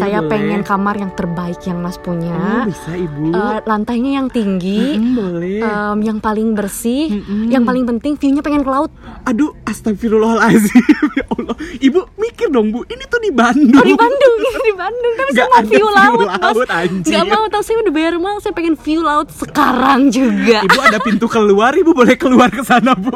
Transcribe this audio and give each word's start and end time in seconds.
saya 0.00 0.18
boleh. 0.18 0.30
pengen 0.30 0.60
kamar 0.62 0.94
yang 0.96 1.12
terbaik 1.12 1.60
yang 1.62 1.78
Mas 1.78 1.94
Oh, 1.94 2.02
punya. 2.02 2.64
bisa 2.64 2.90
ibu. 2.92 3.28
Eh, 3.28 3.58
lantainya 3.62 4.10
yang 4.16 4.28
tinggi, 4.28 4.96
Mm, 4.96 5.12
boleh. 5.12 5.60
em, 5.60 5.98
yang 6.00 6.18
paling 6.18 6.52
bersih, 6.52 7.12
Mm-mm. 7.14 7.48
yang 7.48 7.62
paling 7.62 7.84
penting 7.86 8.16
view-nya 8.16 8.40
pengen 8.40 8.60
ke 8.60 8.70
laut. 8.70 8.88
Aduh, 9.22 9.52
astagfirullahalazim. 9.64 10.80
ya 11.18 11.24
Allah. 11.30 11.54
Ibu 11.78 12.00
mikir 12.16 12.48
dong, 12.48 12.70
Bu. 12.70 12.82
Ini 12.84 13.04
tuh 13.06 13.20
di 13.20 13.30
Bandung. 13.30 13.76
Oh 13.76 13.84
di 13.84 13.94
Bandung, 13.94 14.34
di 14.62 14.74
Bandung. 14.74 15.14
Tapi 15.16 15.30
saya 15.30 15.46
mau 15.46 15.60
view 15.60 15.68
view 15.70 15.86
laut, 15.88 16.18
Mas. 16.22 16.40
laut, 16.42 16.70
anjir. 16.70 17.10
Nggak 17.10 17.26
mau, 17.26 17.44
tahu 17.46 17.62
saya 17.62 17.76
udah 17.78 17.92
bayar 17.92 18.14
mahal. 18.16 18.38
Saya 18.40 18.54
pengen 18.54 18.74
view 18.74 19.00
laut 19.00 19.28
sekarang 19.30 20.00
juga. 20.08 20.58
Ibu 20.62 20.78
ada 20.80 20.98
pintu 20.98 21.26
keluar, 21.26 21.72
Ibu 21.72 21.90
boleh 21.92 22.16
keluar 22.16 22.48
ke 22.48 22.62
sana, 22.62 22.92
Bu. 22.92 23.12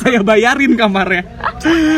Saya 0.00 0.20
bayarin 0.22 0.74
kamarnya. 0.74 1.26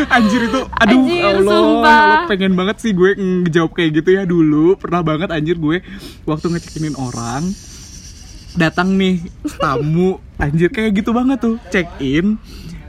Anjir 0.09 0.47
itu, 0.47 0.61
aduh 0.69 1.01
Anjir, 1.05 1.23
Allah, 1.25 1.41
sumpah. 1.43 2.01
Allah, 2.01 2.27
pengen 2.29 2.53
banget 2.53 2.77
sih 2.81 2.91
gue 2.93 3.17
ngejawab 3.17 3.71
kayak 3.73 3.91
gitu 4.01 4.09
ya 4.15 4.23
dulu. 4.25 4.77
Pernah 4.77 5.01
banget 5.01 5.29
anjir 5.33 5.57
gue 5.57 5.81
waktu 6.25 6.45
ngecekinin 6.51 6.95
orang 6.97 7.45
datang 8.51 8.99
nih 8.99 9.23
tamu 9.63 10.19
anjir 10.35 10.67
kayak 10.67 10.99
gitu 10.99 11.15
banget 11.15 11.39
tuh 11.39 11.55
check 11.71 11.87
in 12.03 12.35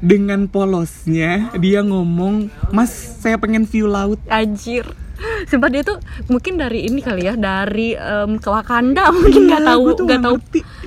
dengan 0.03 0.51
polosnya 0.51 1.55
dia 1.55 1.87
ngomong 1.87 2.51
mas 2.75 2.91
saya 3.23 3.39
pengen 3.39 3.63
view 3.63 3.87
laut 3.87 4.19
Anjir. 4.27 5.02
Sumpah 5.51 5.69
dia 5.69 5.83
tuh 5.83 5.99
mungkin 6.27 6.57
dari 6.57 6.87
ini 6.87 7.01
kali 7.01 7.27
ya, 7.27 7.35
dari 7.35 7.95
em, 7.95 8.39
ke 8.39 8.49
Wakanda 8.49 9.11
mungkin 9.15 9.49
nggak 9.49 9.63
Iya, 9.63 9.71
tahu 9.73 9.85
nggak 10.05 10.21
tahu 10.21 10.37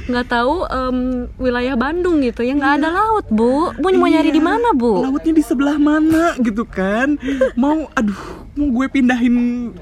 nggak 0.06 0.28
tahu 0.28 0.56
em, 0.68 0.98
wilayah 1.38 1.76
Bandung 1.76 2.22
gitu 2.22 2.42
ya 2.42 2.54
nggak 2.54 2.74
ada 2.80 2.90
laut 2.92 3.26
bu. 3.30 3.74
Bu 3.76 3.88
mau 3.96 4.08
nyari 4.08 4.30
Iya, 4.30 4.38
di 4.38 4.44
mana 4.44 4.70
bu? 4.72 5.02
Lautnya 5.02 5.34
di 5.34 5.44
sebelah 5.44 5.78
mana 5.78 6.36
gitu 6.40 6.64
kan? 6.64 7.18
Mau 7.62 7.88
aduh, 7.94 8.45
mau 8.56 8.72
gue 8.72 8.88
pindahin 8.88 9.36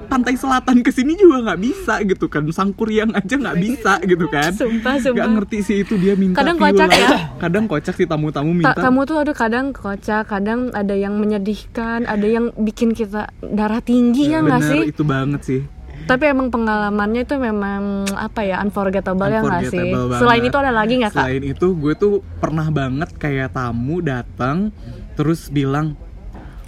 pantai 0.09 0.33
selatan 0.33 0.81
ke 0.81 0.89
sini 0.89 1.13
juga 1.13 1.45
nggak 1.45 1.61
bisa 1.61 2.01
gitu 2.01 2.25
kan. 2.25 2.41
Sangkuriang 2.49 3.13
aja 3.13 3.33
nggak 3.37 3.57
bisa 3.61 4.01
gitu 4.01 4.25
kan. 4.27 4.49
Sumpah, 4.49 4.97
sumpah. 4.97 5.13
Nggak 5.13 5.29
ngerti 5.37 5.57
sih 5.61 5.77
itu 5.85 5.93
dia 5.95 6.17
minta 6.17 6.41
Kadang 6.41 6.57
view 6.57 6.65
kocak 6.73 6.89
ya. 6.89 7.09
Kadang 7.43 7.65
kocak 7.69 7.93
sih 7.93 8.09
tamu-tamu 8.09 8.49
Ta- 8.49 8.57
minta. 8.57 8.79
kamu 8.81 8.99
tuh 9.05 9.15
aduh 9.21 9.35
kadang 9.35 9.65
kocak, 9.71 10.25
kadang 10.25 10.73
ada 10.73 10.97
yang 10.97 11.15
menyedihkan, 11.15 12.03
ada 12.03 12.25
yang 12.25 12.49
bikin 12.55 12.91
kita 12.91 13.29
darah 13.39 13.79
tinggi 13.79 14.33
ya 14.33 14.41
nggak 14.41 14.61
Bener, 14.61 14.73
sih? 14.73 14.81
itu 14.89 15.03
banget 15.05 15.41
sih. 15.45 15.61
Tapi 16.03 16.27
emang 16.27 16.51
pengalamannya 16.51 17.23
itu 17.23 17.39
memang 17.39 18.03
apa 18.11 18.43
ya 18.43 18.59
unforgettable, 18.59 19.23
ya 19.23 19.39
nggak 19.39 19.71
sih? 19.71 19.79
Unforgettable 19.79 20.07
banget. 20.09 20.19
Selain 20.19 20.43
itu 20.43 20.57
ada 20.59 20.71
lagi 20.73 20.93
nggak 20.99 21.13
kak? 21.13 21.23
Selain 21.23 21.43
itu 21.45 21.67
gue 21.77 21.93
tuh 21.95 22.13
pernah 22.41 22.67
banget 22.67 23.09
kayak 23.15 23.55
tamu 23.55 24.03
datang 24.03 24.75
terus 25.13 25.47
bilang, 25.47 25.95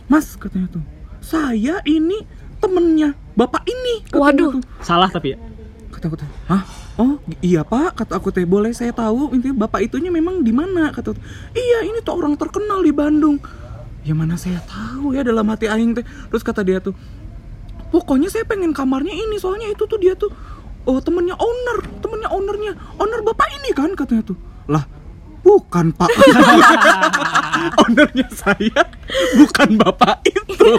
Mas 0.05 0.37
katanya 0.37 0.79
tuh, 0.79 0.83
saya 1.25 1.81
ini 1.89 2.21
temennya 2.61 3.17
bapak 3.33 3.65
ini. 3.65 4.05
katanya 4.05 4.21
Waduh. 4.21 4.51
tuh. 4.61 4.63
Salah 4.85 5.09
tapi 5.09 5.33
ya. 5.33 5.37
kata 5.89 6.11
aku 6.11 6.17
hah 6.51 6.63
oh 6.99 7.15
iya 7.39 7.63
pak 7.63 8.03
kata 8.03 8.19
aku 8.19 8.27
teh 8.27 8.43
boleh 8.43 8.75
saya 8.75 8.91
tahu 8.91 9.31
intinya 9.31 9.63
bapak 9.63 9.87
itunya 9.87 10.11
memang 10.11 10.43
di 10.43 10.51
mana 10.51 10.91
kata 10.91 11.15
aku, 11.15 11.21
iya 11.55 11.87
ini 11.87 12.03
tuh 12.03 12.19
orang 12.19 12.35
terkenal 12.35 12.83
di 12.83 12.91
Bandung 12.91 13.39
ya 14.03 14.11
mana 14.11 14.35
saya 14.35 14.59
tahu 14.67 15.15
ya 15.15 15.23
dalam 15.23 15.47
hati 15.47 15.71
aing 15.71 15.95
teh 15.95 16.03
terus 16.03 16.43
kata 16.43 16.67
dia 16.67 16.83
tuh 16.83 16.91
pokoknya 17.95 18.27
saya 18.27 18.43
pengen 18.43 18.75
kamarnya 18.75 19.15
ini 19.15 19.39
soalnya 19.39 19.71
itu 19.71 19.87
tuh 19.87 19.95
dia 19.95 20.19
tuh 20.19 20.29
oh 20.85 20.99
temennya 20.99 21.39
owner 21.39 21.77
temennya 22.03 22.29
ownernya 22.29 22.73
owner 22.99 23.19
bapak 23.23 23.47
ini 23.63 23.71
kan 23.71 23.95
katanya 23.95 24.35
tuh 24.35 24.37
lah 24.67 24.83
bukan 25.45 25.93
pak. 25.93 26.09
Ownernya 27.85 28.27
saya 28.33 28.81
bukan 29.37 29.69
bapak 29.77 30.17
itu. 30.25 30.69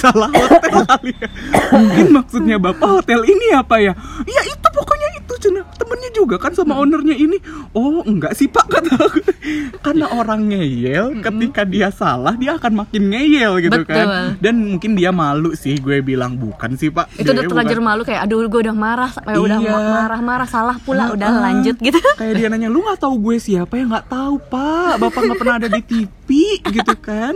Salah 0.00 0.32
hotel 0.32 0.80
kali 0.88 1.12
ya. 1.20 1.28
Mungkin 1.76 2.06
maksudnya 2.16 2.56
bapak 2.56 2.88
hotel 3.04 3.20
ini 3.28 3.52
apa 3.52 3.76
ya? 3.78 3.92
Ya 4.24 4.42
itu 4.48 4.68
pokoknya 4.72 5.08
itu 5.20 5.25
cina 5.36 5.60
temennya 5.74 6.10
juga 6.10 6.36
kan 6.36 6.52
sama 6.52 6.76
ownernya 6.76 7.12
ini. 7.12 7.38
Oh 7.72 8.00
enggak 8.02 8.32
sih 8.32 8.46
pak 8.46 8.66
kata 8.66 8.92
aku. 8.94 9.18
Karena 9.84 10.10
orang 10.10 10.48
ngeyel 10.48 11.20
ketika 11.20 11.62
dia 11.62 11.88
salah 11.88 12.34
dia 12.34 12.56
akan 12.56 12.82
makin 12.82 13.08
ngeyel 13.08 13.60
gitu 13.60 13.80
Betul. 13.82 13.94
kan 13.94 14.06
dan 14.38 14.54
mungkin 14.58 14.94
dia 14.94 15.10
malu 15.10 15.52
sih 15.52 15.76
gue 15.76 16.00
bilang 16.00 16.34
bukan 16.34 16.74
sih 16.74 16.88
pak. 16.88 17.08
Itu 17.14 17.30
udah 17.30 17.44
terlanjur 17.44 17.78
bukan." 17.78 17.88
malu 17.88 18.02
kayak 18.02 18.20
aduh 18.24 18.42
gue 18.42 18.60
udah 18.66 18.76
marah 18.76 19.12
eh, 19.24 19.38
udah 19.38 19.58
Iya. 19.58 19.72
marah-marah 19.72 20.48
salah 20.48 20.76
pula 20.78 21.12
udah 21.12 21.28
Heeh. 21.28 21.42
lanjut 21.42 21.76
gitu. 21.78 21.98
Kayak 22.20 22.34
dia 22.36 22.48
nanya 22.48 22.68
lu 22.68 22.80
nggak 22.80 22.98
tahu 22.98 23.14
gue 23.20 23.36
siapa 23.36 23.76
ya? 23.76 23.84
Nggak 23.86 24.06
tahu 24.08 24.34
pak. 24.42 24.98
Bapak 24.98 25.20
nggak 25.22 25.38
pernah 25.38 25.56
ada 25.58 25.68
di 25.68 25.82
TV 25.82 26.28
gitu 26.60 26.94
kan. 26.98 27.34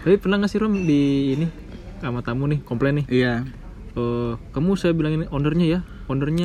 Tapi 0.00 0.16
pernah 0.16 0.40
nggak 0.40 0.50
sih 0.50 0.58
Rom 0.58 0.74
di 0.80 1.02
ini 1.34 1.46
sama 2.00 2.20
tamu 2.20 2.48
nih 2.48 2.60
komplain 2.62 3.00
nih. 3.00 3.06
iya. 3.08 3.34
Eh, 3.90 4.32
kamu 4.54 4.78
saya 4.78 4.94
bilangin 4.94 5.26
ownernya 5.28 5.66
ya, 5.66 5.80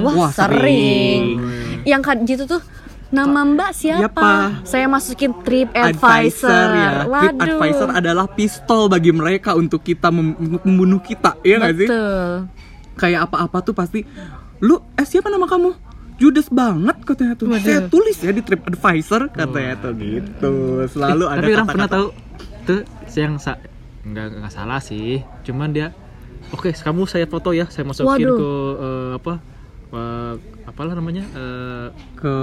wah, 0.01 0.13
Wah, 0.27 0.31
sering. 0.31 1.39
sering. 1.41 1.81
yang 1.85 2.01
kan 2.01 2.21
gitu 2.23 2.45
tuh 2.45 2.61
nama 3.09 3.45
mbak 3.45 3.71
siapa? 3.71 4.01
Siapa? 4.01 4.29
saya 4.65 4.85
masukin 4.89 5.31
trip 5.45 5.69
advisor 5.71 6.49
advisor, 6.49 6.67
ya. 6.73 6.91
Trip 7.05 7.35
waduh. 7.37 7.45
advisor 7.47 7.89
adalah 7.93 8.25
pistol 8.27 8.81
bagi 8.89 9.13
mereka 9.13 9.53
untuk 9.53 9.85
kita 9.85 10.09
mem- 10.09 10.35
membunuh 10.65 10.99
kita 10.99 11.37
ya 11.45 11.61
nggak 11.61 11.73
sih? 11.79 11.87
Kayak 12.95 13.29
apa-apa 13.29 13.57
tuh 13.61 13.73
pasti 13.77 14.03
lu 14.59 14.81
eh 14.95 15.05
siapa 15.05 15.29
nama 15.29 15.45
kamu? 15.45 15.71
Judes 16.15 16.47
banget 16.47 16.95
katanya 17.03 17.35
tuh. 17.35 17.51
Saya 17.59 17.91
tulis 17.91 18.15
ya 18.19 18.31
di 18.31 18.39
trip 18.39 18.63
advisor 18.65 19.27
katanya 19.29 19.73
tuh 19.79 19.91
gitu. 19.99 20.53
Selalu 20.87 21.23
ada 21.27 21.39
Tapi 21.43 21.51
orang 21.53 21.67
pernah 21.67 21.87
tahu 21.91 22.07
tuh 22.65 22.81
yang 23.15 23.35
sa 23.37 23.59
nggak 24.05 24.27
nggak 24.43 24.53
salah 24.53 24.79
sih, 24.79 25.23
cuman 25.41 25.73
dia 25.73 25.87
oke 26.53 26.71
kamu 26.71 27.09
saya 27.09 27.25
foto 27.25 27.51
ya, 27.51 27.65
saya 27.67 27.89
masukin 27.89 28.27
Waduh. 28.27 28.37
ke 28.37 28.49
eh, 28.79 29.09
apa 29.17 29.33
eh, 29.95 30.33
apalah 30.67 30.93
namanya 30.93 31.23
eh, 31.31 31.87
ke 32.19 32.35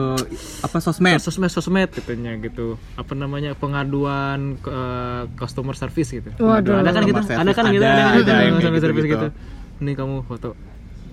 apa 0.65 0.77
sosmed? 0.81 1.21
sosmed 1.21 1.53
sosmed 1.53 1.93
katanya 1.93 2.35
gitu. 2.41 2.81
Apa 2.97 3.13
namanya 3.13 3.53
pengaduan 3.53 4.57
ke 4.59 4.73
eh, 4.73 5.23
customer 5.37 5.77
service 5.77 6.11
gitu. 6.11 6.31
Waduh. 6.41 6.81
ada 6.81 6.91
kan 6.91 7.03
gitu? 7.05 7.21
ada 7.21 7.53
kan 7.53 7.65
gitu 7.69 7.85
Ada, 7.85 7.93
ada, 7.93 8.05
ada 8.09 8.19
gitu, 8.19 8.31
customer 8.57 8.81
service 8.81 9.05
gitu-gitu. 9.05 9.29
gitu. 9.29 9.81
Ini 9.85 9.93
kamu 9.93 10.15
foto. 10.25 10.57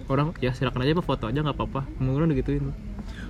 Orang 0.09 0.33
ya 0.41 0.55
silakan 0.57 0.81
aja 0.88 0.97
apa 0.97 1.03
foto 1.05 1.29
aja 1.29 1.39
nggak 1.44 1.57
apa-apa. 1.59 1.81
Mungkin 2.01 2.31
udah 2.31 2.38
gituin 2.39 2.66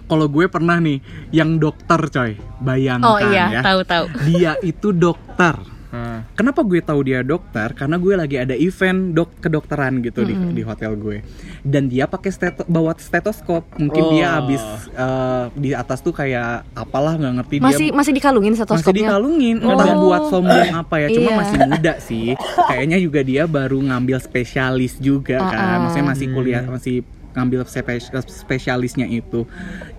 kalau 0.09 0.25
gue 0.25 0.49
pernah 0.49 0.81
nih 0.81 0.97
yang 1.29 1.61
dokter 1.61 2.01
coy. 2.09 2.33
Bayangkan 2.65 3.05
oh 3.05 3.21
iya. 3.21 3.45
ya. 3.53 3.61
Tahu 3.61 3.79
tahu. 3.85 4.05
Dia 4.25 4.57
itu 4.65 4.89
dokter 4.89 5.78
nah, 5.89 6.21
Kenapa 6.33 6.61
gue 6.61 6.79
tahu 6.79 6.99
dia 7.01 7.21
dokter? 7.21 7.73
Karena 7.73 7.95
gue 7.95 8.13
lagi 8.13 8.35
ada 8.35 8.53
event 8.53 9.11
dok 9.11 9.39
kedokteran 9.39 9.99
gitu 9.99 10.21
di, 10.21 10.33
di 10.51 10.61
hotel 10.61 10.93
gue. 10.93 11.21
Dan 11.61 11.85
dia 11.85 12.05
pakai 12.05 12.29
steto, 12.29 12.63
bawa 12.65 12.93
stetoskop. 12.95 13.65
Mungkin 13.75 14.03
dia 14.11 14.25
Oh. 14.25 14.33
habis 14.37 14.63
eh, 14.91 15.45
di 15.53 15.71
atas 15.71 15.99
tuh 15.99 16.11
kayak 16.11 16.69
apalah 16.73 17.15
nggak 17.15 17.33
ngerti 17.35 17.55
masih 17.59 17.87
dia 17.89 17.97
masih 17.97 18.11
dikalungin 18.11 18.51
masih 18.51 18.63
stetoskopnya 18.63 18.97
dikalungin 19.09 19.55
Oh. 19.59 19.73
entah 19.73 19.95
buat 19.95 20.21
sombong 20.27 20.69
apa 20.71 20.95
ya 20.97 21.07
cuma 21.09 21.29
Iya. 21.29 21.37
masih 21.37 21.57
muda 21.65 21.93
sih 21.99 22.27
kayaknya 22.69 22.97
juga 22.97 23.19
dia 23.21 23.43
baru 23.43 23.79
ngambil 23.81 24.17
spesialis 24.19 24.95
juga 24.97 25.39
kan 25.39 25.57
Uh-uh. 25.57 25.79
maksudnya 25.83 26.07
masih 26.07 26.27
kuliah 26.29 26.63
masih 26.63 26.95
ngambil 27.33 27.65
spe- 27.65 28.01
spesialisnya 28.29 29.05
itu. 29.05 29.45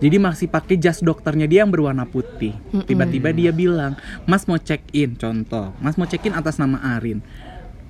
Jadi 0.02 0.16
masih 0.18 0.46
pakai 0.50 0.76
jas 0.78 1.02
dokternya 1.02 1.46
dia 1.46 1.62
yang 1.62 1.70
berwarna 1.70 2.06
putih. 2.06 2.54
Tiba-tiba 2.86 3.30
dia 3.30 3.50
bilang 3.54 3.94
mas 4.26 4.46
mau 4.46 4.58
check 4.58 4.82
in 4.90 5.14
contoh. 5.14 5.70
Mas 5.78 5.94
mau 5.94 6.06
check 6.06 6.24
in 6.26 6.34
atas 6.34 6.58
nama 6.58 6.98
Arin. 6.98 7.22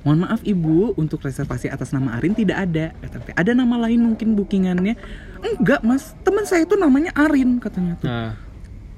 Mohon 0.01 0.25
maaf 0.25 0.41
ibu, 0.49 0.97
untuk 0.97 1.21
reservasi 1.21 1.69
atas 1.69 1.93
nama 1.93 2.17
Arin 2.17 2.33
tidak 2.33 2.57
ada. 2.65 2.97
Ada 3.37 3.53
nama 3.53 3.77
lain 3.85 4.01
mungkin 4.01 4.33
bookingannya? 4.33 4.97
Enggak 5.45 5.85
mas, 5.85 6.17
teman 6.25 6.49
saya 6.49 6.65
itu 6.65 6.73
namanya 6.81 7.13
Arin 7.13 7.61
katanya 7.61 8.01
tuh. 8.01 8.09
Nah 8.09 8.50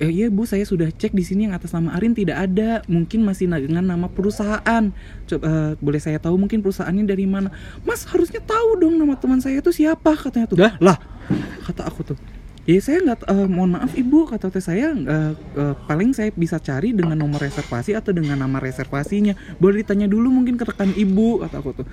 eh 0.02 0.10
iya 0.10 0.26
bu 0.26 0.42
saya 0.42 0.66
sudah 0.66 0.90
cek 0.90 1.14
di 1.14 1.22
sini 1.22 1.46
yang 1.46 1.54
atas 1.54 1.70
nama 1.70 1.94
Arin 1.94 2.10
tidak 2.10 2.42
ada. 2.42 2.82
Mungkin 2.90 3.22
masih 3.22 3.46
dengan 3.46 3.86
nama 3.86 4.10
perusahaan. 4.10 4.90
Coba 5.30 5.44
eh, 5.46 5.70
boleh 5.78 6.00
saya 6.02 6.18
tahu 6.18 6.34
mungkin 6.34 6.58
perusahaannya 6.58 7.06
dari 7.06 7.22
mana? 7.30 7.54
Mas 7.86 8.02
harusnya 8.10 8.42
tahu 8.42 8.82
dong 8.82 8.98
nama 8.98 9.14
teman 9.14 9.38
saya 9.38 9.62
itu 9.62 9.70
siapa 9.70 10.18
katanya 10.18 10.50
tuh. 10.50 10.58
Dah? 10.58 10.74
lah. 10.82 10.98
Kata 11.62 11.86
aku 11.86 12.02
tuh. 12.02 12.18
Ya 12.66 12.78
saya 12.82 12.98
nggak 13.02 13.26
eh, 13.26 13.46
mohon 13.46 13.78
maaf 13.78 13.94
ibu 13.94 14.26
kata 14.26 14.50
teh 14.50 14.62
saya 14.62 14.90
eh, 14.90 15.32
eh, 15.34 15.74
paling 15.86 16.14
saya 16.14 16.34
bisa 16.34 16.58
cari 16.58 16.94
dengan 16.94 17.14
nomor 17.14 17.38
reservasi 17.38 17.94
atau 17.94 18.10
dengan 18.10 18.42
nama 18.42 18.58
reservasinya. 18.58 19.38
Boleh 19.62 19.86
ditanya 19.86 20.10
dulu 20.10 20.34
mungkin 20.34 20.58
ke 20.58 20.66
rekan 20.66 20.90
ibu 20.98 21.46
kata 21.46 21.62
aku 21.62 21.70
tuh. 21.78 21.86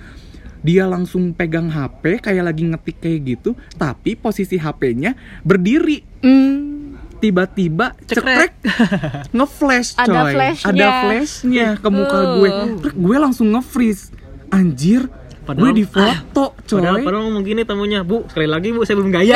Dia 0.65 0.89
langsung 0.89 1.37
pegang 1.37 1.69
HP 1.69 2.25
kayak 2.25 2.43
lagi 2.53 2.65
ngetik 2.65 2.97
kayak 3.05 3.19
gitu 3.37 3.53
tapi 3.77 4.17
posisi 4.17 4.57
HP-nya 4.57 5.13
berdiri. 5.45 6.01
Hmm. 6.25 6.88
Tiba-tiba 7.19 7.93
Cekrek. 8.03 8.51
cekrek 8.57 9.29
ngeflash 9.29 9.89
coy 9.93 10.03
Ada 10.07 10.21
flashnya. 10.29 10.65
ada 10.65 10.87
flashnya 11.01 11.67
ke 11.75 11.87
muka 11.87 12.17
Uh. 12.17 12.25
gue 12.35 12.49
Terus 12.79 12.93
gue 12.95 13.17
langsung 13.17 13.47
nge-freeze 13.49 14.03
anjir 14.49 15.07
Padahal- 15.41 15.65
gue 15.65 15.81
difoto 15.81 16.45
coy. 16.61 16.77
Padahal, 16.77 16.95
padahal 17.01 17.21
ngomong 17.25 17.41
gini 17.43 17.61
tamunya, 17.63 17.99
Bu, 18.01 18.21
sekali 18.23 18.45
lagi 18.45 18.69
Bu, 18.69 18.85
saya 18.85 18.95
belum 18.95 19.09
gaya. 19.09 19.33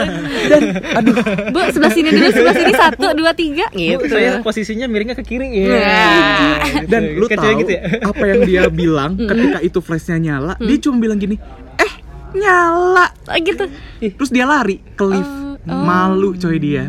Dan 0.50 0.62
aduh, 0.96 1.16
Bu, 1.52 1.60
sebelah 1.68 1.92
sini 1.92 2.08
dulu, 2.08 2.28
sebelah 2.30 2.56
sini 2.56 2.72
satu, 2.72 3.06
dua, 3.12 3.30
tiga, 3.30 3.68
Bu, 3.68 3.76
gitu. 3.76 4.08
saya 4.08 4.40
posisinya 4.40 4.88
miringnya 4.88 5.12
ke 5.12 5.20
kiri. 5.22 5.52
Iya. 5.52 5.68
Nah. 5.68 6.56
Gitu. 6.64 6.86
dan 6.88 7.02
lu 7.12 7.26
Kan 7.26 7.36
tahu 7.36 7.52
gitu 7.60 7.72
ya? 7.72 7.82
apa 8.00 8.24
yang 8.26 8.40
dia 8.42 8.62
bilang 8.66 9.20
ketika 9.20 9.58
itu 9.60 9.78
flashnya 9.78 10.16
nyala, 10.18 10.54
dia 10.56 10.76
cuma 10.80 10.96
bilang 10.98 11.18
gini, 11.18 11.36
eh 11.76 11.92
nyala. 12.32 13.12
Oh, 13.22 13.36
gitu. 13.38 13.64
Terus 14.00 14.30
dia 14.30 14.48
lari 14.48 14.80
ke 14.90 15.04
lift, 15.04 15.34
Oh, 15.60 15.76
malu 15.76 16.32
coy 16.34 16.56
dia. 16.56 16.88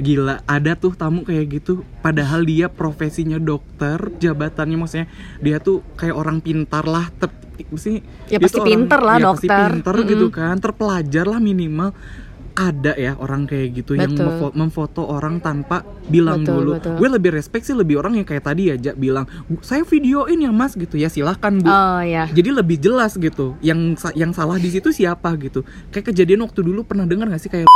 Gila, 0.00 0.40
ada 0.44 0.72
tuh 0.74 0.96
tamu 0.96 1.22
kayak 1.22 1.60
gitu. 1.60 1.84
Padahal 2.00 2.40
dia 2.42 2.66
profesinya 2.66 3.36
dokter, 3.36 4.00
jabatannya 4.16 4.76
maksudnya 4.76 5.06
dia 5.38 5.60
tuh 5.60 5.84
kayak 5.94 6.16
orang 6.16 6.40
pintar 6.40 6.88
lah, 6.88 7.12
ter 7.12 7.28
mesti 7.60 8.00
Ya, 8.26 8.40
dia 8.40 8.48
pasti 8.48 8.56
orang- 8.56 8.68
pinter 8.72 9.00
lah, 9.00 9.14
ya, 9.14 9.24
pasti 9.28 9.46
dokter. 9.46 9.68
pinter 9.70 9.94
Mm-mm. 9.94 10.08
gitu 10.08 10.26
kan, 10.30 10.56
terpelajar 10.56 11.24
lah 11.24 11.36
minimal. 11.38 11.92
Ada 12.50 12.92
ya 12.98 13.14
orang 13.16 13.46
kayak 13.46 13.68
gitu 13.72 13.94
yang 13.94 14.10
Betul. 14.10 14.26
memfo- 14.26 14.52
memfoto 14.52 15.02
orang 15.06 15.38
tanpa 15.38 15.80
bilang 16.04 16.42
Betul, 16.42 16.56
dulu. 16.56 16.70
betul. 16.76 16.94
Gue 16.98 17.08
lebih 17.10 17.30
respect 17.32 17.62
sih 17.62 17.72
lebih 17.72 17.96
orang 17.96 18.16
yang 18.16 18.26
kayak 18.26 18.42
tadi 18.42 18.68
ya, 18.68 18.76
Ja, 18.76 18.92
bilang 18.92 19.24
saya 19.60 19.80
videoin 19.82 20.34
ya 20.36 20.50
mas 20.50 20.74
gitu 20.74 20.96
ya 20.96 21.06
silahkan 21.06 21.54
bu. 21.54 21.68
Oh, 21.68 22.00
ya. 22.02 22.26
Jadi 22.26 22.50
lebih 22.50 22.76
jelas 22.76 23.14
gitu. 23.14 23.54
Yang 23.60 24.02
yang 24.12 24.32
salah 24.32 24.56
di 24.56 24.66
situ 24.66 24.90
siapa 24.90 25.30
gitu. 25.36 25.62
Kayak 25.88 26.10
kejadian 26.10 26.42
waktu 26.42 26.60
dulu 26.60 26.82
pernah 26.82 27.04
dengar 27.04 27.28
gak 27.28 27.38
sih 27.38 27.48
kayak 27.48 27.70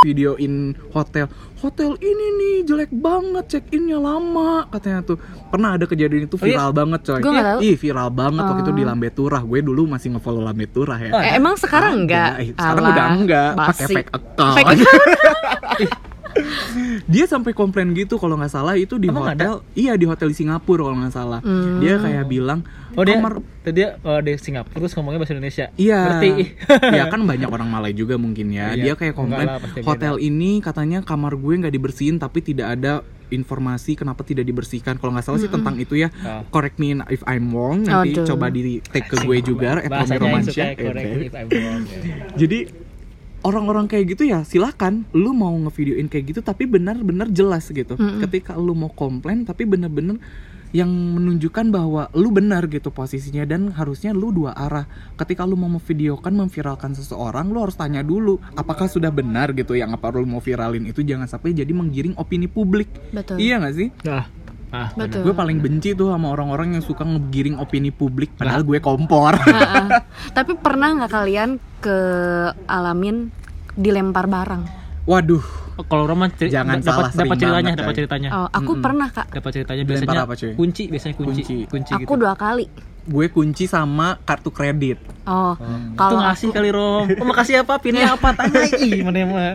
videoin 0.00 0.72
hotel. 0.96 1.28
Hotel 1.60 1.92
ini 2.00 2.26
nih 2.32 2.56
jelek 2.64 2.88
banget, 2.88 3.44
check 3.52 3.64
innya 3.68 4.00
lama 4.00 4.64
katanya 4.72 5.04
tuh. 5.04 5.20
Pernah 5.52 5.76
ada 5.76 5.84
kejadian 5.84 6.24
itu 6.24 6.40
Oh, 6.40 6.48
iya? 6.48 6.56
viral 6.56 6.70
banget 6.72 7.00
coy. 7.04 7.20
Gua 7.20 7.32
nggak 7.36 7.48
tahu. 7.52 7.58
Ih, 7.60 7.76
viral 7.76 8.08
banget 8.08 8.42
waktu 8.42 8.62
itu 8.64 8.72
Oh. 8.72 8.78
di 8.80 8.84
Lambe 8.88 9.08
Turah. 9.12 9.42
Gue 9.44 9.60
dulu 9.60 9.84
masih 9.84 10.16
nge-follow 10.16 10.40
Lambe 10.40 10.64
Turah 10.66 10.96
ya. 10.96 11.12
Oh, 11.12 11.20
Eh, 11.20 11.36
emang 11.36 11.52
sekarang 11.60 12.08
enggak? 12.08 12.32
Sekarang 12.48 12.80
Alah, 12.80 12.92
udah 12.96 13.06
enggak, 13.12 13.50
pakai 13.60 13.86
fake 13.92 14.10
account. 14.16 14.54
Fake 14.56 14.68
dia 17.06 17.24
sampai 17.26 17.52
komplain 17.52 17.90
gitu 17.92 18.16
kalau 18.16 18.38
nggak 18.38 18.52
salah 18.52 18.74
itu 18.74 18.96
di 18.96 19.10
Emang 19.10 19.26
hotel 19.26 19.62
iya 19.74 19.98
di 19.98 20.06
hotel 20.06 20.30
di 20.30 20.36
Singapura 20.36 20.86
kalau 20.86 20.98
nggak 20.98 21.14
salah 21.14 21.40
Hmm. 21.40 21.80
dia 21.80 21.96
kayak 21.98 22.24
bilang 22.28 22.60
Oh 22.98 23.06
dia, 23.06 23.22
kamar 23.22 23.38
tadi 23.62 23.86
dia 23.86 23.88
oh, 24.02 24.18
di 24.18 24.34
Singapura 24.34 24.74
terus 24.82 24.92
ngomongnya 24.98 25.22
bahasa 25.22 25.34
Indonesia. 25.38 25.66
Iya. 25.78 26.00
Berarti 26.10 26.30
ya 26.98 27.04
kan 27.06 27.20
banyak 27.22 27.46
orang 27.54 27.68
Malay 27.70 27.94
juga 27.94 28.18
mungkin 28.18 28.50
ya. 28.50 28.74
Iya, 28.74 28.82
Dia 28.82 28.94
kayak 28.98 29.14
komplain 29.14 29.46
lah, 29.46 29.62
pasti 29.62 29.78
beda. 29.78 29.86
hotel 29.86 30.14
ini 30.18 30.58
katanya 30.58 30.98
kamar 31.06 31.38
gue 31.38 31.54
nggak 31.54 31.70
dibersihin 31.70 32.18
tapi 32.18 32.42
tidak 32.42 32.74
ada 32.74 33.06
informasi 33.30 33.94
kenapa 33.94 34.26
tidak 34.26 34.42
dibersihkan. 34.42 34.98
Kalau 34.98 35.14
nggak 35.14 35.22
salah 35.22 35.38
sih 35.38 35.46
tentang 35.46 35.78
itu 35.78 35.94
ya. 35.94 36.10
Oh. 36.26 36.42
Correct 36.50 36.82
me 36.82 36.98
if 37.14 37.22
I'm 37.30 37.54
wrong. 37.54 37.86
Nanti 37.86 38.18
Aduh. 38.18 38.26
coba 38.26 38.50
di 38.50 38.82
take 38.82 39.06
ke 39.06 39.22
gue 39.22 39.38
juga 39.38 39.78
at 39.78 40.10
Romansyah. 40.10 40.74
wrong. 41.46 41.82
ya. 41.86 42.00
Jadi 42.34 42.89
orang-orang 43.40 43.88
kayak 43.88 44.16
gitu 44.16 44.28
ya 44.28 44.44
silakan 44.44 45.08
lu 45.16 45.32
mau 45.32 45.52
ngevideoin 45.56 46.08
kayak 46.12 46.36
gitu 46.36 46.40
tapi 46.44 46.68
benar-benar 46.68 47.32
jelas 47.32 47.68
gitu. 47.72 47.96
Mm-mm. 47.96 48.20
Ketika 48.28 48.56
lu 48.56 48.76
mau 48.76 48.92
komplain 48.92 49.48
tapi 49.48 49.64
benar-benar 49.64 50.20
yang 50.70 50.86
menunjukkan 50.86 51.74
bahwa 51.74 52.06
lu 52.14 52.30
benar 52.30 52.70
gitu 52.70 52.94
posisinya 52.94 53.42
dan 53.42 53.74
harusnya 53.74 54.14
lu 54.14 54.30
dua 54.30 54.54
arah. 54.54 54.86
Ketika 55.18 55.42
lu 55.42 55.58
mau 55.58 55.66
memvideokan 55.66 56.30
memviralkan 56.30 56.94
seseorang, 56.94 57.50
lu 57.50 57.58
harus 57.58 57.74
tanya 57.74 58.06
dulu 58.06 58.38
apakah 58.54 58.86
sudah 58.86 59.10
benar 59.10 59.50
gitu 59.50 59.74
yang 59.74 59.90
apa 59.90 60.14
lu 60.14 60.30
mau 60.30 60.38
viralin 60.38 60.86
itu 60.86 61.02
jangan 61.02 61.26
sampai 61.26 61.58
jadi 61.58 61.70
menggiring 61.74 62.14
opini 62.14 62.46
publik. 62.46 62.86
Betul. 63.10 63.42
Iya 63.42 63.58
gak 63.58 63.74
sih? 63.74 63.88
Nah, 64.06 64.24
ah. 64.70 64.88
Betul. 64.94 65.26
Gue 65.26 65.34
paling 65.34 65.58
benci 65.58 65.98
tuh 65.98 66.14
sama 66.14 66.30
orang-orang 66.30 66.78
yang 66.78 66.84
suka 66.86 67.02
ngegiring 67.02 67.58
opini 67.58 67.90
publik 67.90 68.38
padahal 68.38 68.62
gue 68.62 68.78
kompor. 68.78 69.34
Heeh. 69.42 69.86
Tapi 70.30 70.54
pernah 70.54 70.94
nggak 70.94 71.10
kalian 71.10 71.50
ke 71.80 71.98
alamin 72.64 73.32
dilempar 73.72 74.26
barang? 74.26 74.62
Waduh, 75.02 75.42
Kalau 75.80 76.04
Roman 76.04 76.28
ceri- 76.30 76.52
Jangan 76.52 76.76
dapat 76.78 77.16
dapat 77.16 77.36
ceritanya, 77.36 77.72
dapat 77.72 77.94
ceritanya. 77.96 78.28
Oh, 78.34 78.46
aku 78.46 78.76
Mm-mm. 78.76 78.84
pernah 78.84 79.08
kak. 79.08 79.32
Dapat 79.32 79.50
ceritanya 79.50 79.82
Dilempar 79.82 79.96
biasanya 80.04 80.20
apa, 80.22 80.34
cuy? 80.36 80.52
kunci, 80.54 80.82
biasanya 80.86 81.14
kunci. 81.16 81.40
Kunci. 81.40 81.56
Kunci, 81.66 81.92
Aku 81.96 82.04
gitu. 82.04 82.20
dua 82.20 82.34
kali. 82.34 82.66
gue 83.00 83.26
kunci 83.26 83.64
sama 83.64 84.20
kartu 84.20 84.52
kredit. 84.52 85.00
Oh, 85.24 85.56
Itu 85.56 85.96
kalau 85.96 86.20
ngasih 86.20 86.46
aku, 86.46 86.54
kali 86.54 86.68
Rom. 86.70 87.06
Oh, 87.16 87.26
makasih 87.26 87.54
apa? 87.58 87.80
Pinnya 87.80 88.12
apa? 88.12 88.28
Tanya 88.30 88.60
lagi. 88.60 88.90
Mana 89.08 89.20
mah. 89.24 89.52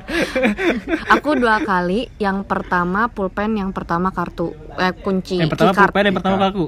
aku 1.08 1.30
dua 1.36 1.62
kali. 1.62 2.10
Yang 2.18 2.42
pertama 2.44 3.06
pulpen, 3.08 3.54
yang 3.54 3.70
pertama 3.70 4.10
kartu 4.10 4.50
eh, 4.74 4.92
kunci 4.92 5.38
Yang 5.38 5.54
pertama 5.54 5.72
keycard. 5.72 5.88
pulpen, 5.88 6.04
yang 6.04 6.16
pertama 6.18 6.38
kartu. 6.42 6.66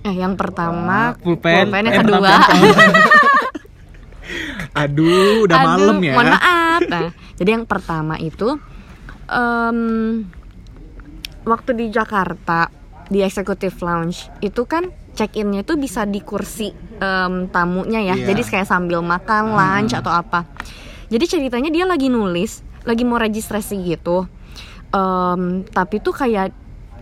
Eh, 0.00 0.14
yang 0.16 0.34
pertama 0.34 0.96
Pulpen, 1.16 1.64
yang 1.70 1.86
yang 1.86 1.96
kedua. 2.02 2.34
Aduh, 4.74 5.48
udah 5.48 5.56
Aduh, 5.56 5.68
malam 5.68 5.96
ya. 6.04 6.14
Mohon 6.16 6.30
maaf. 6.36 6.80
Nah, 6.88 7.08
jadi 7.38 7.50
yang 7.58 7.64
pertama 7.64 8.14
itu 8.20 8.58
em, 9.28 9.78
waktu 11.44 11.70
di 11.76 11.86
Jakarta 11.92 12.68
di 13.08 13.24
Executive 13.24 13.76
Lounge 13.80 14.28
itu 14.44 14.62
kan 14.68 14.92
check-innya 15.16 15.64
itu 15.64 15.74
bisa 15.74 16.04
di 16.04 16.20
kursi 16.20 16.70
em, 17.00 17.48
tamunya 17.48 18.00
ya. 18.04 18.14
Iya. 18.14 18.26
Jadi 18.34 18.42
kayak 18.44 18.68
sambil 18.68 19.00
makan 19.00 19.56
lunch 19.56 19.96
atau 19.96 20.12
apa. 20.12 20.44
Jadi 21.08 21.24
ceritanya 21.24 21.72
dia 21.72 21.88
lagi 21.88 22.12
nulis, 22.12 22.60
lagi 22.84 23.02
mau 23.02 23.16
registrasi 23.16 23.80
gitu. 23.82 24.28
Em, 24.92 25.64
tapi 25.66 25.98
tuh 26.04 26.14
kayak 26.14 26.52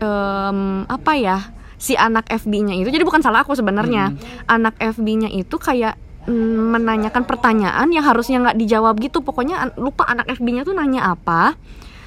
em, 0.00 0.86
apa 0.86 1.12
ya? 1.18 1.38
Si 1.76 1.92
anak 1.92 2.24
FB-nya 2.32 2.72
itu 2.72 2.88
jadi 2.88 3.04
bukan 3.04 3.20
salah 3.20 3.44
aku 3.44 3.52
sebenarnya. 3.52 4.16
Anak 4.48 4.80
FB-nya 4.80 5.28
itu 5.28 5.60
kayak 5.60 6.00
menanyakan 6.26 7.22
pertanyaan 7.24 7.88
yang 7.90 8.04
harusnya 8.04 8.42
nggak 8.42 8.58
dijawab 8.58 8.98
gitu. 9.02 9.22
Pokoknya 9.22 9.74
lupa 9.78 10.06
anak 10.06 10.30
FB-nya 10.36 10.66
tuh 10.66 10.74
nanya 10.74 11.14
apa. 11.14 11.54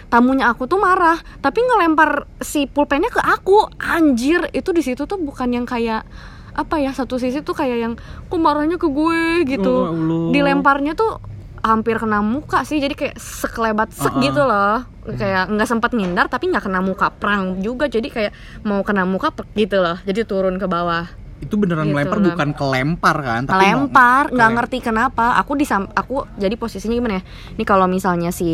Tamunya 0.10 0.50
aku 0.50 0.66
tuh 0.66 0.82
marah, 0.82 1.22
tapi 1.38 1.62
ngelempar 1.62 2.26
si 2.42 2.66
pulpennya 2.66 3.14
ke 3.14 3.22
aku. 3.22 3.70
Anjir, 3.78 4.50
itu 4.58 4.74
di 4.74 4.82
situ 4.82 5.06
tuh 5.06 5.22
bukan 5.22 5.54
yang 5.54 5.66
kayak 5.70 6.02
apa 6.50 6.82
ya 6.82 6.92
satu 6.92 7.22
sisi 7.22 7.46
tuh 7.46 7.54
kayak 7.54 7.78
yang 7.78 7.94
kok 8.26 8.42
marahnya 8.42 8.82
ke 8.82 8.90
gue 8.90 9.46
gitu. 9.46 9.70
Oh, 9.70 9.94
Allah. 9.94 10.34
Dilemparnya 10.34 10.98
tuh 10.98 11.22
hampir 11.64 12.00
kena 12.00 12.24
muka 12.24 12.64
sih 12.64 12.80
jadi 12.80 12.96
kayak 12.96 13.16
sekelebat 13.20 13.92
sek 13.92 14.16
Uh-uh. 14.16 14.24
gitu 14.24 14.42
loh 14.48 14.88
kayak 15.10 15.52
nggak 15.52 15.68
sempat 15.68 15.92
ngindar 15.92 16.32
tapi 16.32 16.48
nggak 16.52 16.64
kena 16.70 16.80
muka 16.80 17.12
perang 17.12 17.60
juga 17.60 17.90
jadi 17.92 18.08
kayak 18.08 18.34
mau 18.64 18.80
kena 18.86 19.04
muka 19.04 19.34
gitu 19.58 19.82
loh 19.82 19.98
jadi 20.06 20.24
turun 20.24 20.56
ke 20.62 20.68
bawah 20.70 21.10
Itu 21.40 21.56
beneran 21.56 21.86
Gitu, 21.86 21.96
melempar 21.96 22.18
Lem. 22.18 22.28
bukan 22.28 22.50
kelempar 22.52 23.16
kan? 23.20 23.42
Tapi 23.44 23.56
mau- 23.56 23.66
lempar 23.82 24.24
nggak 24.28 24.38
kelem- 24.38 24.56
ngerti 24.56 24.78
kenapa 24.82 25.26
aku 25.36 25.52
di 25.54 25.66
aku 25.70 26.16
jadi 26.36 26.54
posisinya 26.54 26.94
gimana 26.94 27.16
ya 27.16 27.24
ini 27.52 27.64
kalau 27.64 27.86
misalnya 27.86 28.30
si 28.30 28.50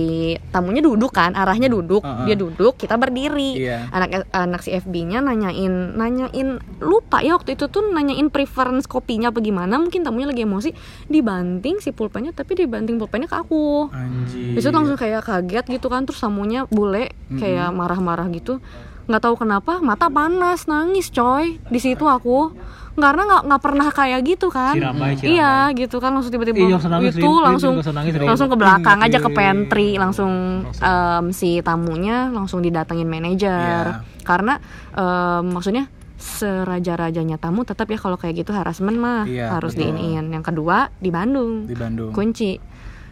tamunya 0.50 0.80
duduk 0.80 1.12
kan 1.12 1.34
arahnya 1.34 1.66
duduk 1.66 2.00
Uh-uh. 2.00 2.24
dia 2.24 2.34
duduk 2.34 2.76
kita 2.76 2.96
berdiri 2.96 3.58
Iya. 3.60 3.90
anak 3.90 4.30
anak 4.30 4.62
si 4.62 4.72
FB-nya 4.72 5.20
nanyain 5.20 5.72
nanyain 5.94 6.50
lupa 6.78 7.20
ya 7.20 7.34
waktu 7.34 7.54
itu 7.54 7.66
tuh 7.66 7.84
nanyain 7.84 8.28
preference 8.28 8.86
kopinya 8.86 9.28
apa 9.28 9.40
gimana 9.40 9.76
mungkin 9.76 10.02
tamunya 10.02 10.28
lagi 10.28 10.44
emosi 10.44 10.70
dibanting 11.08 11.78
si 11.78 11.90
pulpennya 11.90 12.32
tapi 12.32 12.54
dibanting 12.56 12.96
pulpennya 12.96 13.26
ke 13.26 13.38
aku 13.38 13.88
Anjir. 13.88 14.54
Besok 14.54 14.72
langsung 14.72 14.96
kayak 14.96 15.22
kaget 15.22 15.66
gitu 15.70 15.88
kan 15.88 16.04
terus 16.04 16.20
tamunya 16.20 16.68
bule 16.68 17.10
kayak 17.32 17.72
marah-marah 17.72 18.28
gitu 18.30 18.62
nggak 19.06 19.22
tahu 19.22 19.36
kenapa 19.38 19.78
mata 19.80 20.08
panas 20.08 20.66
nangis 20.66 21.10
coy. 21.10 21.62
Di 21.64 21.78
situ 21.78 22.04
aku. 22.04 22.54
Karena 22.96 23.28
nggak 23.28 23.42
nggak 23.44 23.62
pernah 23.62 23.88
kayak 23.90 24.24
gitu 24.24 24.48
kan. 24.48 24.72
Ramai, 24.72 25.20
si 25.20 25.28
iya 25.28 25.68
gitu 25.72 26.00
kan. 26.00 26.16
Langsung 26.16 26.32
tiba-tiba 26.32 26.56
Iya, 26.56 26.80
itu. 26.80 27.20
Rin, 27.20 27.44
langsung 27.44 27.76
langsung 27.76 27.92
nangis, 27.92 28.14
langsung 28.16 28.48
ke 28.48 28.56
belakang 28.56 29.00
aja 29.00 29.18
ke 29.20 29.30
pantry. 29.30 29.90
langsung. 29.96 30.32
em, 30.76 31.26
si 31.30 31.60
tamunya 31.60 32.32
langsung 32.32 32.60
didatengin 32.60 33.06
manajer. 33.06 34.00
Iya. 34.00 34.24
karena 34.24 34.58
em, 34.92 35.44
maksudnya 35.52 35.86
seraja-rajanya 36.16 37.36
tamu 37.36 37.62
tetap 37.62 37.86
ya 37.86 37.98
kalau 37.98 38.16
kayak 38.16 38.42
gitu 38.42 38.52
harassment 38.52 38.96
mah 38.96 39.28
Iya, 39.28 39.52
harus 39.52 39.76
betul. 39.76 39.92
diiniin. 39.92 40.32
Yang 40.32 40.46
kedua 40.50 40.88
di 40.96 41.10
Bandung. 41.10 41.68
Di 41.68 41.76
Bandung. 41.76 42.10
kunci 42.12 42.56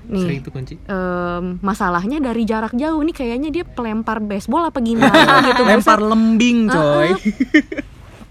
nih 0.06 0.20
Sering 0.20 0.40
tuh 0.40 0.52
kunci. 0.52 0.76
em, 0.78 1.58
masalahnya 1.60 2.20
dari 2.20 2.44
jarak 2.44 2.72
jauh 2.72 3.00
nih 3.00 3.12
kayaknya 3.12 3.50
dia 3.50 3.64
pelempar 3.64 4.20
baseball 4.20 4.66
apa 4.66 4.80
gimana 4.80 5.14
gitu 5.48 5.64
Lempar 5.64 6.00
lembing, 6.00 6.68
coy. 6.68 7.10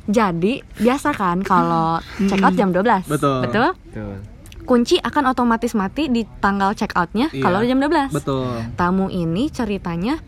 jadi 0.05 0.52
biasa 0.75 1.12
kan 1.12 1.41
kalau 1.41 1.97
check 2.21 2.41
out 2.41 2.52
jam 2.52 2.71
12 2.71 3.07
Betul. 3.07 3.38
betul 3.41 3.69
Tuh. 3.88 4.17
kunci 4.62 4.97
akan 4.97 5.25
otomatis 5.29 5.73
mati 5.73 6.07
di 6.07 6.23
tanggal 6.38 6.73
check 6.73 6.93
outnya 6.93 7.31
Iya. 7.31 7.41
kalau 7.41 7.62
jam 7.62 7.79
12 7.79 8.11
Betul. 8.12 8.50
tamu 8.75 9.07
ini 9.09 9.49
ceritanya 9.49 10.19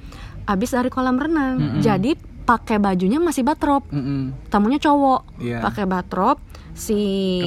abis 0.44 0.72
dari 0.72 0.88
kolam 0.88 1.16
renang 1.16 1.56
Mm-mm. 1.56 1.80
jadi 1.80 2.14
pakai 2.40 2.76
bajunya 2.76 3.16
masih 3.16 3.42
batrop 3.42 3.88
Mm-mm. 3.88 4.48
tamunya 4.48 4.78
cowok 4.78 5.20
Iya. 5.38 5.58
pakai 5.60 5.84
batrop 5.84 6.38
si 6.74 6.98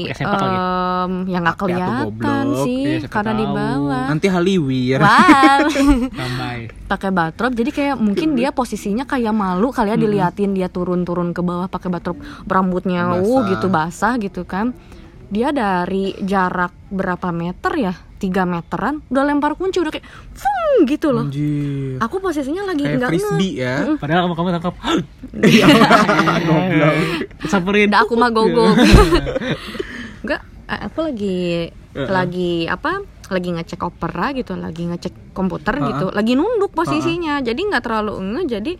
em, 0.08 1.12
yang 1.28 1.44
nggak 1.44 1.60
kelihatan 1.60 2.48
goblok. 2.48 2.64
sih 2.64 3.04
siapa 3.04 3.12
karena 3.12 3.34
di 3.36 3.46
tahu. 3.46 3.56
bawah 3.60 4.06
Nanti 4.08 4.28
Haliwir. 4.32 5.00
pakai 6.92 7.12
batrop 7.12 7.52
jadi 7.52 7.70
kayak 7.76 7.96
mungkin 8.00 8.40
dia 8.40 8.56
posisinya 8.56 9.04
kayak 9.04 9.36
malu 9.36 9.76
kali 9.76 9.92
ya 9.92 9.98
diliatin 10.00 10.56
dia 10.56 10.72
turun-turun 10.72 11.36
ke 11.36 11.44
bawah 11.44 11.68
pakai 11.68 11.92
batrop 11.92 12.16
rambutnya 12.48 13.20
uh 13.20 13.40
gitu 13.52 13.68
basah 13.68 14.16
gitu 14.16 14.48
kan 14.48 14.72
dia 15.28 15.52
dari 15.52 16.16
jarak 16.24 16.72
berapa 16.88 17.30
meter 17.32 17.74
ya? 17.76 17.94
3 18.18 18.50
meteran 18.50 19.06
udah 19.14 19.24
lempar 19.30 19.54
kunci 19.54 19.78
udah 19.78 19.94
kayak 19.94 20.08
fung 20.34 20.90
gitu 20.90 21.14
loh. 21.14 21.30
Anjir. 21.30 22.02
Aku 22.02 22.18
posisinya 22.18 22.66
lagi 22.66 22.82
Kayak 22.82 22.98
nggak 22.98 23.10
ngeh. 23.14 23.22
frisbee 23.22 23.54
ya. 23.62 23.76
Padahal 24.02 24.26
kamu 24.26 24.34
kamu 24.34 24.50
tangkap. 24.58 24.76
Goblok. 26.48 26.96
Samperin. 27.46 27.88
Udah 27.94 28.02
aku 28.02 28.14
mah 28.18 28.32
gogok. 28.34 28.74
Enggak, 30.26 30.42
eh, 30.74 30.80
aku 30.90 31.00
lagi 31.06 31.38
Heeh. 31.70 32.10
lagi 32.10 32.52
apa? 32.66 33.06
Lagi 33.28 33.50
ngecek 33.54 33.82
opera 33.86 34.32
gitu, 34.34 34.56
lagi 34.58 34.88
ngecek 34.88 35.38
komputer 35.38 35.78
Heeh. 35.78 35.88
gitu, 35.94 36.06
lagi 36.10 36.34
nunduk 36.34 36.74
posisinya. 36.74 37.38
Jadi 37.46 37.70
nggak 37.70 37.84
terlalu 37.86 38.18
ngeh, 38.18 38.46
jadi 38.50 38.72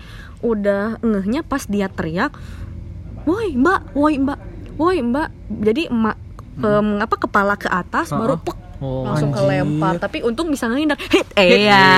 udah 0.42 0.98
ngehnya 1.06 1.46
pas 1.46 1.62
dia 1.70 1.92
teriak, 1.94 2.34
"Woi, 3.30 3.54
Mbak, 3.54 3.94
woi, 3.94 4.18
Mbak. 4.18 4.40
Woi, 4.82 4.98
Mbak." 5.04 5.30
Jadi 5.62 5.94
emak 5.94 6.18
em, 6.60 6.98
apa 6.98 7.16
kepala 7.18 7.54
ke 7.56 7.68
atas 7.68 8.10
Heeh. 8.10 8.20
baru 8.20 8.36
pek 8.40 8.58
Oh, 8.78 9.10
langsung 9.10 9.34
anjir. 9.34 9.42
kelempar. 9.42 9.98
Tapi 9.98 10.22
untung 10.22 10.54
bisa 10.54 10.70
ngehindar. 10.70 11.02
Hit 11.02 11.26
eh 11.42 11.66
ya 11.66 11.90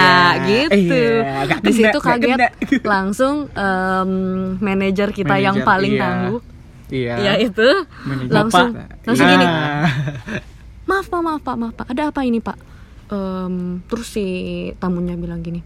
gitu. 0.41 0.95
Iya, 0.95 1.59
di 1.59 1.71
situ 1.75 1.97
kaget. 1.99 2.39
langsung 2.87 3.51
em, 3.51 4.11
manajer 4.57 5.11
kita 5.11 5.35
yang 5.37 5.59
Manajer, 5.59 5.67
paling 5.67 5.91
iya. 5.91 6.01
tangguh. 6.01 6.41
Iya. 6.87 7.13
ya 7.19 7.33
itu. 7.35 7.69
Manajer. 8.01 8.31
langsung 8.31 8.67
Bapak. 8.71 9.03
langsung 9.03 9.27
gini. 9.27 9.45
Maaf 10.89 11.05
pak 11.05 11.19
maaf 11.19 11.41
pak 11.43 11.55
maaf 11.55 11.73
pak. 11.75 11.87
Ada 11.91 12.03
apa 12.09 12.21
ini 12.23 12.39
pak? 12.39 12.57
Em, 13.09 13.53
terus 13.85 14.07
si 14.07 14.25
tamunya 14.79 15.13
bilang 15.13 15.43
gini. 15.43 15.59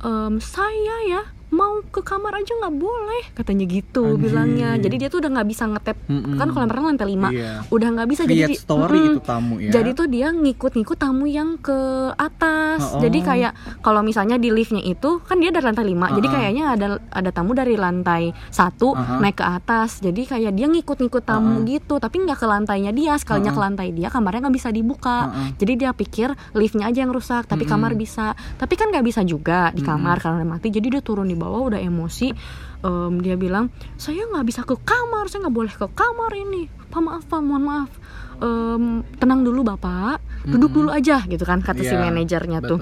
"Em, 0.00 0.40
saya 0.40 0.96
ya 1.04 1.22
mau 1.48 1.80
ke 1.82 2.00
kamar 2.00 2.36
aja 2.36 2.52
nggak 2.54 2.74
boleh 2.74 3.22
katanya 3.32 3.64
gitu 3.64 4.04
Anjir. 4.06 4.20
bilangnya 4.20 4.70
jadi 4.76 4.96
dia 4.96 5.08
tuh 5.08 5.18
udah 5.18 5.30
nggak 5.32 5.48
bisa 5.48 5.64
ngetep 5.66 5.96
Mm-mm. 6.04 6.36
kan 6.36 6.46
kalau 6.48 6.62
lemparnya 6.62 6.86
lantai 6.88 7.08
lima 7.08 7.28
Iya. 7.28 7.52
udah 7.68 7.88
nggak 7.90 8.08
bisa 8.08 8.22
jadi 8.22 8.36
Create 8.44 8.50
di- 8.50 8.60
story 8.60 8.98
Mm-mm. 8.98 9.10
itu 9.10 9.20
tamu 9.22 9.54
ya. 9.56 9.70
jadi 9.70 9.90
tuh 9.92 10.06
dia 10.06 10.28
ngikut-ngikut 10.28 10.96
tamu 10.96 11.24
yang 11.24 11.56
ke 11.56 11.78
atas. 12.14 12.80
Oh. 12.90 13.00
Jadi 13.00 13.18
kayak 13.20 13.52
kalau 13.78 14.00
misalnya 14.00 14.36
di 14.36 14.48
liftnya 14.48 14.80
itu 14.80 15.20
kan 15.20 15.36
dia 15.36 15.48
dari 15.48 15.64
lantai 15.64 15.86
5 15.86 15.94
Jadi 16.10 16.26
Uh-uh. 16.26 16.34
kayaknya 16.34 16.64
ada 16.68 16.86
ada 17.10 17.30
tamu 17.30 17.52
dari 17.52 17.74
lantai 17.74 18.22
satu 18.48 18.92
Uh-uh. 18.92 19.18
naik 19.18 19.36
ke 19.36 19.44
atas. 19.44 20.00
Jadi 20.00 20.24
kayak 20.24 20.52
dia 20.52 20.66
ngikut-ngikut 20.66 21.22
tamu 21.22 21.60
Uh-uh. 21.60 21.68
gitu, 21.68 21.94
tapi 21.96 22.20
nggak 22.20 22.36
ke 22.36 22.46
lantainya 22.46 22.90
dia. 22.90 23.14
Sekalinya 23.16 23.48
ke 23.48 23.54
Uh-uh. 23.54 23.66
lantai 23.66 23.88
dia 23.90 24.08
kamarnya 24.08 24.44
nggak 24.44 24.56
bisa 24.56 24.68
dibuka. 24.68 25.28
Uh-uh. 25.28 25.48
Jadi 25.56 25.72
dia 25.76 25.90
pikir 25.92 26.28
liftnya 26.52 26.86
aja 26.86 26.98
yang 27.00 27.10
rusak, 27.10 27.44
tapi 27.44 27.64
Mm-mm. 27.64 27.72
kamar 27.72 27.92
bisa. 27.94 28.26
Tapi 28.56 28.74
kan 28.74 28.88
nggak 28.88 29.04
bisa 29.04 29.20
juga 29.22 29.70
di 29.70 29.80
kamar 29.80 30.18
karena 30.18 30.42
udah 30.42 30.50
mati. 30.50 30.68
Jadi 30.68 30.86
dia 30.90 31.00
turun 31.00 31.24
di 31.24 31.36
bawah 31.38 31.70
udah 31.70 31.80
emosi. 31.80 32.34
Em, 32.78 33.12
dia 33.18 33.34
bilang 33.34 33.70
saya 33.94 34.26
nggak 34.26 34.46
bisa 34.46 34.60
ke 34.62 34.74
kamar, 34.82 35.26
saya 35.26 35.46
nggak 35.46 35.56
boleh 35.56 35.74
ke 35.74 35.86
kamar 35.94 36.30
ini. 36.34 36.66
Pak 36.88 37.00
maaf, 37.00 37.24
pak, 37.26 37.40
mohon 37.40 37.64
maaf. 37.64 37.90
Em, 38.38 38.84
tenang 39.18 39.42
dulu 39.42 39.62
bapak, 39.62 40.22
duduk 40.46 40.70
dulu 40.70 40.90
aja 40.90 41.22
gitu 41.24 41.42
kan 41.42 41.58
kata 41.58 41.82
si 41.82 41.90
Iya, 41.90 42.02
manajernya 42.02 42.58
tuh. 42.60 42.78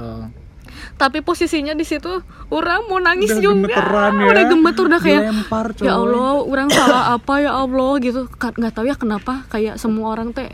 Tapi 0.97 1.25
posisinya 1.25 1.73
di 1.73 1.85
situ 1.89 2.09
orang 2.53 2.89
mau 2.89 3.01
nangis 3.01 3.33
Udah 3.33 3.41
juga, 3.41 3.69
gemeteran 3.73 4.13
ya. 4.13 4.27
udah 4.29 4.45
gemeter 4.45 4.85
udah 4.85 5.01
kayak 5.01 5.23
Dilempar, 5.25 5.67
ya 5.81 5.93
Allah, 5.97 6.33
orang 6.45 6.69
salah 6.69 7.03
apa 7.17 7.35
ya 7.41 7.53
Allah 7.57 7.91
gitu. 8.01 8.21
Nggak 8.29 8.73
tahu 8.77 8.85
ya 8.85 8.97
kenapa 8.97 9.49
kayak 9.49 9.81
semua 9.81 10.13
orang 10.13 10.37
teh 10.37 10.53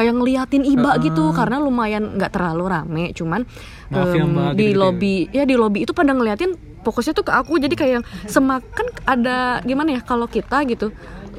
kayak 0.00 0.16
ngeliatin 0.16 0.64
iba 0.64 0.96
gitu 0.98 1.28
karena 1.30 1.60
lumayan 1.60 2.16
nggak 2.16 2.32
terlalu 2.32 2.64
rame, 2.66 3.04
cuman 3.12 3.44
Maaf 3.86 4.08
ya, 4.10 4.24
em, 4.24 4.32
Mbak, 4.32 4.50
di 4.50 4.64
gitu-gitu 4.64 4.72
ya. 4.72 4.80
lobby 4.80 5.14
ya 5.28 5.42
di 5.44 5.54
lobby 5.54 5.78
itu 5.84 5.92
pada 5.92 6.10
ngeliatin 6.10 6.50
fokusnya 6.80 7.12
tuh 7.12 7.22
ke 7.22 7.32
aku 7.34 7.60
jadi 7.60 7.74
kayak 7.74 8.00
semakan 8.24 8.86
ada 9.04 9.60
gimana 9.60 9.92
ya 9.92 10.00
kalau 10.00 10.24
kita 10.24 10.64
gitu 10.64 10.88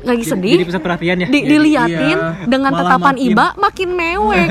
lagi 0.01 0.21
sedih 0.21 0.57
Jadi 0.57 0.67
pusat 0.67 0.81
perhatian 0.81 1.17
ya. 1.17 1.27
di- 1.27 1.41
diliatin 1.43 2.17
iya, 2.17 2.45
dengan 2.45 2.69
tatapan 2.71 3.13
makin- 3.13 3.25
iba 3.27 3.45
makin 3.55 3.89
mewek 3.91 4.49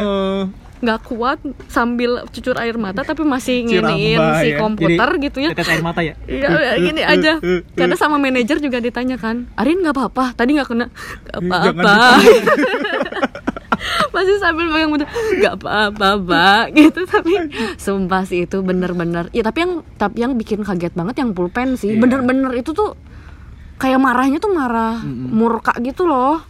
nggak 0.81 1.01
kuat 1.05 1.37
sambil 1.69 2.25
cucur 2.27 2.57
air 2.57 2.73
mata 2.75 3.05
tapi 3.05 3.21
masih 3.21 3.69
Ciramba 3.69 3.93
nginiin 3.93 4.21
si 4.41 4.49
ya. 4.49 4.57
komputer 4.57 5.11
gitu 5.21 5.39
ya 5.39 5.51
Tetes 5.53 5.69
air 5.69 5.85
mata 5.85 6.01
ya. 6.01 6.17
Iya, 6.25 6.49
ya, 6.49 6.73
gini 6.81 7.03
aja. 7.05 7.33
Karena 7.79 7.95
sama 7.95 8.17
manajer 8.17 8.57
juga 8.59 8.81
ditanya 8.81 9.21
kan, 9.21 9.45
Arin 9.55 9.85
nggak 9.85 9.93
apa-apa. 9.93 10.33
Tadi 10.33 10.57
nggak 10.57 10.69
kena, 10.73 10.89
apa-apa. 11.29 11.93
Masih 14.15 14.37
sambil 14.43 14.67
pegang 14.71 14.91
betul, 14.91 15.09
nggak 15.41 15.55
apa-apa, 15.63 16.09
Pak. 16.21 16.65
Gitu 16.75 17.01
tapi 17.07 17.33
sumpah 17.79 18.23
sih 18.27 18.45
itu 18.45 18.61
bener-bener. 18.61 19.31
Ya 19.31 19.47
tapi 19.47 19.65
yang 19.65 19.73
tapi 19.97 20.23
yang 20.23 20.35
bikin 20.35 20.67
kaget 20.67 20.93
banget 20.95 21.23
yang 21.23 21.31
pulpen 21.33 21.79
sih. 21.79 21.95
Iya. 21.97 22.01
Bener-bener 22.03 22.53
itu 22.59 22.75
tuh 22.75 22.99
kayak 23.81 24.03
marahnya 24.03 24.39
tuh 24.43 24.53
marah 24.53 25.01
murka 25.07 25.73
gitu 25.81 26.05
loh. 26.05 26.43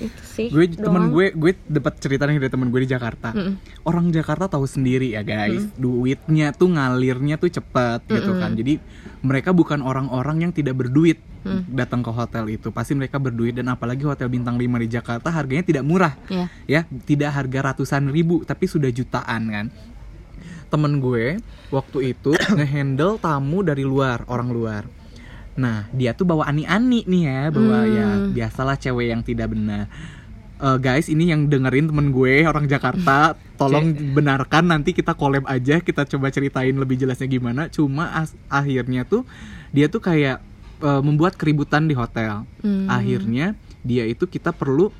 Itu 0.00 0.22
sih. 0.24 0.48
gue 0.48 0.64
temen 0.72 1.12
gue 1.12 1.36
gue 1.36 1.52
dapat 1.68 2.00
cerita 2.00 2.24
nih 2.24 2.40
dari 2.40 2.48
temen 2.48 2.72
gue 2.72 2.80
di 2.80 2.88
Jakarta 2.88 3.36
Mm-mm. 3.36 3.84
orang 3.84 4.08
Jakarta 4.08 4.48
tahu 4.48 4.64
sendiri 4.64 5.12
ya 5.12 5.20
guys 5.20 5.68
duitnya 5.76 6.56
tuh 6.56 6.72
ngalirnya 6.72 7.36
tuh 7.36 7.52
cepet 7.52 8.00
gitu 8.08 8.32
kan 8.40 8.56
jadi 8.56 8.80
mereka 9.20 9.52
bukan 9.52 9.84
orang-orang 9.84 10.48
yang 10.48 10.52
tidak 10.56 10.80
berduit 10.80 11.20
Mm. 11.40 11.72
datang 11.72 12.00
ke 12.00 12.08
hotel 12.08 12.44
itu 12.50 12.68
pasti 12.68 12.92
mereka 12.92 13.16
berduit 13.16 13.52
dan 13.52 13.66
apalagi 13.66 14.04
hotel 14.04 14.28
bintang 14.28 14.54
5 14.54 14.76
di 14.76 14.88
Jakarta 14.88 15.28
harganya 15.28 15.62
tidak 15.62 15.82
murah 15.82 16.12
Iya. 16.26 16.46
ya 16.66 16.80
tidak 17.00 17.32
harga 17.32 17.72
ratusan 17.72 18.08
ribu 18.08 18.42
tapi 18.42 18.64
sudah 18.64 18.88
jutaan 18.88 19.48
kan 19.48 19.66
temen 20.68 21.00
gue 21.00 21.40
waktu 21.68 22.12
itu 22.12 22.30
ngehandle 22.56 23.16
tamu 23.16 23.60
dari 23.60 23.82
luar 23.82 24.22
orang 24.26 24.48
luar 24.48 24.82
nah 25.56 25.88
dia 25.90 26.12
tuh 26.12 26.24
bawa 26.24 26.44
ani-ani 26.44 27.02
nih 27.04 27.22
ya 27.24 27.40
bawa 27.48 27.78
Hmm. 27.80 27.90
ya 27.90 28.06
biasalah 28.30 28.76
cewek 28.76 29.08
yang 29.08 29.20
tidak 29.20 29.50
benar 29.50 29.88
Eh, 30.60 30.76
guys 30.76 31.08
ini 31.08 31.24
yang 31.24 31.48
dengerin 31.48 31.88
temen 31.88 32.12
gue 32.12 32.44
orang 32.44 32.68
Jakarta 32.68 33.32
tolong 33.56 33.96
benarkan 34.12 34.68
nanti 34.68 34.92
kita 34.92 35.16
collab 35.16 35.48
aja 35.48 35.80
kita 35.80 36.04
coba 36.04 36.28
ceritain 36.28 36.76
lebih 36.76 37.00
jelasnya 37.00 37.24
gimana 37.26 37.72
cuma 37.72 38.12
as- 38.12 38.36
akhirnya 38.46 39.08
tuh 39.08 39.24
dia 39.72 39.88
tuh 39.88 40.04
kayak 40.04 40.36
eh, 40.80 41.00
membuat 41.00 41.34
keributan 41.34 41.84
di 41.84 41.92
hotel 41.92 42.44
Hmm. 42.58 42.86
akhirnya 42.86 43.52
dia 43.80 44.04
itu 44.04 44.24
kita 44.24 44.50
perlu 44.50 44.92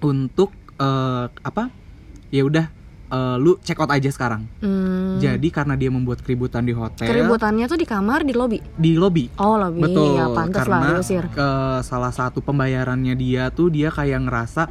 untuk 0.00 0.50
eh, 0.74 1.26
apa 1.28 1.70
ya 2.28 2.42
udah 2.42 2.66
eh, 3.08 3.36
lu 3.36 3.58
check 3.58 3.76
out 3.76 3.88
aja 3.88 4.08
sekarang 4.08 4.46
Hmm. 4.58 5.18
jadi 5.18 5.48
karena 5.48 5.74
dia 5.74 5.88
membuat 5.88 6.20
keributan 6.20 6.62
di 6.62 6.72
hotel 6.72 7.04
Keributannya 7.04 7.66
tuh 7.66 7.76
di 7.76 7.84
kamar, 7.84 8.22
di 8.22 8.32
lobby. 8.32 8.58
di 8.72 8.94
lobby 8.94 9.28
Oh, 9.36 9.54
lobby. 9.54 9.80
betul 9.80 10.16
Ya 10.16 10.26
pantas 10.28 10.64
lah 10.64 10.80
karena 10.80 10.88
diusir. 10.96 11.24
salah 11.82 12.10
satu 12.10 12.40
pembayarannya 12.40 13.12
dia 13.14 13.48
tuh 13.48 13.68
dia 13.68 13.88
kayak 13.88 14.22
ngerasa 14.22 14.66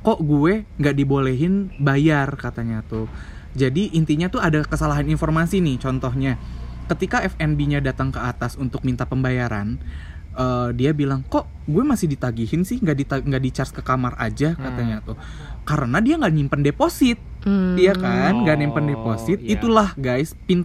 kok 0.00 0.20
gue 0.20 0.68
nggak 0.76 0.94
dibolehin 0.94 1.72
bayar 1.78 2.34
katanya 2.34 2.84
tuh 2.84 3.08
jadi 3.54 3.94
intinya 3.94 4.26
tuh 4.26 4.36
ada 4.38 4.60
kesalahan 4.60 5.06
informasi 5.06 5.62
nih 5.62 5.78
contohnya 5.78 6.36
ketika 6.86 7.20
FNB-nya 7.22 7.80
datang 7.80 8.08
ke 8.08 8.18
atas 8.18 8.54
untuk 8.54 8.82
minta 8.82 9.02
pembayaran 9.02 9.76
eh, 10.32 10.68
dia 10.72 10.90
bilang 10.90 11.22
kok 11.22 11.46
gue 11.64 11.80
masih 11.80 12.06
ditagihin 12.06 12.62
sih 12.62 12.76
nggak 12.76 12.96
dita- 12.96 13.22
nggak 13.22 13.40
di 13.40 13.50
charge 13.50 13.72
ke 13.72 13.80
kamar 13.80 14.14
aja 14.16 14.52
katanya 14.52 15.00
tuh 15.00 15.16
karena 15.62 15.98
dia 15.98 16.14
nggak 16.16 16.32
nyimpen 16.32 16.60
deposit 16.60 17.16
Hmm. 17.44 17.76
Iya 17.76 17.92
kan, 17.92 18.40
nggak 18.40 18.56
nyimpen 18.56 18.84
Oh, 18.84 18.90
deposit. 18.90 19.36
iya. 19.38 19.60
Itulah 19.60 19.92
guys, 19.94 20.32
pin 20.42 20.64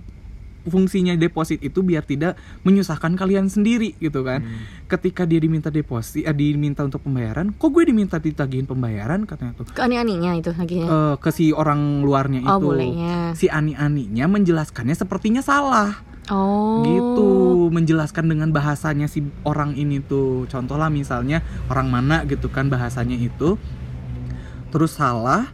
fungsinya 0.62 1.12
deposit 1.16 1.60
itu 1.60 1.80
biar 1.82 2.04
tidak 2.04 2.36
menyusahkan 2.62 3.16
kalian 3.16 3.48
sendiri 3.48 3.96
gitu 3.98 4.24
kan. 4.24 4.44
Hmm. 4.44 4.64
Ketika 4.88 5.24
dia 5.24 5.40
diminta 5.40 5.68
deposit, 5.68 6.24
eh, 6.24 6.32
diminta 6.32 6.80
untuk 6.82 7.00
pembayaran, 7.02 7.52
kok 7.52 7.68
gue 7.70 7.84
diminta 7.84 8.16
ditagihin 8.16 8.64
pembayaran 8.64 9.24
katanya 9.24 9.56
tuh 9.56 9.68
Ke 9.68 9.84
ani-aninya 9.84 10.36
itu 10.36 10.52
laginya. 10.52 10.88
Eh, 10.88 11.16
ke 11.18 11.30
si 11.32 11.52
orang 11.52 12.00
luarnya 12.00 12.44
oh, 12.46 12.56
itu. 12.56 12.66
bolehnya. 12.66 13.36
Si 13.36 13.48
ani-aninya 13.48 14.24
menjelaskannya 14.30 14.96
sepertinya 14.96 15.42
salah 15.42 16.00
Oh. 16.30 16.82
gitu 16.82 17.30
menjelaskan 17.70 18.26
dengan 18.28 18.50
bahasanya 18.50 19.06
si 19.06 19.20
orang 19.44 19.74
ini 19.74 19.98
tuh 20.00 20.46
contoh 20.46 20.76
lah 20.76 20.88
misalnya 20.88 21.42
orang 21.68 21.90
mana 21.90 22.22
gitu 22.24 22.48
kan 22.48 22.66
bahasanya 22.66 23.14
itu 23.14 23.58
terus 24.70 24.94
salah 24.94 25.50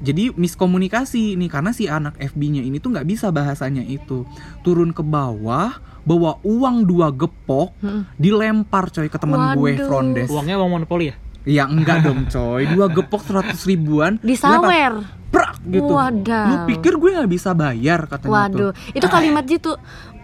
jadi 0.00 0.32
miskomunikasi 0.32 1.36
nih 1.36 1.50
karena 1.50 1.70
si 1.70 1.84
anak 1.84 2.16
FB-nya 2.16 2.62
ini 2.62 2.78
tuh 2.78 2.90
nggak 2.90 3.04
bisa 3.04 3.28
bahasanya 3.28 3.82
itu 3.82 4.24
turun 4.60 4.90
ke 4.90 5.02
bawah 5.02 5.76
bawa 6.00 6.40
uang 6.40 6.84
dua 6.84 7.10
gepok 7.10 7.76
Mm. 7.76 8.02
dilempar 8.16 8.88
coy 8.88 9.06
ke 9.06 9.16
teman 9.16 9.52
gue 9.52 9.70
Waduh. 9.74 9.84
front 9.84 10.10
desk 10.12 10.30
Uangnya 10.30 10.56
uang 10.56 10.70
monopoli 10.72 11.04
ya? 11.06 11.14
ya 11.42 11.64
enggak 11.66 12.00
dong 12.02 12.24
coy 12.26 12.64
dua 12.66 12.86
gepok 12.88 13.20
seratus 13.20 13.64
ribuan 13.64 14.16
Disawer. 14.20 14.60
dilempar, 14.60 14.94
prak 15.28 15.56
gitu 15.62 15.88
Wadaw. 15.90 16.46
lu 16.46 16.56
pikir 16.66 16.92
gue 16.94 17.10
nggak 17.12 17.30
bisa 17.30 17.50
bayar 17.52 18.00
katanya 18.06 18.32
Waduh, 18.46 18.70
tuh 18.70 18.72
itu 18.90 19.06
kalimat 19.06 19.44
gitu. 19.44 19.76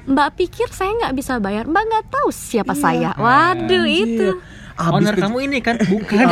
Mbak 0.07 0.29
pikir 0.35 0.69
saya 0.71 0.95
nggak 0.95 1.15
bisa 1.15 1.37
bayar. 1.37 1.67
Mbak 1.67 1.83
nggak 1.83 2.05
tahu 2.09 2.29
siapa 2.31 2.73
Iya. 2.73 2.81
saya. 2.81 3.11
Waduh, 3.15 3.85
Anjir. 3.85 4.07
itu. 4.07 4.29
Abis 4.77 4.93
Owner 4.93 5.17
kamu 5.17 5.39
ini 5.41 5.59
kan? 5.65 5.81
Bukan. 5.81 6.27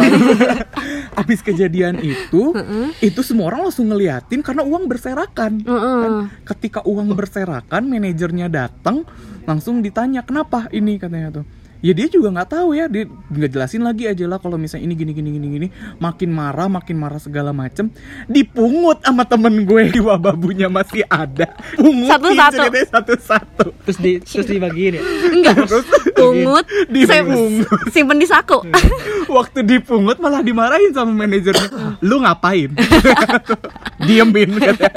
Abis 1.17 1.41
kejadian 1.49 1.97
itu, 1.99 2.53
itu 3.01 3.21
semua 3.25 3.49
orang 3.49 3.67
langsung 3.67 3.89
ngeliatin 3.89 4.45
karena 4.45 4.61
uang 4.61 4.85
berserakan. 4.85 5.65
Kan, 5.65 6.13
ketika 6.45 6.85
uang 6.85 7.17
berserakan, 7.17 7.89
manajernya 7.89 8.53
datang, 8.53 9.09
langsung 9.49 9.81
ditanya 9.81 10.21
kenapa 10.21 10.69
ini 10.71 11.01
katanya 11.01 11.41
tuh. 11.41 11.45
Ya 11.85 11.93
dia 11.93 12.09
juga 12.09 12.33
nggak 12.33 12.49
tahu 12.49 12.73
ya. 12.73 12.89
Dia 12.89 13.05
nggak 13.05 13.51
jelasin 13.53 13.85
lagi 13.85 14.09
aja 14.09 14.25
lah 14.25 14.41
kalau 14.41 14.57
misalnya 14.57 14.89
ini 14.89 14.95
gini 14.97 15.13
gini 15.13 15.29
gini 15.37 15.47
gini. 15.53 15.67
Makin 16.01 16.33
marah 16.33 16.73
makin 16.73 16.97
marah 16.97 17.21
segala 17.21 17.53
macem. 17.53 17.93
Dipungut 18.25 19.05
sama 19.05 19.29
temen 19.29 19.69
gue. 19.69 19.83
Di 19.95 20.01
babunya 20.01 20.73
masih 20.73 21.05
ada. 21.05 21.53
Pungut 21.77 22.09
Satu-satu. 22.09 22.65
satu-satu. 22.89 23.67
Terus 23.85 23.99
di 24.01 24.13
terus 24.25 24.49
dibagiin 24.49 24.97
ya? 24.97 25.03
Enggak. 25.29 25.69
Pungut 26.17 26.65
Di- 26.89 27.05
saya 27.05 27.21
dipungut. 27.21 27.69
simpen 27.93 28.17
di 28.17 28.25
saku. 28.25 28.65
Waktu 29.29 29.61
dipungut 29.61 30.17
malah 30.17 30.41
dimarahin 30.41 30.97
sama 30.97 31.13
manajernya. 31.13 32.01
Lu 32.01 32.25
ngapain? 32.25 32.73
Diemin 34.07 34.57
katanya 34.57 34.93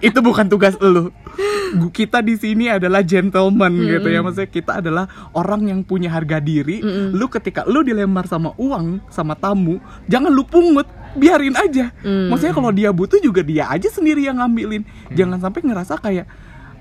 itu 0.00 0.18
bukan 0.20 0.46
tugas 0.46 0.74
lu 0.78 1.10
kita 1.98 2.18
di 2.24 2.34
sini 2.34 2.70
adalah 2.70 3.02
gentleman 3.02 3.72
gitu 3.78 4.08
ya. 4.08 4.20
Maksudnya 4.22 4.50
kita 4.50 4.72
adalah 4.82 5.04
orang 5.34 5.70
yang 5.70 5.80
punya 5.86 6.10
harga 6.10 6.42
diri. 6.42 6.82
Lu 7.14 7.26
ketika 7.30 7.64
lu 7.66 7.82
dilempar 7.82 8.26
sama 8.26 8.54
uang 8.58 9.02
sama 9.12 9.34
tamu 9.38 9.78
jangan 10.10 10.32
lu 10.32 10.44
pungut. 10.44 10.86
Biarin 11.18 11.56
aja. 11.56 11.90
Maksudnya 12.04 12.54
kalau 12.54 12.70
dia 12.70 12.92
butuh 12.92 13.18
juga 13.18 13.40
dia 13.42 13.66
aja 13.66 13.88
sendiri 13.88 14.28
yang 14.28 14.38
ngambilin. 14.38 14.84
Jangan 15.10 15.40
sampai 15.40 15.60
ngerasa 15.64 15.94
kayak 15.98 16.28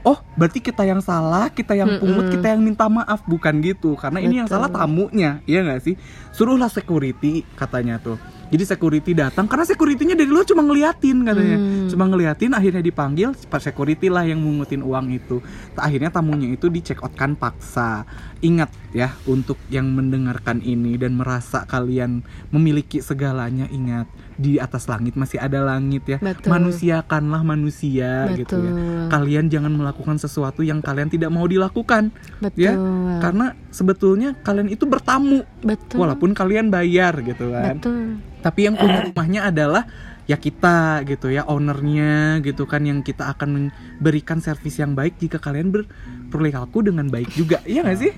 oh 0.03 0.17
berarti 0.37 0.59
kita 0.61 0.83
yang 0.85 1.01
salah 1.01 1.49
kita 1.49 1.73
yang 1.73 1.97
pungut 1.97 2.29
kita 2.33 2.53
yang 2.53 2.61
minta 2.61 2.85
maaf. 2.89 3.23
Bukan 3.25 3.61
gitu 3.63 3.97
karena 3.97 4.19
ini 4.21 4.43
yang 4.43 4.49
salah 4.49 4.69
tamunya 4.69 5.41
iya 5.49 5.63
nggak 5.63 5.81
sih? 5.81 5.95
Suruhlah 6.33 6.69
security 6.69 7.41
katanya 7.57 7.97
tuh. 7.97 8.19
Jadi 8.47 8.63
security 8.63 9.11
datang 9.11 9.43
karena 9.43 9.67
securitynya 9.67 10.15
dari 10.15 10.29
luar 10.31 10.47
cuma 10.47 10.63
ngeliatin 10.63 11.17
katanya. 11.27 11.57
Cuma 11.91 12.07
ngeliatin 12.07 12.55
akhirnya 12.55 12.79
dipanggil 12.79 13.35
pas 13.51 13.59
security 13.59 14.07
lah 14.07 14.23
yang 14.23 14.39
mungutin 14.39 14.79
uang 14.79 15.11
itu. 15.11 15.43
Akhirnya 15.75 16.07
tamunya 16.07 16.55
itu 16.55 16.71
di 16.71 16.79
check 16.79 17.03
out 17.03 17.11
kan 17.11 17.35
paksa. 17.35 18.07
Ingat 18.39 18.71
ya 18.95 19.11
untuk 19.27 19.59
yang 19.67 19.91
mendengarkan 19.91 20.63
ini 20.63 20.95
dan 20.95 21.19
merasa 21.19 21.67
kalian 21.67 22.23
memiliki 22.53 23.03
segalanya 23.03 23.67
ingat 23.67 24.07
di 24.38 24.62
atas 24.62 24.86
langit 24.86 25.17
masih 25.17 25.41
ada 25.41 25.65
langit 25.65 26.06
ya. 26.06 26.17
Betul. 26.22 26.53
manusiakanlah 26.53 27.41
manusia 27.41 28.29
gitu 28.38 28.56
ya. 28.62 28.72
Betul. 28.72 29.10
kalian 29.10 29.46
jangan 29.50 29.74
melakukan 29.74 30.17
sesuatu 30.22 30.62
yang 30.62 30.79
kalian 30.79 31.10
tidak 31.10 31.34
mau 31.34 31.50
dilakukan 31.50 32.13
Betul. 32.39 32.62
ya 32.62 32.74
karena 33.20 33.58
sebetulnya 33.74 34.38
kalian 34.46 34.70
itu 34.70 34.86
bertamu 34.86 35.41
betul. 35.65 35.98
walaupun 36.06 36.38
kalian 36.38 36.70
bayar 36.70 37.17
gitu 37.25 37.50
kan. 37.50 37.82
Betul. 37.82 38.22
Tapi 38.46 38.60
yang 38.70 38.77
punya 38.77 39.10
rumahnya 39.10 39.41
adalah 39.50 39.84
ya 40.27 40.36
kita 40.36 41.08
gitu 41.08 41.32
ya 41.32 41.48
ownernya 41.48 42.44
gitu 42.44 42.67
kan 42.67 42.84
yang 42.84 43.00
kita 43.00 43.32
akan 43.32 43.72
memberikan 43.72 44.44
servis 44.44 44.75
yang 44.75 44.91
baik 44.91 45.15
jika 45.17 45.39
kalian 45.39 45.72
berperilaku 45.72 46.84
dengan 46.84 47.08
baik 47.08 47.32
juga 47.32 47.63
iya 47.63 47.82
nggak 47.82 47.98
sih 47.98 48.12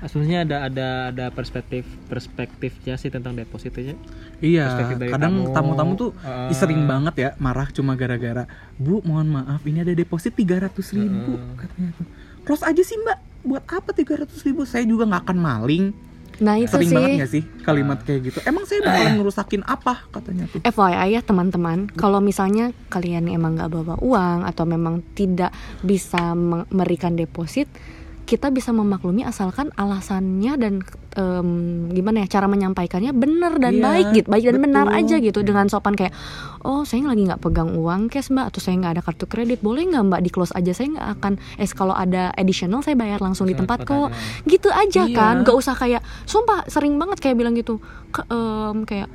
Aslinya 0.00 0.42
ada 0.42 0.56
ada 0.64 0.88
ada 1.08 1.26
perspektif 1.28 1.84
perspektifnya 2.06 2.94
sih 2.94 3.08
tentang 3.08 3.32
depositnya. 3.32 3.92
Iya, 4.38 4.96
kadang 5.06 5.46
tamu. 5.46 5.52
tamu-tamu 5.52 5.92
tuh 5.94 6.10
Ah. 6.20 6.48
ih, 6.48 6.56
sering 6.56 6.84
banget 6.84 7.14
ya 7.14 7.28
marah 7.36 7.68
cuma 7.68 7.92
gara-gara 7.92 8.48
Bu, 8.74 9.00
mohon 9.02 9.28
maaf, 9.30 9.60
ini 9.62 9.80
ada 9.80 9.92
deposit 9.92 10.32
300 10.32 10.72
ribu 10.90 11.36
katanya 11.54 11.92
tuh. 11.94 12.06
Close 12.40 12.64
aja 12.64 12.80
sih 12.80 12.96
mbak, 12.96 13.18
buat 13.42 13.64
apa 13.66 13.92
300 13.92 14.24
ribu? 14.42 14.64
Saya 14.64 14.82
juga 14.82 15.04
nggak 15.04 15.22
akan 15.22 15.38
maling. 15.38 15.86
nah 16.38 16.56
itu 16.56 16.72
Sering 16.72 16.88
sih 16.88 16.96
banget 16.96 17.10
gak 17.18 17.30
sih 17.30 17.42
kalimat 17.60 18.00
kayak 18.00 18.20
gitu? 18.24 18.38
Emang 18.42 18.64
saya 18.64 18.80
bakalan 18.80 19.12
ngerusakin 19.14 19.60
apa 19.60 20.08
katanya 20.08 20.48
tuh? 20.48 20.64
FYI 20.64 21.08
ya 21.10 21.20
teman-teman, 21.20 21.92
kalau 21.92 22.16
misalnya 22.18 22.72
kalian 22.88 23.28
emang 23.28 23.60
nggak 23.60 23.68
bawa 23.68 24.00
uang 24.00 24.48
atau 24.48 24.64
memang 24.64 25.04
tidak 25.12 25.52
bisa 25.84 26.32
me- 26.32 26.64
memberikan 26.66 27.12
deposit, 27.12 27.68
kita 28.30 28.54
bisa 28.54 28.70
memaklumi 28.70 29.26
asalkan 29.26 29.74
alasannya 29.74 30.54
dan 30.54 30.74
em, 31.18 31.48
gimana 31.90 32.22
ya 32.22 32.38
cara 32.38 32.46
menyampaikannya 32.46 33.10
benar 33.10 33.58
dan 33.58 33.74
Iya, 33.74 33.82
baik 33.82 34.06
gitu, 34.14 34.26
baik 34.30 34.44
dan 34.46 34.58
benar 34.62 34.86
betul. 34.86 34.98
aja 35.02 35.16
gitu. 35.18 35.38
Dengan 35.42 35.66
sopan 35.66 35.98
kayak, 35.98 36.14
oh 36.62 36.86
saya 36.86 37.02
lagi 37.04 37.26
nggak 37.26 37.42
pegang 37.42 37.74
uang 37.74 38.06
cash 38.06 38.30
mbak 38.30 38.54
atau 38.54 38.62
saya 38.62 38.78
nggak 38.78 38.92
ada 38.94 39.02
kartu 39.02 39.26
kredit, 39.26 39.58
boleh 39.58 39.82
nggak 39.82 40.04
mbak 40.06 40.20
di 40.22 40.30
close 40.30 40.54
aja? 40.54 40.70
Saya 40.70 40.94
nggak 40.94 41.08
akan, 41.18 41.32
eh 41.58 41.66
kalau 41.74 41.90
ada 41.90 42.30
additional 42.38 42.86
saya 42.86 42.94
bayar 42.94 43.18
langsung 43.18 43.50
di 43.50 43.58
tempat 43.58 43.82
kok, 43.82 44.14
gitu 44.46 44.70
aja 44.70 45.10
Iya. 45.10 45.16
kan, 45.18 45.34
nggak 45.42 45.56
usah 45.58 45.74
kayak, 45.74 45.98
sumpah 46.22 46.70
sering 46.70 46.94
banget 46.94 47.18
kayak 47.18 47.34
bilang 47.34 47.58
gitu, 47.58 47.82
Ke- 48.08 48.30
em, 48.30 48.86
kayak 48.86 49.10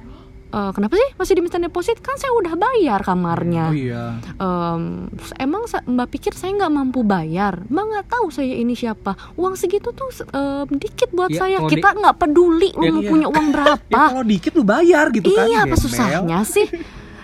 "Eh, 0.48 0.72
kenapa 0.72 0.94
sih 0.94 1.10
masih 1.16 1.34
diminta 1.34 1.58
deposit 1.58 1.98
kan 2.00 2.16
saya 2.16 2.32
udah 2.34 2.54
bayar 2.56 3.00
kamarnya 3.00 3.66
Oh 3.66 3.76
iya. 3.76 4.04
Em, 4.36 5.10
emang 5.38 5.64
mbak 5.66 6.08
pikir 6.10 6.32
saya 6.32 6.54
nggak 6.54 6.72
mampu 6.72 7.02
bayar 7.02 7.66
mbak 7.66 7.84
nggak 7.84 8.06
tahu 8.08 8.30
saya 8.30 8.54
ini 8.54 8.72
siapa 8.72 9.14
uang 9.34 9.54
segitu 9.54 9.90
tuh 9.90 10.06
em, 10.28 10.70
dikit 10.72 11.12
buat 11.12 11.28
Ya, 11.28 11.40
saya 11.40 11.58
kita 11.62 11.92
nggak 11.94 12.16
peduli 12.18 12.70
lu 12.72 12.82
Ya, 12.82 12.90
mau 12.90 13.02
iya. 13.02 13.10
punya 13.10 13.28
uang 13.28 13.48
Ya 13.50 13.54
berapa 13.54 14.00
kalau 14.08 14.24
dikit 14.24 14.52
lu 14.54 14.64
bayar 14.64 15.06
gitu 15.10 15.28
kan. 15.30 15.46
iya 15.46 15.60
apa 15.62 15.76
susahnya 15.76 16.40
sih 16.44 16.68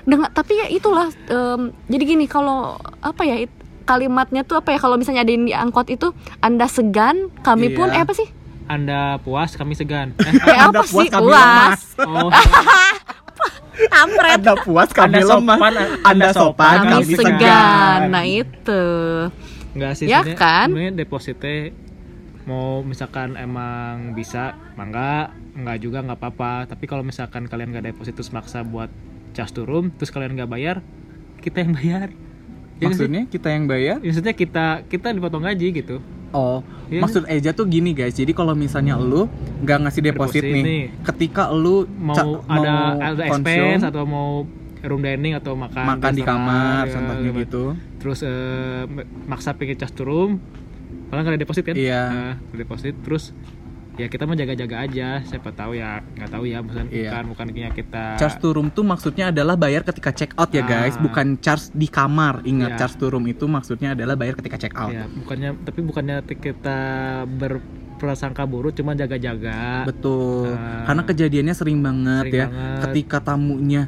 dengan 0.02 0.28
tapi 0.30 0.58
ya 0.58 0.68
itulah 0.68 1.08
em, 1.26 1.62
jadi 1.86 2.04
gini 2.06 2.26
kalau 2.26 2.74
apa 3.00 3.22
ya 3.22 3.38
it- 3.40 3.60
kalimatnya 3.82 4.42
tuh 4.42 4.56
apa 4.56 4.72
ya 4.72 4.80
kalau 4.80 4.94
misalnya 4.94 5.22
ada 5.22 5.30
yang 5.30 5.44
di 5.44 5.54
angkot 5.54 5.88
itu 5.88 6.10
anda 6.38 6.66
segan 6.66 7.30
kami 7.40 7.72
pun 7.72 7.88
Iya. 7.88 7.98
eh 7.98 8.04
apa 8.04 8.14
sih 8.14 8.30
Anda 8.64 9.20
puas, 9.20 9.52
kami 9.52 9.76
segan. 9.76 10.16
Eh, 10.16 10.32
eh 10.32 10.56
Anda 10.64 10.80
apa 10.80 10.88
puas, 10.88 11.04
sih 11.04 11.12
kami 11.12 11.28
puas 11.28 11.36
lemas. 11.36 11.82
oh, 12.00 12.30
kampret 13.90 14.38
Anda 14.38 14.54
puas 14.58 14.90
kami 14.90 15.06
Anda 15.08 15.20
lemah. 15.22 15.58
sopan, 15.58 15.72
Anda 15.72 15.86
Anda 16.04 16.28
sopan 16.32 16.76
kami 16.78 16.92
kami 16.92 17.14
segan 17.14 17.28
segan. 17.32 18.00
nah 18.10 18.24
itu 18.24 18.84
Enggak 19.72 19.94
sih 19.96 20.06
Ya 20.06 20.22
kan? 20.36 20.68
sebenarnya 20.68 20.94
depositnya 20.98 21.72
mau 22.42 22.82
misalkan 22.82 23.36
emang 23.36 24.12
bisa 24.12 24.44
mangga 24.74 25.30
enggak 25.54 25.78
juga 25.80 26.02
nggak 26.02 26.18
apa-apa 26.18 26.54
tapi 26.66 26.84
kalau 26.86 27.02
misalkan 27.02 27.46
kalian 27.46 27.70
nggak 27.70 27.86
deposit 27.88 28.12
terus 28.12 28.30
maksa 28.30 28.62
buat 28.62 28.90
cas 29.32 29.50
turun 29.50 29.94
terus 29.94 30.10
kalian 30.10 30.34
nggak 30.34 30.50
bayar 30.50 30.78
kita 31.40 31.62
yang 31.62 31.72
bayar 31.72 32.10
Ya? 32.10 32.18
Maksudnya 32.84 33.22
kita 33.28 33.48
yang 33.48 33.66
bayar? 33.66 33.98
maksudnya 34.00 34.34
kita 34.34 34.66
kita 34.88 35.08
dipotong 35.12 35.44
gaji 35.44 35.68
gitu 35.72 35.98
Oh, 36.32 36.64
Iya. 36.88 37.04
maksud 37.04 37.28
Eja 37.28 37.52
tuh 37.52 37.68
gini 37.68 37.92
guys. 37.92 38.16
Jadi 38.16 38.32
kalau 38.32 38.56
misalnya 38.56 38.96
lu 38.96 39.28
nggak 39.62 39.78
ngasih 39.84 40.02
deposit 40.02 40.40
Deposit 40.40 40.56
nih, 40.56 40.64
nih. 40.64 40.84
ketika 41.04 41.52
lu 41.52 41.84
mau 41.92 42.16
ada 42.48 42.96
ada 42.96 43.24
expense 43.28 43.84
atau 43.84 44.08
mau 44.08 44.48
room 44.80 45.04
dining 45.04 45.36
atau 45.36 45.54
makan 45.54 46.00
makan 46.00 46.12
di 46.12 46.24
kamar, 46.24 46.88
ya, 46.88 46.92
contohnya 46.96 47.30
gitu. 47.38 47.64
terus 48.00 48.24
eh, 48.24 48.88
maksa 49.28 49.54
pengen 49.54 49.76
cas 49.76 49.92
turun 49.92 50.40
malah 51.12 51.22
nggak 51.22 51.36
ada 51.36 51.42
deposit 51.44 51.64
kan 51.64 51.76
Iya. 51.76 52.02
Nah, 52.08 52.32
nggak 52.40 52.56
ada 52.56 52.62
deposit 52.64 52.94
terus 53.04 53.24
ya 53.94 54.08
kita 54.08 54.24
mah 54.24 54.34
jaga-jaga 54.34 54.76
aja 54.82 55.08
siapa 55.22 55.52
tahu 55.52 55.74
ya 55.74 56.00
nggak 56.00 56.30
tahu 56.30 56.44
ya 56.46 56.60
bukan 56.60 56.86
Iya. 56.88 57.12
bukan 57.12 57.24
bukannya 57.28 57.70
kita 57.72 58.04
Charge 58.16 58.38
to 58.38 58.50
room 58.50 58.68
tuh 58.68 58.84
maksudnya 58.84 59.30
adalah 59.30 59.54
bayar 59.54 59.84
ketika 59.84 60.10
check 60.12 60.32
out 60.34 60.48
ya 60.50 60.64
guys, 60.64 60.96
Ah. 60.96 61.02
bukan 61.02 61.36
charge 61.38 61.70
di 61.72 61.86
kamar. 61.86 62.40
Ingat 62.44 62.70
Iya. 62.70 62.80
charge 62.80 62.96
to 62.98 63.08
room 63.08 63.26
itu 63.26 63.46
maksudnya 63.46 63.92
adalah 63.92 64.16
bayar 64.16 64.34
ketika 64.34 64.56
check 64.58 64.74
out. 64.74 64.90
ya 64.90 65.06
bukannya 65.08 65.60
tapi 65.62 65.80
bukannya 65.82 66.16
kita 66.24 66.78
berprasangka 67.28 68.44
buruk 68.44 68.74
cuma 68.74 68.94
jaga-jaga 68.94 69.84
Betul. 69.84 70.52
Ah. 70.52 70.86
Karena 70.86 71.04
kejadiannya 71.04 71.54
sering 71.54 71.80
banget 71.80 72.24
Sering 72.26 72.38
ya. 72.38 72.48
banget. 72.48 72.80
Ketika 72.86 73.18
tamunya, 73.22 73.84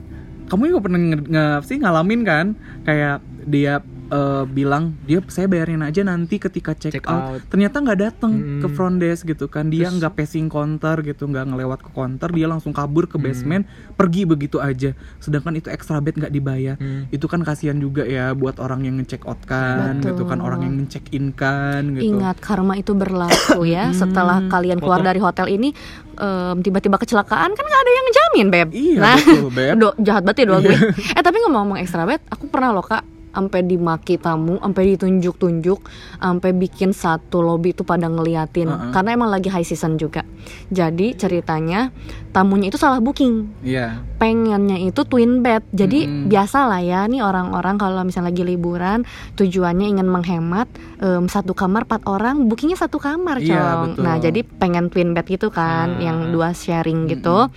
kamu 0.45 0.61
juga 0.67 0.81
pernah 0.81 0.99
nge, 1.01 1.17
nge- 1.25 1.61
sih 1.63 1.77
ngalamin 1.77 2.21
kan? 2.21 2.45
Kayak 2.83 3.15
dia 3.43 3.79
eh, 4.13 4.43
bilang 4.45 4.93
dia 5.01 5.17
saya 5.25 5.47
bayarin 5.47 5.81
aja 5.81 6.01
nanti 6.01 6.37
ketika 6.37 6.71
check, 6.71 6.93
Check 6.93 7.05
out. 7.05 7.33
out. 7.33 7.41
Ternyata 7.47 7.75
nggak 7.79 7.99
datang 7.99 8.31
Mm-mm. 8.31 8.61
ke 8.61 8.67
front 8.69 8.97
desk 8.97 9.25
gitu 9.25 9.47
kan? 9.47 9.67
Dia 9.67 9.89
nggak 9.89 10.13
passing 10.13 10.45
counter 10.47 11.01
gitu, 11.01 11.25
nggak 11.25 11.45
ngelewat 11.47 11.79
ke 11.79 11.89
counter, 11.89 12.29
dia 12.29 12.45
langsung 12.45 12.69
kabur 12.71 13.05
ke 13.05 13.15
Hmm. 13.15 13.25
basement, 13.25 13.63
pergi 13.91 14.23
begitu 14.23 14.57
aja. 14.59 14.93
Sedangkan 15.17 15.55
itu 15.55 15.67
extra 15.67 15.97
bed 15.97 16.13
nggak 16.15 16.29
dibayar. 16.29 16.75
Hmm. 16.75 17.09
Itu 17.09 17.25
kan 17.25 17.41
kasihan 17.41 17.75
juga 17.75 18.03
ya 18.03 18.31
buat 18.31 18.57
orang 18.57 18.83
yang 18.83 18.95
nge-check 18.95 19.23
out 19.23 19.41
kan, 19.43 19.97
Betul. 19.97 20.13
gitu 20.13 20.23
kan, 20.25 20.37
orang 20.37 20.61
yang 20.61 20.73
nge-check 20.77 21.09
in 21.09 21.33
kan, 21.33 21.89
gitu. 21.91 22.13
Ingat 22.13 22.37
karma 22.37 22.75
itu 22.75 22.93
berlaku 22.93 23.65
ya. 23.65 23.89
Setelah 23.91 24.45
kalian 24.45 24.77
keluar 24.77 25.01
dari 25.01 25.17
hotel 25.17 25.49
ini 25.49 25.73
em, 26.13 26.57
tiba-tiba 26.59 26.95
kecelakaan 26.95 27.49
kan 27.49 27.63
nggak 27.63 27.81
ada 27.81 27.91
yang 27.91 28.07
jamin 28.13 28.47
beb. 28.47 28.67
Iya, 28.69 28.99
nah, 28.99 29.17
betul, 29.17 29.49
Beb. 29.49 29.75
do- 29.81 29.97
jahat 29.99 30.21
banget 30.21 30.37
ya 30.39 30.45
doa 30.45 30.59
gue. 30.59 30.77
eh 30.93 31.23
tapi 31.23 31.37
ngomong-ngomong 31.39 31.79
ekstra 31.79 32.03
bed, 32.03 32.21
aku 32.27 32.45
pernah 32.45 32.69
loh 32.69 32.83
kak 32.83 33.01
sampai 33.33 33.65
dimaki 33.65 34.15
tamu, 34.15 34.61
sampai 34.61 34.93
ditunjuk-tunjuk, 34.93 35.79
sampai 36.17 36.49
bikin 36.53 36.93
satu 36.93 37.41
lobby 37.41 37.73
itu 37.73 37.81
pada 37.81 38.05
ngeliatin 38.05 38.69
Uh-uh. 38.69 38.91
karena 38.93 39.09
emang 39.11 39.27
lagi 39.27 39.49
high 39.49 39.65
season 39.65 39.97
juga. 39.97 40.21
Jadi 40.69 41.15
ceritanya 41.15 41.89
tamunya 42.29 42.67
itu 42.67 42.75
salah 42.75 42.99
booking 42.99 43.49
Iya. 43.63 44.03
pengennya 44.17 44.77
itu 44.77 45.01
twin 45.03 45.39
bed. 45.39 45.63
Jadi 45.69 46.05
Mm-mm. 46.05 46.27
biasa 46.27 46.67
lah 46.67 46.79
ya 46.79 47.03
nih 47.05 47.19
orang-orang 47.19 47.75
kalau 47.75 48.03
misalnya 48.03 48.29
lagi 48.29 48.43
liburan 48.43 49.03
tujuannya 49.33 49.87
ingin 49.89 50.05
menghemat 50.05 50.67
em, 50.99 51.25
satu 51.25 51.51
kamar 51.51 51.83
empat 51.83 52.03
orang 52.05 52.45
bookingnya 52.45 52.75
satu 52.75 52.97
kamar 52.97 53.39
cong. 53.39 53.95
betul. 53.95 54.03
Nah 54.03 54.15
jadi 54.17 54.39
pengen 54.43 54.87
twin 54.87 55.11
bed 55.11 55.25
gitu 55.25 55.47
kan 55.47 55.97
Ah. 55.97 56.01
yang 56.01 56.29
dua 56.29 56.51
sharing 56.51 57.07
gitu. 57.07 57.47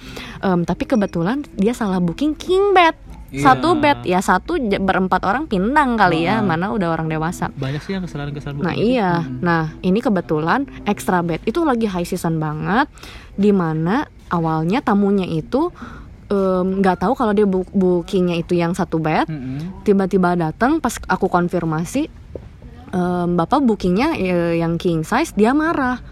Em, 0.41 0.63
tapi 0.63 0.87
kebetulan 0.87 1.43
dia 1.55 1.71
salah 1.71 1.99
booking 1.99 2.33
king 2.33 2.71
bed. 2.73 2.95
Iya. 3.27 3.43
satu 3.43 3.75
bed 3.75 4.07
ya 4.07 4.23
satu 4.23 4.55
berempat 4.59 5.27
orang 5.27 5.51
pindang 5.51 5.99
kali 5.99 6.25
ya 6.25 6.39
mana 6.41 6.71
udah 6.71 6.95
orang 6.95 7.11
dewasa 7.11 7.51
banyak 7.53 7.83
sih 7.83 7.99
yang 7.99 8.07
kesalahan-kesalahan 8.07 8.63
Nah 8.63 8.71
begitu. 8.71 8.87
iya, 8.95 9.11
nah 9.43 9.75
ini 9.83 9.99
kebetulan 9.99 10.63
extra 10.87 11.21
bed 11.21 11.43
itu 11.43 11.59
lagi 11.67 11.91
high 11.91 12.07
season 12.07 12.39
banget, 12.39 12.87
di 13.35 13.51
mana 13.51 14.07
awalnya 14.31 14.79
tamunya 14.79 15.27
itu 15.27 15.75
nggak 16.27 16.99
tahu 16.99 17.15
kalau 17.15 17.31
dia 17.31 17.47
bookingnya 17.47 18.35
itu 18.37 18.55
yang 18.55 18.75
satu 18.75 18.99
bed, 18.99 19.27
Mm-mm. 19.27 19.83
tiba-tiba 19.83 20.35
datang 20.35 20.83
pas 20.83 20.99
aku 21.07 21.27
konfirmasi, 21.27 22.11
em, 22.91 23.29
bapak 23.35 23.63
bookingnya 23.63 24.15
eh, 24.15 24.59
yang 24.59 24.75
king 24.75 25.03
size, 25.03 25.35
dia 25.35 25.51
marah, 25.51 26.03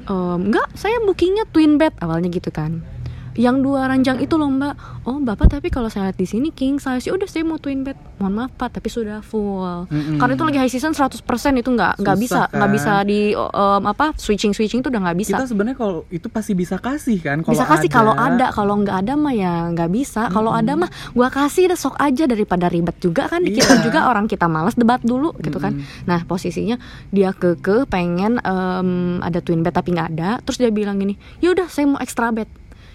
Em, 0.00 0.50
nggak, 0.50 0.74
saya 0.74 0.98
bookingnya 1.06 1.46
twin 1.46 1.78
bed 1.78 1.94
awalnya 1.98 2.26
gitu 2.26 2.50
kan. 2.50 2.82
Yang 3.32 3.56
dua 3.60 3.86
ranjang 3.86 4.18
itu 4.18 4.34
loh 4.34 4.48
mbak. 4.48 4.74
Oh 5.04 5.18
bapak 5.18 5.46
tapi 5.50 5.68
kalau 5.68 5.86
saya 5.86 6.08
lihat 6.08 6.18
di 6.18 6.24
sini 6.24 6.48
king 6.50 6.76
size 6.76 7.06
ya 7.06 7.14
udah 7.14 7.24
saya 7.24 7.42
mau 7.42 7.56
twin 7.56 7.82
bed. 7.82 7.94
Mohon 8.16 8.32
maaf 8.36 8.52
pak 8.54 8.74
tapi 8.74 8.88
sudah 8.88 9.20
full. 9.20 9.86
Mm-mm. 9.86 10.18
karena 10.18 10.34
itu 10.34 10.44
lagi 10.44 10.58
high 10.58 10.68
season 10.68 10.92
100% 10.92 11.22
itu 11.56 11.68
nggak 11.68 11.98
nggak 11.98 12.16
bisa 12.16 12.40
nggak 12.46 12.68
kan? 12.68 12.70
bisa 12.70 12.92
di 13.02 13.20
um, 13.32 13.82
apa 13.84 14.12
switching 14.14 14.50
switching 14.50 14.80
tuh 14.80 14.90
udah 14.90 15.02
nggak 15.08 15.18
bisa. 15.18 15.36
Kita 15.36 15.46
sebenarnya 15.46 15.76
kalau 15.76 16.02
itu 16.08 16.26
pasti 16.26 16.52
bisa 16.52 16.76
kasih 16.76 17.18
kan? 17.18 17.40
Kalau 17.40 17.54
bisa 17.54 17.64
kasih 17.66 17.88
kalau 17.88 18.12
ada. 18.12 18.50
Kalau 18.50 18.74
nggak 18.76 18.96
ada 19.00 19.14
mah 19.14 19.32
ya 19.32 19.70
nggak 19.70 19.90
bisa. 19.90 20.26
Kalau 20.28 20.50
ada 20.50 20.74
mah 20.74 20.90
gua 21.12 21.28
kasih 21.28 21.70
deh 21.70 21.78
sok 21.78 21.96
aja 21.96 22.26
daripada 22.26 22.66
ribet 22.66 22.98
juga 22.98 23.26
kan? 23.26 23.40
Kita 23.42 23.78
Iya. 23.78 23.82
juga 23.82 24.00
orang 24.06 24.26
kita 24.26 24.46
malas 24.46 24.74
debat 24.74 25.00
dulu 25.00 25.32
gitu 25.38 25.56
kan? 25.56 25.78
Nah 26.04 26.24
posisinya 26.24 26.76
dia 27.08 27.30
keke 27.30 27.86
pengen 27.86 28.36
em, 28.40 28.90
ada 29.20 29.40
twin 29.40 29.62
bed 29.62 29.72
tapi 29.72 29.94
nggak 29.94 30.08
ada. 30.12 30.30
Terus 30.42 30.58
dia 30.58 30.70
bilang 30.70 30.98
gini 30.98 31.14
yaudah 31.40 31.66
saya 31.66 31.86
mau 31.86 32.00
extra 32.00 32.28
bed 32.30 32.48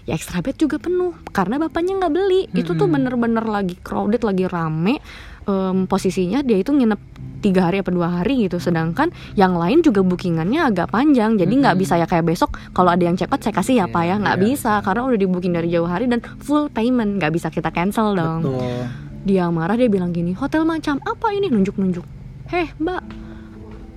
ya 0.06 0.14
extra 0.14 0.38
bed 0.40 0.54
juga 0.56 0.78
penuh 0.78 1.18
karena 1.30 1.58
bapaknya 1.58 1.98
nggak 1.98 2.14
beli. 2.14 2.42
Itu 2.54 2.74
tuh 2.74 2.86
bener-bener 2.86 3.42
lagi 3.42 3.74
crowded 3.76 4.22
lagi 4.22 4.46
rame. 4.46 5.02
Em, 5.46 5.86
posisinya 5.86 6.42
dia 6.42 6.58
itu 6.58 6.74
nginep 6.74 6.98
tiga 7.38 7.70
hari 7.70 7.82
apa 7.82 7.90
dua 7.90 8.22
hari 8.22 8.46
gitu. 8.46 8.58
Sedangkan 8.58 9.10
yang 9.34 9.54
lain 9.54 9.82
juga 9.82 10.02
bookingannya 10.02 10.62
agak 10.64 10.90
panjang. 10.90 11.38
Jadi 11.38 11.54
nggak 11.56 11.76
bisa 11.76 11.98
ya 11.98 12.06
kayak 12.06 12.26
besok 12.26 12.58
kalau 12.72 12.90
ada 12.90 13.02
yang 13.02 13.14
cepat 13.14 13.42
saya 13.42 13.54
kasih 13.54 13.76
ya 13.82 13.86
pak 13.86 14.04
ya. 14.04 14.16
Nggak 14.18 14.38
Iya. 14.38 14.46
bisa 14.46 14.72
karena 14.82 15.02
udah 15.06 15.18
di 15.18 15.28
booking 15.28 15.54
dari 15.54 15.70
jauh 15.70 15.86
hari 15.86 16.06
dan 16.06 16.22
full 16.40 16.70
payment. 16.70 17.18
Nggak 17.18 17.32
bisa 17.34 17.48
kita 17.50 17.70
cancel 17.70 18.14
dong. 18.14 18.42
Betul. 18.42 18.86
dia 19.26 19.50
marah 19.50 19.74
dia 19.74 19.90
bilang 19.90 20.14
gini 20.14 20.38
hotel 20.38 20.62
macam 20.64 21.02
apa 21.02 21.34
ini? 21.34 21.50
Nunjuk-nunjuk. 21.50 22.06
Heh 22.46 22.70
mbak 22.78 23.02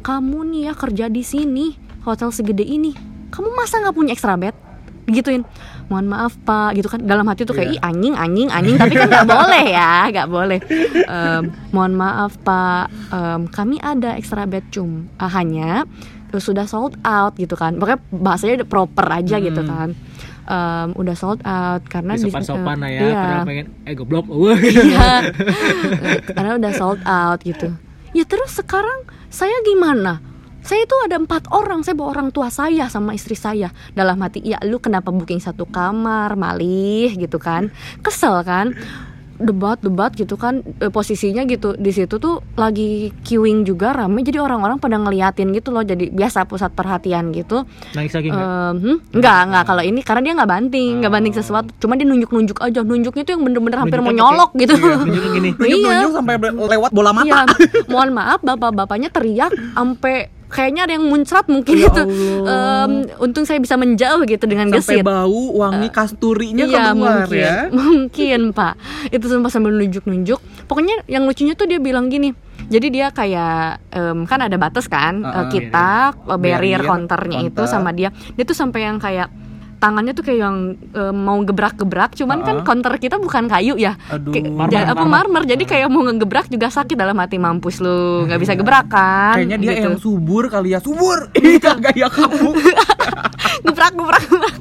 kamu 0.01 0.39
nih 0.49 0.63
ya 0.63 0.73
kerja 0.73 1.05
di 1.07 1.21
sini 1.21 1.77
hotel 2.03 2.33
segede 2.33 2.65
ini. 2.65 2.97
Kamu 3.29 3.53
masa 3.53 3.77
nggak 3.79 3.93
punya 3.93 4.13
extra 4.13 4.37
bed? 4.37 4.57
Digituin 5.05 5.45
mohon 5.89 6.05
maaf 6.05 6.37
pak 6.39 6.73
gitu 6.75 6.87
kan 6.87 7.01
dalam 7.01 7.25
hati 7.25 7.43
tuh 7.43 7.53
kayak 7.53 7.69
Iya. 7.71 7.75
ih 7.75 7.83
anjing 7.83 8.15
anjing 8.15 8.49
anjing 8.49 8.77
tapi 8.77 8.95
kan 8.95 9.09
nggak 9.09 9.29
boleh 9.37 9.65
ya 9.67 9.93
nggak 10.07 10.29
boleh 10.29 10.61
Em, 11.03 11.43
mohon 11.71 11.93
maaf 11.95 12.37
pak 12.39 12.85
em, 13.09 13.41
kami 13.47 13.77
ada 13.79 14.13
extra 14.13 14.45
bed 14.45 14.69
cum 14.69 15.09
Ah, 15.15 15.29
hanya 15.31 15.89
eh, 16.29 16.37
sudah 16.39 16.65
sold 16.65 16.93
out 17.03 17.35
gitu 17.35 17.53
kan 17.53 17.75
pokoknya 17.75 18.01
bahasanya 18.11 18.55
udah 18.59 18.69
proper 18.69 19.07
aja 19.11 19.37
gitu 19.39 19.59
Hmm. 19.59 19.71
kan 19.71 19.89
Em, 20.45 20.89
udah 20.95 21.13
sold 21.13 21.41
out 21.43 21.85
karena 21.85 22.13
di- 22.15 22.25
sopan-sopan 22.27 22.77
lah 22.79 22.89
ya 22.89 23.01
iya. 23.03 23.25
pengen 23.43 23.69
eh 23.83 23.93
goblok. 23.93 24.25
Iya. 24.65 25.29
Karena 26.27 26.57
udah 26.57 26.73
sold 26.73 27.01
out 27.03 27.41
gitu. 27.43 27.69
Ya 28.11 28.25
terus 28.25 28.53
sekarang 28.53 29.05
saya 29.29 29.53
gimana? 29.63 30.25
Saya 30.69 30.85
itu 30.85 30.97
ada 31.01 31.17
empat 31.17 31.49
orang, 31.49 31.81
saya 31.81 31.97
bawa 31.97 32.13
orang 32.13 32.29
tua 32.29 32.53
saya 32.53 32.93
sama 32.93 33.17
istri 33.17 33.33
saya. 33.33 33.73
Dalam 33.91 34.21
hati, 34.21 34.45
ya 34.45 34.61
lu 34.63 34.77
kenapa 34.77 35.09
booking 35.09 35.41
satu 35.41 35.65
kamar, 35.65 36.37
malih 36.37 37.09
gitu 37.17 37.41
kan. 37.41 37.73
Kesel 37.99 38.45
kan. 38.45 38.77
Debat-debat 39.39 40.13
gitu 40.13 40.35
kan. 40.35 40.61
Eh, 40.77 40.91
Posisinya 40.91 41.47
gitu, 41.47 41.73
di 41.73 41.89
situ 41.89 42.19
tuh 42.19 42.45
lagi 42.53 43.15
queuing 43.23 43.63
juga 43.63 43.95
rame. 43.95 44.21
Jadi 44.21 44.37
orang-orang 44.37 44.77
pada 44.77 44.99
ngeliatin 44.99 45.55
gitu 45.55 45.71
loh. 45.71 45.81
Jadi 45.81 46.11
biasa 46.11 46.45
pusat 46.45 46.75
perhatian 46.75 47.33
gitu. 47.33 47.65
Nangis 47.95 48.13
lagi 48.13 48.29
nggak? 48.29 48.45
Hmm? 48.77 48.97
Enggak, 49.15 49.39
enggak 49.47 49.65
kalau 49.65 49.83
ini 49.83 50.01
karena 50.03 50.21
dia 50.21 50.33
nggak 50.37 50.51
banting, 50.51 50.91
nggak 51.01 51.13
banting 51.15 51.33
sesuatu. 51.33 51.71
Cuma 51.79 51.95
dia 51.95 52.05
nunjuk-nunjuk 52.05 52.59
aja, 52.59 52.83
nunjuknya 52.83 53.23
tuh 53.23 53.33
yang 53.33 53.43
bener-bener 53.47 53.79
hampir 53.79 54.03
mau 54.03 54.13
nyolok 54.13 54.53
gitu. 54.59 54.75
nunjukin 54.77 55.31
gini. 55.33 55.51
Iya. 55.57 55.65
Nunjuk-nunjuk 55.65 56.13
sampai 56.13 56.35
ber- 56.37 56.57
lewat 56.59 56.91
bola 56.91 57.11
mata. 57.15 57.25
Iya, 57.25 57.41
mohon 57.87 58.11
maaf 58.13 58.43
bapak-bapaknya 58.43 59.09
teriak 59.09 59.55
sampai 59.73 60.35
kayaknya 60.49 60.89
ada 60.89 60.93
yang 60.97 61.07
muncrat 61.07 61.47
mungkin 61.47 61.77
Ya 61.77 61.89
itu. 61.89 62.03
Em, 62.43 62.93
untung 63.21 63.45
saya 63.45 63.57
bisa 63.57 63.77
menjauh 63.77 64.25
gitu 64.25 64.45
dengan 64.45 64.69
sampai 64.71 65.01
gesit. 65.01 65.05
bau 65.05 65.43
wangi 65.55 65.89
kasturinya 65.89 66.65
Iya 66.65 66.93
keluar 66.93 67.25
mungkin, 67.25 67.39
ya. 67.39 67.57
mungkin 67.79 68.41
pak. 68.51 68.75
Itu 69.09 69.29
sumpah 69.29 69.49
sambil 69.49 69.73
nunjuk-nunjuk. 69.75 70.41
Pokoknya 70.65 71.05
yang 71.07 71.25
lucunya 71.25 71.53
tuh 71.53 71.65
dia 71.65 71.79
bilang 71.79 72.09
gini. 72.09 72.33
Jadi 72.69 72.91
dia 72.91 73.09
kayak 73.09 73.81
em, 73.91 74.25
kan 74.25 74.41
ada 74.43 74.57
batas 74.57 74.85
kan 74.87 75.21
eh, 75.21 75.31
Uh-uh. 75.31 75.49
kita 75.49 75.89
eh, 76.13 76.37
barrier 76.37 76.81
Barrier, 76.81 76.83
counternya 76.85 77.41
itu 77.43 77.55
counter. 77.55 77.71
sama 77.71 77.91
dia. 77.93 78.09
Dia 78.35 78.45
tuh 78.45 78.53
sampai 78.53 78.81
yang 78.85 78.99
kayak 78.99 79.29
tangannya 79.79 80.11
tuh 80.11 80.23
kayak 80.23 80.41
yang 80.41 80.57
em, 80.75 81.15
mau 81.17 81.39
gebrak-gebrak. 81.41 82.13
Cuman 82.13 82.43
kan 82.43 82.61
Uh-uh. 82.61 82.67
counter 82.67 82.95
kita 82.95 83.17
bukan 83.17 83.47
kayu 83.47 83.75
ya. 83.75 83.95
Aduh. 84.09 84.31
Kayak- 84.31 84.51
Marmer, 84.51 84.75
ja- 84.75 84.87
apa 84.89 85.01
marmer. 85.01 85.31
marmer. 85.31 85.43
Jadi 85.47 85.65
kayak 85.65 85.89
mau 85.89 86.03
ngegebrak 86.03 86.47
juga 86.47 86.69
sakit 86.69 86.95
dalam 86.95 87.15
hati 87.15 87.37
mampus 87.37 87.79
lu 87.79 88.27
nggak 88.27 88.39
bisa 88.39 88.53
gebrak 88.53 88.87
kan? 88.87 89.39
Kayaknya 89.39 89.57
dia 89.57 89.73
gitu. 89.73 89.85
yang 89.85 89.97
subur 89.97 90.45
kali 90.47 90.71
ya 90.71 90.79
subur. 90.79 91.31
Iya 91.39 91.73
gaya 91.75 92.07
kamu. 92.09 92.51
gebrak 93.63 93.93
gebrak 93.95 94.25
gebrak 94.27 94.57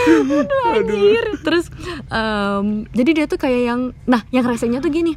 aduh 0.00 0.76
anjir 0.76 1.24
terus 1.40 1.66
em, 2.06 2.66
jadi 2.90 3.10
dia 3.14 3.26
tuh 3.26 3.36
kayak 3.36 3.60
yang 3.64 3.80
nah 4.04 4.22
yang 4.28 4.44
resenya 4.44 4.78
tuh 4.78 4.88
gini 4.88 5.16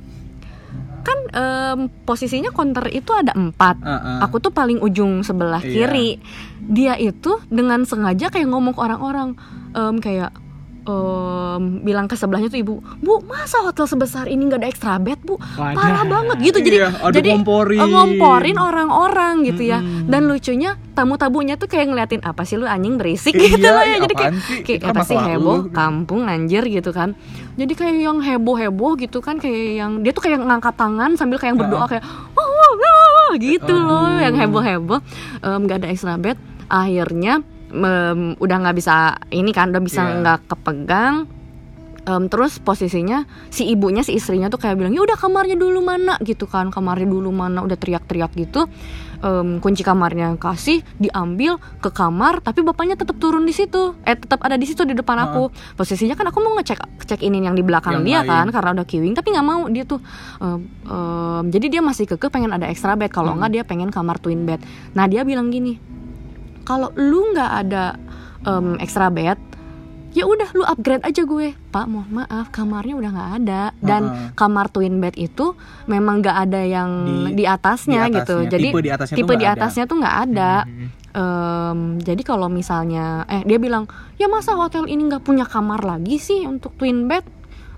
kan 1.04 1.20
em, 1.30 1.80
posisinya 2.04 2.50
counter 2.50 2.88
itu 2.89 3.12
ada 3.12 3.36
empat 3.36 3.76
Uh-uh. 3.78 4.20
aku 4.24 4.39
tuh 4.39 4.50
paling 4.50 4.80
ujung 4.80 5.22
sebelah 5.22 5.60
Iya. 5.60 5.88
kiri 5.88 6.10
dia 6.63 6.96
itu 6.96 7.44
dengan 7.48 7.84
sengaja 7.84 8.32
kayak 8.32 8.48
ngomong 8.48 8.74
ke 8.74 8.82
orang-orang 8.82 9.36
em, 9.72 9.96
kayak 10.00 10.32
em, 10.84 11.63
bilang 11.80 12.06
ke 12.06 12.13
sebelahnya 12.13 12.48
tuh 12.48 12.60
ibu 12.60 12.74
bu 12.98 13.24
masa 13.24 13.62
hotel 13.62 13.86
sebesar 13.86 14.26
ini 14.26 14.43
nggak 14.43 14.60
ada 14.60 14.67
extra 14.67 14.93
bed 14.98 15.19
bu 15.19 15.39
Wadah. 15.54 15.74
parah 15.74 16.04
banget 16.04 16.38
gitu 16.43 16.58
jadi 16.62 16.78
Iya, 16.80 16.89
jadi 17.10 17.30
ngomporin. 17.34 17.80
eh, 17.80 17.88
ngomporin 17.88 18.58
orang-orang 18.58 19.34
gitu 19.43 19.63
ya 19.65 19.80
Mm-mm. 19.80 20.08
dan 20.08 20.26
lucunya 20.26 20.76
tamu-tamunya 20.91 21.56
tuh 21.56 21.65
kayak 21.65 21.88
ngeliatin 21.88 22.22
apa 22.22 22.43
sih 22.43 22.56
lu 22.56 22.65
anjing 22.65 22.96
berisik 22.96 23.32
Iya, 23.32 23.48
gitu 23.50 23.65
loh 23.65 23.80
ya 23.80 23.88
iya, 23.88 23.98
jadi 24.02 24.13
kayak, 24.13 24.34
sih? 24.36 24.60
kayak 24.62 24.82
apa 24.86 25.04
sih 25.04 25.15
heboh 25.15 25.58
lu. 25.62 25.72
kampung 25.72 26.22
anjir 26.24 26.63
gitu 26.63 26.89
kan 26.89 27.15
jadi 27.54 27.74
kayak 27.74 27.96
yang 28.00 28.17
heboh-heboh 28.19 28.91
gitu 28.98 29.19
kan 29.19 29.38
kayak 29.38 29.78
yang 29.78 29.91
dia 30.00 30.12
tuh 30.12 30.22
kayak 30.22 30.38
ngangkat 30.38 30.74
tangan 30.74 31.15
sambil 31.15 31.38
kayak 31.38 31.54
yang 31.54 31.62
berdoa 31.62 31.86
kayak 31.88 32.04
wah 32.34 32.43
wah 32.43 32.72
wah 32.76 33.32
gitu 33.36 33.74
loh 33.74 34.10
yang 34.17 34.36
heboh-heboh 34.36 35.00
nggak 35.41 35.78
ada 35.80 35.88
extra 35.88 36.15
bed 36.15 36.36
akhirnya 36.65 37.39
em, 37.74 38.38
udah 38.38 38.58
nggak 38.62 38.78
bisa 38.78 38.96
ini 39.30 39.50
kan 39.50 39.74
udah 39.74 39.82
bisa 39.82 40.02
Iya. 40.06 40.16
nggak 40.22 40.40
kepegang. 40.48 41.16
Em, 42.04 42.28
terus 42.28 42.60
posisinya 42.60 43.24
si 43.48 43.64
ibunya 43.64 44.04
si 44.04 44.12
istrinya 44.12 44.52
tuh 44.52 44.60
kayak 44.60 44.76
bilang 44.76 44.92
ya 44.92 45.00
udah 45.00 45.16
kamarnya 45.16 45.56
dulu 45.56 45.80
mana 45.80 46.20
gitu 46.20 46.46
kan 46.46 46.68
kamarnya 46.68 47.08
dulu 47.08 47.32
mana 47.32 47.64
udah 47.64 47.80
teriak-teriak 47.80 48.36
gitu. 48.36 48.68
Em, 49.24 49.64
kunci 49.64 49.88
kamarnya 49.88 50.36
kasih 50.36 50.84
diambil 51.00 51.56
ke 51.80 51.88
kamar 51.96 52.44
tapi 52.44 52.60
bapaknya 52.60 53.00
tetap 53.00 53.16
turun 53.24 53.48
di 53.48 53.56
situ. 53.56 53.96
Eh 54.04 54.20
tetap 54.20 54.44
ada 54.44 54.60
di 54.60 54.68
situ 54.68 54.84
di 54.84 54.92
depan 54.92 55.16
aku. 55.16 55.48
Posisinya 55.80 56.20
kan 56.20 56.28
aku 56.28 56.44
mau 56.44 56.60
ngecek 56.60 57.08
cek 57.08 57.24
ini 57.24 57.40
yang 57.40 57.56
di 57.56 57.64
belakang 57.64 58.04
Yang 58.04 58.04
dia 58.04 58.20
lain. 58.20 58.28
kan 58.28 58.46
karena 58.52 58.70
udah 58.76 58.86
queuing 58.86 59.16
tapi 59.16 59.28
nggak 59.32 59.48
mau 59.48 59.62
dia 59.72 59.88
tuh 59.88 60.04
em, 60.44 60.60
em, 60.84 61.44
jadi 61.48 61.66
dia 61.72 61.82
masih 61.82 62.04
keke 62.04 62.28
pengen 62.28 62.52
ada 62.52 62.68
extra 62.68 63.00
bed. 63.00 63.16
Kalau 63.16 63.32
nggak 63.32 63.48
dia 63.50 63.64
pengen 63.64 63.88
kamar 63.88 64.20
twin 64.20 64.44
bed. 64.44 64.60
Nah 64.92 65.08
dia 65.08 65.24
bilang 65.24 65.48
gini 65.48 65.80
kalau 66.63 66.91
lu 66.93 67.32
nggak 67.32 67.52
ada 67.62 67.95
em, 68.41 68.76
extra 68.78 69.08
bed 69.08 69.36
ya 70.12 70.23
udah 70.23 70.45
lu 70.52 70.62
upgrade 70.63 71.02
aja 71.02 71.23
gue 71.23 71.58
pak 71.67 71.86
mohon 71.86 72.06
maaf 72.13 72.47
kamarnya 72.49 72.93
udah 72.93 73.12
nggak 73.12 73.32
ada 73.36 73.63
dan 73.80 74.04
Heeh. 74.06 74.30
kamar 74.34 74.69
twin 74.69 74.97
bed 74.97 75.15
itu 75.15 75.58
memang 75.86 76.21
nggak 76.21 76.38
ada 76.39 76.62
yang 76.62 76.89
di, 77.28 77.34
Di- 77.36 77.47
atasnya 77.47 78.06
di 78.06 78.15
gitu 78.15 78.36
atasnya. 78.39 78.52
jadi 78.52 78.67
Tipe 78.67 78.80
di 78.80 78.89
atasnya 78.89 79.15
tuh 79.15 79.19
tipe 79.19 79.32
di 79.32 79.38
nggak 79.39 79.49
ada. 79.49 79.60
atasnya 79.60 79.84
tuh 79.84 79.97
nggak 79.97 80.17
ada 80.23 80.54
Hmm. 80.63 80.89
Em, 81.13 81.80
jadi 81.99 82.21
kalau 82.21 82.49
misalnya 82.49 83.06
eh 83.28 83.41
dia 83.43 83.58
bilang 83.58 83.86
ya 84.17 84.26
masa 84.26 84.54
hotel 84.54 84.86
ini 84.88 85.06
nggak 85.06 85.21
punya 85.21 85.45
kamar 85.45 85.78
lagi 85.80 86.17
sih 86.17 86.41
untuk 86.43 86.73
twin 86.73 87.06
bed 87.06 87.21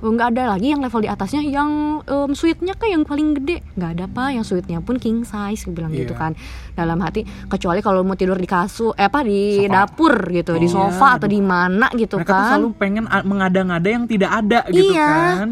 nggak 0.07 0.29
ada 0.29 0.43
lagi 0.51 0.67
yang 0.67 0.79
level 0.79 0.97
di 0.97 1.07
atasnya 1.07 1.41
yang 1.41 1.69
em, 2.01 2.31
suite-nya 2.31 2.73
kayak 2.73 2.91
yang 2.91 3.03
paling 3.03 3.33
gede 3.33 3.63
nggak 3.71 3.91
ada 3.91 4.05
pak 4.05 4.29
yang 4.31 4.41
suite-nya 4.41 4.79
pun 4.79 4.95
king 4.95 5.21
size 5.21 5.61
gue 5.61 5.71
bilang 5.71 5.89
gitu 5.89 6.11
Iya. 6.11 6.19
kan 6.19 6.31
dalam 6.71 6.99
hati 6.99 7.21
kecuali 7.45 7.79
kalau 7.79 8.01
mau 8.01 8.13
tidur 8.13 8.35
di 8.35 8.45
kasur 8.45 8.91
eh 8.93 9.03
apa 9.03 9.21
di 9.21 9.59
Sofa. 9.59 9.71
dapur 9.71 10.13
gitu 10.29 10.51
di 10.53 10.65
Iya, 10.65 10.75
sofa 10.91 11.07
atau 11.15 11.25
aduh. 11.25 11.31
di 11.31 11.41
mana 11.41 11.87
gitu 11.93 12.15
Mereka 12.15 12.27
tuh 12.27 12.35
kan 12.35 12.49
selalu 12.51 12.69
pengen 12.75 13.03
mengada-ngada 13.21 13.87
yang 13.87 14.05
tidak 14.05 14.31
ada 14.33 14.59
gitu 14.67 14.91
Iya. 14.91 15.09
kan. 15.35 15.49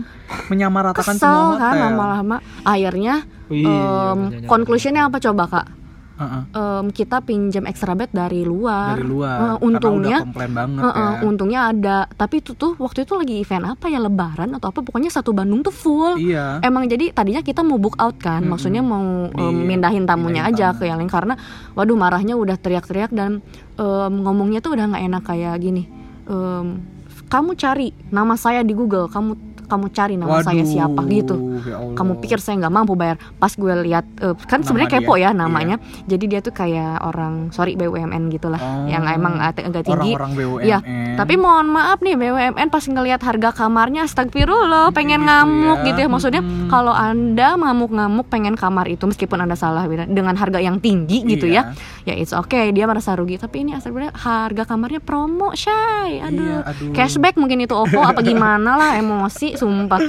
Menyamaratakan 0.47 1.15
kesel 1.15 1.21
semua 1.21 1.55
kan 1.55 1.71
hotel. 1.71 1.83
lama-lama 1.87 2.35
akhirnya 2.63 3.15
Oh 3.43 3.53
iya, 3.53 3.69
iya, 4.31 4.47
conclusionnya 4.47 5.05
apa 5.05 5.19
coba 5.19 5.43
kak 5.45 5.65
Heeh. 6.23 6.43
em, 6.53 6.85
kita 6.89 7.19
pinjam 7.19 7.63
extra 7.63 7.91
bed 7.91 8.09
dari 8.09 8.41
luar. 8.41 8.95
dari 8.95 9.03
luar 9.03 9.37
Karena 9.37 9.55
untungnya 9.59 10.17
banget 10.23 10.81
Eh, 10.81 10.87
eh, 10.87 10.93
ya 10.95 11.21
untungnya 11.21 11.59
ada. 11.67 11.97
Tapi 12.07 12.35
itu 12.39 12.51
tuh 12.53 12.73
waktu 12.75 13.03
itu 13.03 13.13
lagi 13.13 13.35
event 13.37 13.65
apa 13.67 13.85
ya 13.87 13.99
Lebaran 13.99 14.49
atau 14.53 14.69
apa? 14.69 14.79
Pokoknya 14.79 15.09
satu 15.09 15.31
Bandung 15.31 15.59
tuh 15.59 15.69
full. 15.69 16.15
iya 16.17 16.57
Emang 16.59 16.87
jadi 16.87 17.11
tadinya 17.11 17.39
kita 17.39 17.61
mau 17.61 17.75
book 17.75 17.97
out 17.97 18.15
kan, 18.15 18.39
Mm-mm. 18.39 18.51
maksudnya 18.51 18.79
mau 18.79 19.27
Di- 19.27 19.43
mindahin 19.51 20.03
tamunya 20.03 20.43
mindahin 20.43 20.55
aja 20.55 20.67
tamu. 20.71 20.79
ke 20.79 20.83
yang 20.87 20.97
lain 20.97 21.11
karena, 21.11 21.33
waduh 21.73 21.95
marahnya 21.95 22.33
udah 22.33 22.55
teriak-teriak 22.55 23.11
dan 23.11 23.43
em, 23.75 24.13
ngomongnya 24.19 24.59
tuh 24.59 24.73
udah 24.73 24.85
nggak 24.87 25.03
enak 25.03 25.23
kayak 25.23 25.55
gini. 25.59 25.83
Em, 26.23 26.79
kamu 27.27 27.53
cari 27.53 27.89
nama 28.09 28.33
saya 28.33 28.61
di 28.61 28.71
Google, 28.71 29.09
kamu 29.09 29.52
kamu 29.63 29.85
cari 29.89 30.15
nama 30.15 30.39
saya 30.39 30.59
Waduh, 30.59 30.69
siapa 30.69 31.01
gitu. 31.07 31.35
ya 31.61 31.75
Allah. 31.75 31.95
Kamu 31.95 32.11
pikir 32.19 32.37
saya 32.37 32.55
nggak 32.59 32.73
mampu 32.73 32.93
bayar? 32.93 33.17
Pas 33.35 33.49
gue 33.49 33.73
lihat, 33.81 34.05
eh, 34.17 34.35
kan 34.43 34.61
sebenarnya 34.61 34.89
dia, 34.89 34.99
kepo 34.99 35.13
ya 35.15 35.21
iya. 35.23 35.29
namanya. 35.31 35.75
Jadi 36.03 36.25
dia 36.25 36.39
tuh 36.39 36.51
kayak 36.51 37.01
orang, 37.01 37.49
sorry 37.49 37.73
BUMN 37.73 38.29
gitulah, 38.29 38.57
Oh, 38.57 38.85
yang 38.85 39.03
emang 39.03 39.37
agak 39.37 39.65
tinggi. 39.81 40.13
orang-orang 40.13 40.31
BUMN 40.33 40.63
Iya, 40.63 40.77
tapi 41.15 41.33
mohon 41.35 41.67
maaf 41.69 41.99
nih 41.99 42.13
BUMN 42.13 42.67
pas 42.67 42.83
ngelihat 42.83 43.19
harga 43.19 43.49
kamarnya 43.53 44.03
astagfirullah 44.03 44.91
pengen 44.91 45.15
Gitu 45.15 45.29
ngamuk 45.29 45.79
ya. 45.79 45.85
gitu 45.85 45.99
ya 45.99 46.09
maksudnya 46.09 46.41
Mm-mm. 46.41 46.67
kalau 46.67 46.91
anda 46.91 47.53
ngamuk-ngamuk 47.53 48.27
pengen 48.27 48.53
kamar 48.53 48.85
itu 48.85 49.03
meskipun 49.03 49.39
anda 49.39 49.53
salah 49.53 49.83
dengan 49.87 50.33
harga 50.33 50.57
yang 50.57 50.77
tinggi 50.77 51.23
gitu 51.23 51.45
Iya. 51.45 51.71
ya 52.03 52.11
ya 52.11 52.13
it's 52.15 52.31
okay 52.31 52.69
dia 52.69 52.83
merasa 52.83 53.13
rugi 53.13 53.37
tapi 53.37 53.61
ini 53.61 53.71
astagfirullah 53.71 54.11
harga 54.11 54.63
kamarnya 54.65 54.99
promo 54.99 55.53
shy 55.53 56.19
aduh, 56.19 56.43
Iya, 56.43 56.57
aduh. 56.65 56.91
cashback 56.93 57.35
mungkin 57.35 57.61
itu 57.61 57.73
Oppo 57.73 57.99
apa 58.01 58.19
gimana 58.21 58.75
lah 58.75 58.91
emosi 58.95 59.52
sumpah. 59.55 59.99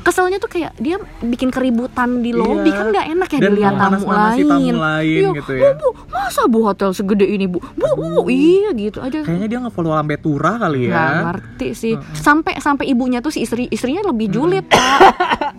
Keselnya 0.00 0.36
tuh 0.36 0.48
kayak 0.48 0.76
dia 0.76 0.96
bikin 1.20 1.48
keributan 1.48 2.20
di 2.20 2.30
lobby 2.30 2.68
Iya. 2.68 2.76
kan 2.76 2.86
nggak 2.90 3.06
enak 3.10 3.28
ya 3.28 3.38
Dan 3.38 3.50
dilihat 3.50 3.74
tamu 3.74 4.04
lain 4.06 4.44
tamu 4.44 4.72
lain. 4.76 5.14
Iya, 5.16 5.28
gitu 5.32 5.52
bu, 5.52 5.60
ya. 5.60 5.70
bu 5.74 5.88
masa 6.08 6.42
bu 6.44 6.58
hotel 6.62 6.90
segede 6.90 7.24
ini 7.24 7.46
bu? 7.46 7.58
Bu 7.72 7.88
bu, 7.90 8.04
bu, 8.14 8.20
iya 8.28 8.70
gitu 8.70 8.98
aja. 8.98 9.20
Kayaknya 9.20 9.48
dia 9.48 9.58
nge-follow 9.60 9.92
sampai 9.92 10.16
turah 10.18 10.54
kali 10.56 10.80
nggak 10.86 11.08
ya 11.08 11.22
ngerti 11.24 11.68
sih. 11.72 11.94
Sampai 12.12 12.52
sampai 12.58 12.84
ibunya 12.86 13.18
tuh 13.18 13.30
si 13.30 13.40
istri 13.40 13.64
istrinya 13.66 14.04
lebih 14.04 14.28
julid 14.28 14.64
Pak. 14.66 14.98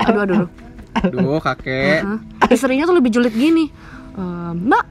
aduh 0.06 0.22
aduh, 0.22 0.36
aduh. 1.02 1.20
aduh 1.22 1.40
kakek. 1.40 2.02
Hah? 2.02 2.20
istrinya 2.48 2.86
tuh 2.86 2.96
lebih 2.96 3.12
julid 3.12 3.34
gini. 3.34 3.66
"Eh, 4.14 4.52
mbak 4.54 4.84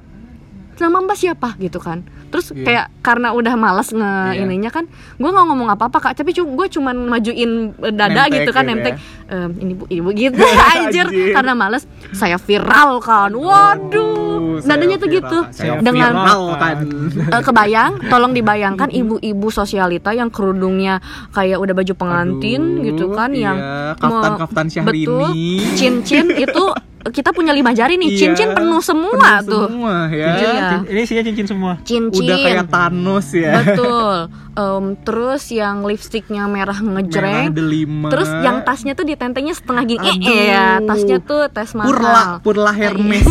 nama 0.74 0.98
mbak 1.00 1.14
siapa? 1.14 1.54
Gitu 1.56 1.78
kan 1.78 2.02
terus 2.34 2.50
Iya. 2.50 2.66
kayak 2.66 2.86
karena 2.98 3.30
udah 3.30 3.54
malas 3.54 3.88
nge 3.88 4.02
Iya. 4.34 4.42
ininya 4.42 4.68
kan 4.68 4.90
gue 4.90 5.30
nggak 5.30 5.46
ngomong 5.46 5.70
apa 5.70 5.86
apa 5.86 5.98
kak 6.00 6.12
tapi 6.16 6.34
gue 6.34 6.66
cuman 6.68 6.96
majuin 7.06 7.50
eh, 7.78 7.94
dada 7.94 8.26
Nemtek 8.26 8.34
gitu 8.34 8.50
kan 8.50 8.64
gitu 8.64 8.70
nemtek 8.74 8.94
ya. 8.98 9.34
"Em, 9.38 9.50
ini 9.56 9.72
bu 9.72 9.84
ibu 9.86 10.08
gitu 10.10 10.42
anjir 10.74 11.06
Anjir. 11.06 11.30
karena 11.30 11.52
malas 11.54 11.86
saya 12.10 12.34
viral 12.36 12.98
kan 12.98 13.30
waduh 13.30 14.58
saya 14.58 14.66
nadanya 14.68 14.96
tuh 14.96 15.08
gitu 15.08 15.38
Saya 15.48 15.78
dengan 15.78 16.10
viral 16.12 16.42
kan 16.56 16.76
Eh, 17.14 17.42
kebayang, 17.42 17.92
tolong 18.06 18.32
dibayangkan 18.32 18.90
ibu-ibu 18.90 19.46
sosialita 19.48 20.10
yang 20.10 20.26
kerudungnya 20.28 20.98
kayak 21.30 21.56
udah 21.56 21.70
baju 21.72 21.94
pengantin 21.94 22.62
Aduh, 22.74 22.84
gitu 22.84 23.04
kan 23.10 23.30
yang 23.30 23.56
iya, 23.56 23.94
kaftan-kaftan 23.96 24.66
Syahrini. 24.66 25.06
betul 25.06 25.30
cincin 25.74 26.26
itu 26.32 26.64
kita 27.04 27.30
punya 27.30 27.50
lima 27.50 27.70
jari 27.70 27.96
nih 27.96 28.08
Iya, 28.08 28.18
cincin 28.18 28.48
penuh 28.52 28.80
semua 28.80 29.12
penuh 29.12 29.44
tuh. 29.44 29.64
semua 29.68 29.94
ya. 30.08 30.28
Iya. 30.30 30.30
Cincin- 30.38 30.84
ini 30.86 31.00
isinya 31.02 31.22
cincin 31.22 31.46
semua. 31.46 31.72
Cincin. 31.82 32.22
udah 32.22 32.36
kayak 32.38 32.64
Thanos 32.66 33.28
ya. 33.30 33.52
Betul 33.60 34.16
Em, 34.54 34.94
terus 35.02 35.50
yang 35.50 35.82
lipstiknya 35.82 36.46
merah 36.46 36.78
merah 36.78 36.78
ngejreng 37.02 37.50
delima. 37.54 38.08
Terus 38.10 38.30
yang 38.42 38.62
tasnya 38.62 38.92
tuh 38.94 39.06
ditentengnya 39.06 39.54
setengah 39.54 39.84
gini 39.86 40.06
eh, 40.06 40.14
Aduh. 40.14 40.30
eh, 40.30 40.44
ya 40.50 40.66
tasnya 40.82 41.18
tuh 41.22 41.42
tes 41.50 41.70
mahal 41.74 41.90
Purla 41.90 42.24
Purla 42.40 42.72
Hermes. 42.74 43.26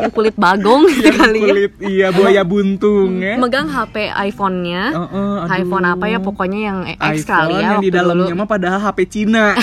yang 0.00 0.12
kulit 0.12 0.36
bagong 0.36 0.88
gitu 0.96 1.12
kali 1.12 1.40
ya. 1.40 1.48
kulit 1.52 1.72
iya 1.84 2.06
buaya 2.12 2.42
buntung 2.44 3.20
ya. 3.20 3.36
megang 3.36 3.68
HP 3.68 4.08
iPhone-nya. 4.08 4.82
Heeh, 4.92 5.34
aduh. 5.44 5.60
iPhone 5.60 5.86
apa 5.88 6.04
ya? 6.08 6.18
Pokoknya 6.20 6.60
yang 6.60 6.78
X 6.88 7.24
iPhone 7.24 7.28
kali 7.28 7.54
ya 7.56 7.60
yang 7.60 7.80
di 7.80 7.90
dalamnya 7.92 8.34
mah 8.36 8.48
padahal 8.48 8.80
HP 8.80 8.98
Cina. 9.08 9.56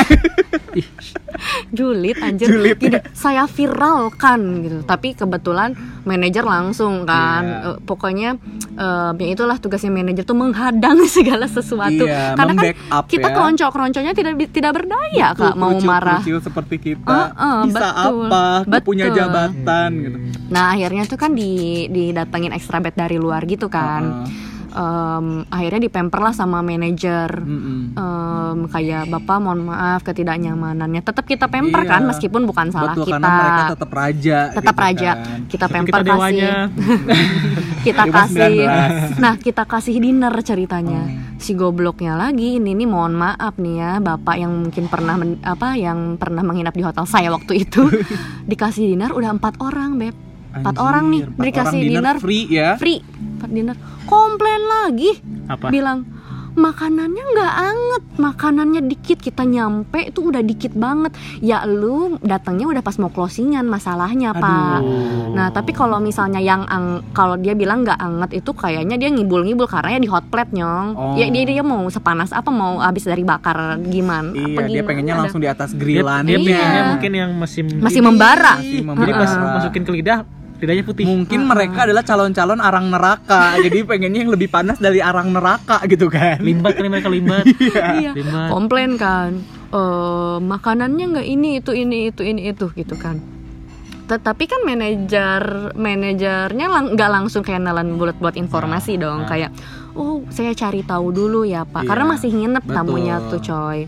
Julid 1.69 2.17
anjir. 2.21 2.49
Julid, 2.49 2.77
Gini, 2.81 2.99
saya 3.13 3.45
viralkan 3.45 4.39
gitu. 4.65 4.77
Tapi 4.85 5.13
kebetulan 5.13 5.73
manajer 6.05 6.41
langsung 6.45 7.05
kan. 7.05 7.43
Iya. 7.45 7.67
Eh, 7.73 7.77
pokoknya 7.85 8.29
eh, 8.77 9.11
ya 9.17 9.27
itulah 9.33 9.57
tugasnya 9.61 9.93
manajer 9.93 10.25
tuh 10.25 10.37
menghadang 10.47 10.97
segala 11.09 11.45
sesuatu 11.45 12.03
Iya, 12.03 12.33
karena 12.33 12.53
kan 12.53 12.63
membackup 12.65 13.03
kita 13.07 13.27
ya. 13.27 13.35
keroncong 13.35 13.71
tidak 14.13 14.33
tidak 14.49 14.71
berdaya 14.73 15.27
kak 15.33 15.53
mau 15.53 15.71
Kerucil- 15.71 15.85
marah 15.85 16.19
kerucil 16.19 16.39
seperti 16.39 16.75
kita 16.79 17.19
Ah, 17.29 17.35
ah, 17.35 17.59
bisa 17.63 17.79
betul. 17.85 18.17
apa 18.23 18.45
Gak 18.65 18.83
punya 18.83 19.05
Betul. 19.05 19.17
jabatan 19.17 19.89
gitu 19.99 20.17
nah 20.47 20.65
akhirnya 20.71 21.03
tuh 21.03 21.17
kan 21.17 21.31
di 21.31 21.51
didatengin 21.87 22.51
extra 22.51 22.79
bed 22.79 22.95
dari 22.95 23.15
luar 23.15 23.43
gitu 23.43 23.67
kan 23.67 24.03
Heeh. 24.23 24.55
Em, 24.77 25.25
akhirnya 25.47 25.81
dipemper 25.81 26.19
lah 26.19 26.29
sama 26.31 26.61
manajer 26.61 27.33
Mm-mm. 27.35 27.97
Em, 27.97 28.57
kayak 28.67 29.09
bapak 29.09 29.37
mohon 29.39 29.65
maaf 29.65 30.03
ketidaknyamanannya 30.03 31.01
tetap 31.01 31.25
kita 31.25 31.47
pemper 31.47 31.81
Iya. 31.81 31.89
kan 31.89 32.01
meskipun 32.05 32.45
bukan 32.45 32.69
salah 32.69 32.93
Betul, 32.93 33.09
kita 33.09 33.25
mereka 33.25 33.63
tetap 33.67 33.89
raja 33.91 34.37
tetap 34.51 34.61
gitu 34.71 34.83
raja 34.83 35.11
kan. 35.15 35.39
kita 35.47 35.65
Tapi 35.65 35.73
pemper 35.73 35.97
kita 35.97 36.13
kasih 36.13 36.51
kita 37.87 38.03
kasih 38.07 38.53
19. 39.17 39.17
nah 39.17 39.33
kita 39.35 39.63
kasih 39.65 39.95
dinner 39.97 40.33
ceritanya 40.41 41.01
Hmm. 41.07 41.37
si 41.37 41.53
gobloknya 41.53 42.13
lagi 42.13 42.57
ini 42.57 42.73
nih 42.73 42.85
mohon 42.85 43.13
maaf 43.13 43.55
nih 43.55 43.75
ya 43.75 43.91
bapak 43.97 44.35
yang 44.35 44.53
mungkin 44.59 44.85
pernah 44.85 45.15
men- 45.15 45.41
apa 45.41 45.73
yang 45.73 46.15
pernah 46.15 46.41
menginap 46.41 46.71
di 46.71 46.81
hotel 46.81 47.05
saya 47.05 47.29
waktu 47.29 47.63
itu 47.63 47.89
dikasih 48.49 48.83
dinner 48.87 49.09
udah 49.09 49.31
empat 49.31 49.57
orang 49.57 49.97
beb 49.97 50.26
empat 50.59 50.73
Anjir, 50.73 50.83
orang 50.83 51.05
nih 51.07 51.21
empat 51.25 51.43
dikasih 51.45 51.77
orang 51.77 51.89
dinner, 51.91 52.15
free 52.17 52.45
ya 52.47 52.69
free 52.75 52.99
empat 52.99 53.49
dinner 53.49 53.75
komplain 54.03 54.61
lagi 54.63 55.11
apa 55.47 55.67
bilang 55.67 55.99
makanannya 56.55 57.21
nggak 57.27 57.53
anget 57.55 58.03
makanannya 58.17 58.81
dikit 58.83 59.21
kita 59.21 59.45
nyampe 59.45 60.01
itu 60.03 60.25
udah 60.25 60.41
dikit 60.41 60.73
banget 60.73 61.13
ya 61.37 61.61
lu 61.63 62.17
datangnya 62.19 62.65
udah 62.67 62.81
pas 62.81 62.97
mau 62.97 63.07
closingan 63.07 63.61
masalahnya 63.63 64.33
pak 64.33 64.81
Aduh. 64.81 65.37
nah 65.37 65.53
tapi 65.53 65.69
kalau 65.69 66.01
misalnya 66.01 66.41
yang 66.41 66.65
ang 66.65 67.05
kalau 67.13 67.37
dia 67.37 67.53
bilang 67.53 67.85
nggak 67.85 68.01
anget 68.01 68.41
itu 68.41 68.51
kayaknya 68.51 68.97
dia 68.97 69.13
ngibul-ngibul 69.13 69.69
karena 69.69 69.89
ya 69.91 70.01
di 70.01 70.09
hot 70.09 70.25
plate 70.27 70.49
nyong 70.51 70.89
Oh. 70.89 71.13
ya 71.13 71.29
dia 71.29 71.45
dia 71.45 71.61
mau 71.61 71.85
sepanas 71.87 72.33
apa 72.33 72.49
mau 72.49 72.81
habis 72.81 73.05
dari 73.05 73.21
bakar 73.21 73.77
gimana 73.83 74.33
Iya, 74.33 74.49
apa 74.49 74.59
dia 74.63 74.73
gimana 74.73 74.87
pengennya 74.87 75.13
ada. 75.13 75.21
langsung 75.21 75.37
di 75.37 75.47
atas 75.47 75.69
dia, 75.69 75.79
grillan 75.79 76.25
dia 76.25 76.33
Iya. 76.33 76.47
pengennya 76.49 76.83
mungkin 76.89 77.11
yang 77.13 77.31
masih 77.37 77.61
masih 77.77 78.01
membara 78.01 78.57
Masih 78.57 78.81
jadi 78.81 79.11
pas 79.13 79.29
membara. 79.29 79.55
masukin 79.61 79.83
ke 79.83 79.91
lidah 79.93 80.19
lidahnya 80.57 80.83
putih. 80.83 81.05
Mungkin 81.05 81.45
mereka 81.45 81.85
adalah 81.85 82.03
calon-calon 82.03 82.59
arang 82.59 82.89
neraka, 82.89 83.55
jadi 83.65 83.85
pengennya 83.85 84.25
yang 84.25 84.31
lebih 84.33 84.49
panas 84.49 84.77
dari 84.77 84.99
arang 84.99 85.31
neraka 85.31 85.81
gitu 85.85 86.09
kan. 86.09 86.41
limbat 86.41 86.77
kan 86.77 86.85
mereka 86.89 87.09
limbat. 87.09 87.45
Iya. 87.57 88.13
Limbat. 88.13 88.49
Komplain 88.49 88.91
kan 88.97 89.31
eh 89.67 90.37
makanannya 90.39 91.05
nggak 91.11 91.27
ini 91.27 91.49
itu 91.59 91.71
ini 91.75 92.07
itu 92.07 92.21
ini 92.23 92.41
itu 92.51 92.71
gitu 92.71 92.95
kan. 92.95 93.19
Tetapi 94.07 94.43
kan 94.47 94.63
manajer 94.63 95.75
manajernya 95.75 96.67
lang- 96.71 96.91
nggak 96.95 97.11
langsung 97.11 97.43
kayak 97.43 97.59
nelan 97.59 97.99
bulat 97.99 98.15
buat 98.15 98.39
informasi 98.39 98.95
dong. 98.95 99.25
nah. 99.25 99.29
kayak 99.29 99.51
oh 99.99 100.23
saya 100.31 100.55
cari 100.55 100.87
tahu 100.87 101.11
dulu 101.11 101.43
ya 101.43 101.67
pak. 101.67 101.83
Iya, 101.83 101.89
karena 101.91 102.05
masih 102.15 102.29
nginep 102.31 102.63
betul. 102.63 102.75
tamunya 102.75 103.15
tuh 103.27 103.41
coy. 103.43 103.79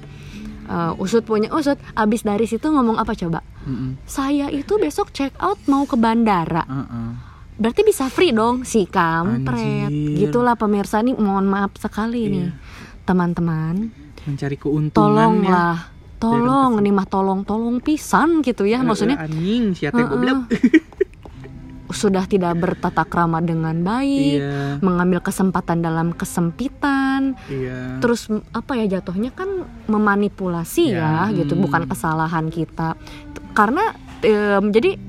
Eh, 0.69 1.01
usut 1.01 1.25
punya 1.25 1.49
usut 1.49 1.82
abis 1.97 2.21
dari 2.21 2.45
situ 2.45 2.69
ngomong 2.69 3.01
apa 3.01 3.17
coba 3.17 3.41
Mm-mm. 3.69 3.91
saya 4.03 4.49
itu 4.49 4.73
besok 4.75 5.10
check 5.10 5.32
out 5.38 5.62
mau 5.65 5.84
ke 5.84 5.93
bandara 5.95 6.65
Uh-uh. 6.65 7.10
berarti 7.55 7.82
bisa 7.84 8.08
free 8.08 8.32
dong 8.32 8.63
si 8.63 8.84
kampret 8.84 9.86
Anjir. 9.86 10.17
gitulah 10.19 10.55
pemirsa 10.55 10.99
nih 10.99 11.13
mohon 11.13 11.45
maaf 11.45 11.75
sekali 11.75 12.21
Iya. 12.21 12.32
nih 12.32 12.47
teman-teman 13.03 13.75
Mencari 14.21 14.55
keuntungan 14.55 14.89
ya. 14.89 14.91
tolonglah 14.91 15.77
tolong 16.17 16.71
nih 16.77 16.91
mah 16.91 17.08
tolong 17.08 17.41
tolong 17.43 17.77
pisan 17.77 18.41
gitu 18.41 18.63
ya 18.63 18.82
maksudnya 18.82 19.15
anjing 19.17 19.71
siapa 19.71 19.95
Heeh. 19.95 20.38
sudah 21.89 22.30
tidak 22.30 22.54
bertata 22.58 23.02
krama 23.06 23.41
dengan 23.41 23.82
baik 23.82 24.38
Iya, 24.39 24.78
mengambil 24.80 25.19
kesempatan 25.25 25.82
dalam 25.82 26.13
kesempitan 26.13 27.34
iya. 27.49 27.97
terus 27.97 28.30
apa 28.54 28.78
ya 28.78 28.99
jatuhnya 28.99 29.34
kan 29.34 29.65
memanipulasi 29.89 30.93
ya, 30.93 31.30
Ya, 31.30 31.36
gitu 31.43 31.58
hmm. 31.58 31.63
bukan 31.65 31.84
kesalahan 31.89 32.54
kita 32.54 32.93
karena 33.58 33.97
em, 34.21 34.69
jadi 34.69 35.09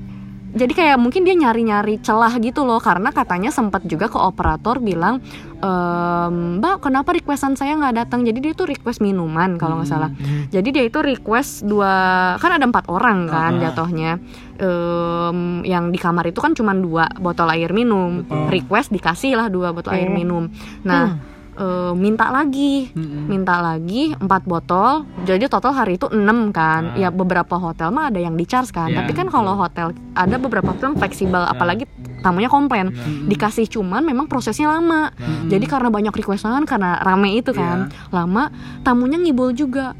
jadi 0.51 0.73
kayak 0.75 0.97
mungkin 0.99 1.23
dia 1.23 1.31
nyari-nyari 1.33 2.03
celah 2.03 2.35
gitu 2.37 2.67
loh 2.67 2.83
karena 2.83 3.09
katanya 3.09 3.49
sempat 3.49 3.87
juga 3.87 4.11
ke 4.11 4.19
operator 4.19 4.83
bilang 4.83 5.23
ehm, 5.57 6.59
mbak 6.59 6.83
kenapa 6.83 7.15
requestan 7.15 7.55
saya 7.55 7.79
nggak 7.79 7.95
datang? 7.95 8.27
Jadi 8.27 8.39
dia 8.43 8.53
tuh 8.53 8.67
request 8.67 8.99
minuman 8.99 9.55
kalau 9.55 9.79
nggak 9.79 9.87
salah. 9.87 10.11
Hmm. 10.11 10.51
jadi 10.51 10.67
dia 10.69 10.83
itu 10.83 10.99
request 10.99 11.63
dua 11.63 11.93
kan 12.35 12.51
ada 12.51 12.67
empat 12.67 12.91
orang 12.91 13.31
kan 13.31 13.51
Ah. 13.57 13.71
jatuhnya. 13.71 14.19
Em, 14.61 15.63
yang 15.63 15.89
di 15.89 15.97
kamar 15.97 16.27
itu 16.27 16.37
kan 16.37 16.51
cuma 16.51 16.75
dua 16.75 17.07
botol 17.17 17.47
air 17.49 17.71
minum. 17.71 18.27
Betul. 18.27 18.51
request 18.51 18.91
dikasih 18.91 19.39
lah 19.39 19.47
dua 19.47 19.71
botol 19.71 19.95
air 19.95 20.11
minum. 20.11 20.51
Nah 20.83 21.30
eh, 21.61 21.93
minta 21.93 22.33
lagi. 22.33 22.89
Mm-mm. 22.91 23.29
minta 23.29 23.61
lagi 23.61 24.11
empat 24.17 24.43
botol. 24.49 25.05
Jadi 25.23 25.45
total 25.45 25.77
hari 25.77 25.95
itu 25.95 26.09
enam 26.09 26.49
kan. 26.49 26.97
Ah. 26.97 27.07
ya 27.07 27.09
beberapa 27.13 27.55
hotel 27.61 27.93
mah 27.93 28.09
ada 28.09 28.17
yang 28.17 28.33
di 28.33 28.43
charge 28.49 28.73
kan. 28.73 28.89
Iya, 28.89 29.05
tapi 29.05 29.13
kan 29.13 29.29
kalau 29.29 29.53
hotel 29.53 29.93
ada 30.17 30.35
beberapa 30.41 30.73
hotel 30.73 30.93
yang 30.93 30.97
fleksibel. 30.97 31.41
Apalagi 31.45 31.85
tamunya 32.25 32.49
komplain. 32.49 32.89
Dikasih 33.29 33.69
cuman 33.69 34.01
memang 34.01 34.25
prosesnya 34.25 34.73
lama. 34.73 35.13
Jadi 35.47 35.65
karena 35.69 35.89
banyak 35.93 36.13
requestan 36.13 36.65
karena 36.65 36.97
rame 37.01 37.37
itu 37.37 37.53
kan. 37.53 37.93
Lama 38.09 38.49
tamunya 38.81 39.21
ngibul 39.21 39.53
juga 39.53 39.93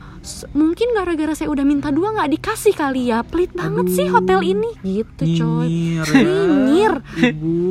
mungkin 0.54 0.94
gara-gara 0.94 1.34
saya 1.34 1.50
udah 1.50 1.66
minta 1.66 1.90
dua 1.90 2.14
nggak 2.14 2.30
dikasih 2.38 2.74
kali 2.78 3.10
ya? 3.10 3.26
Pelit 3.26 3.52
banget 3.58 3.90
sih 3.94 4.08
hotel 4.08 4.46
ini. 4.46 4.70
Gitu 4.82 5.42
coy. 5.42 5.68
Nyinyir 5.68 6.06
ya. 6.06 6.22
nyinyir. 6.22 6.94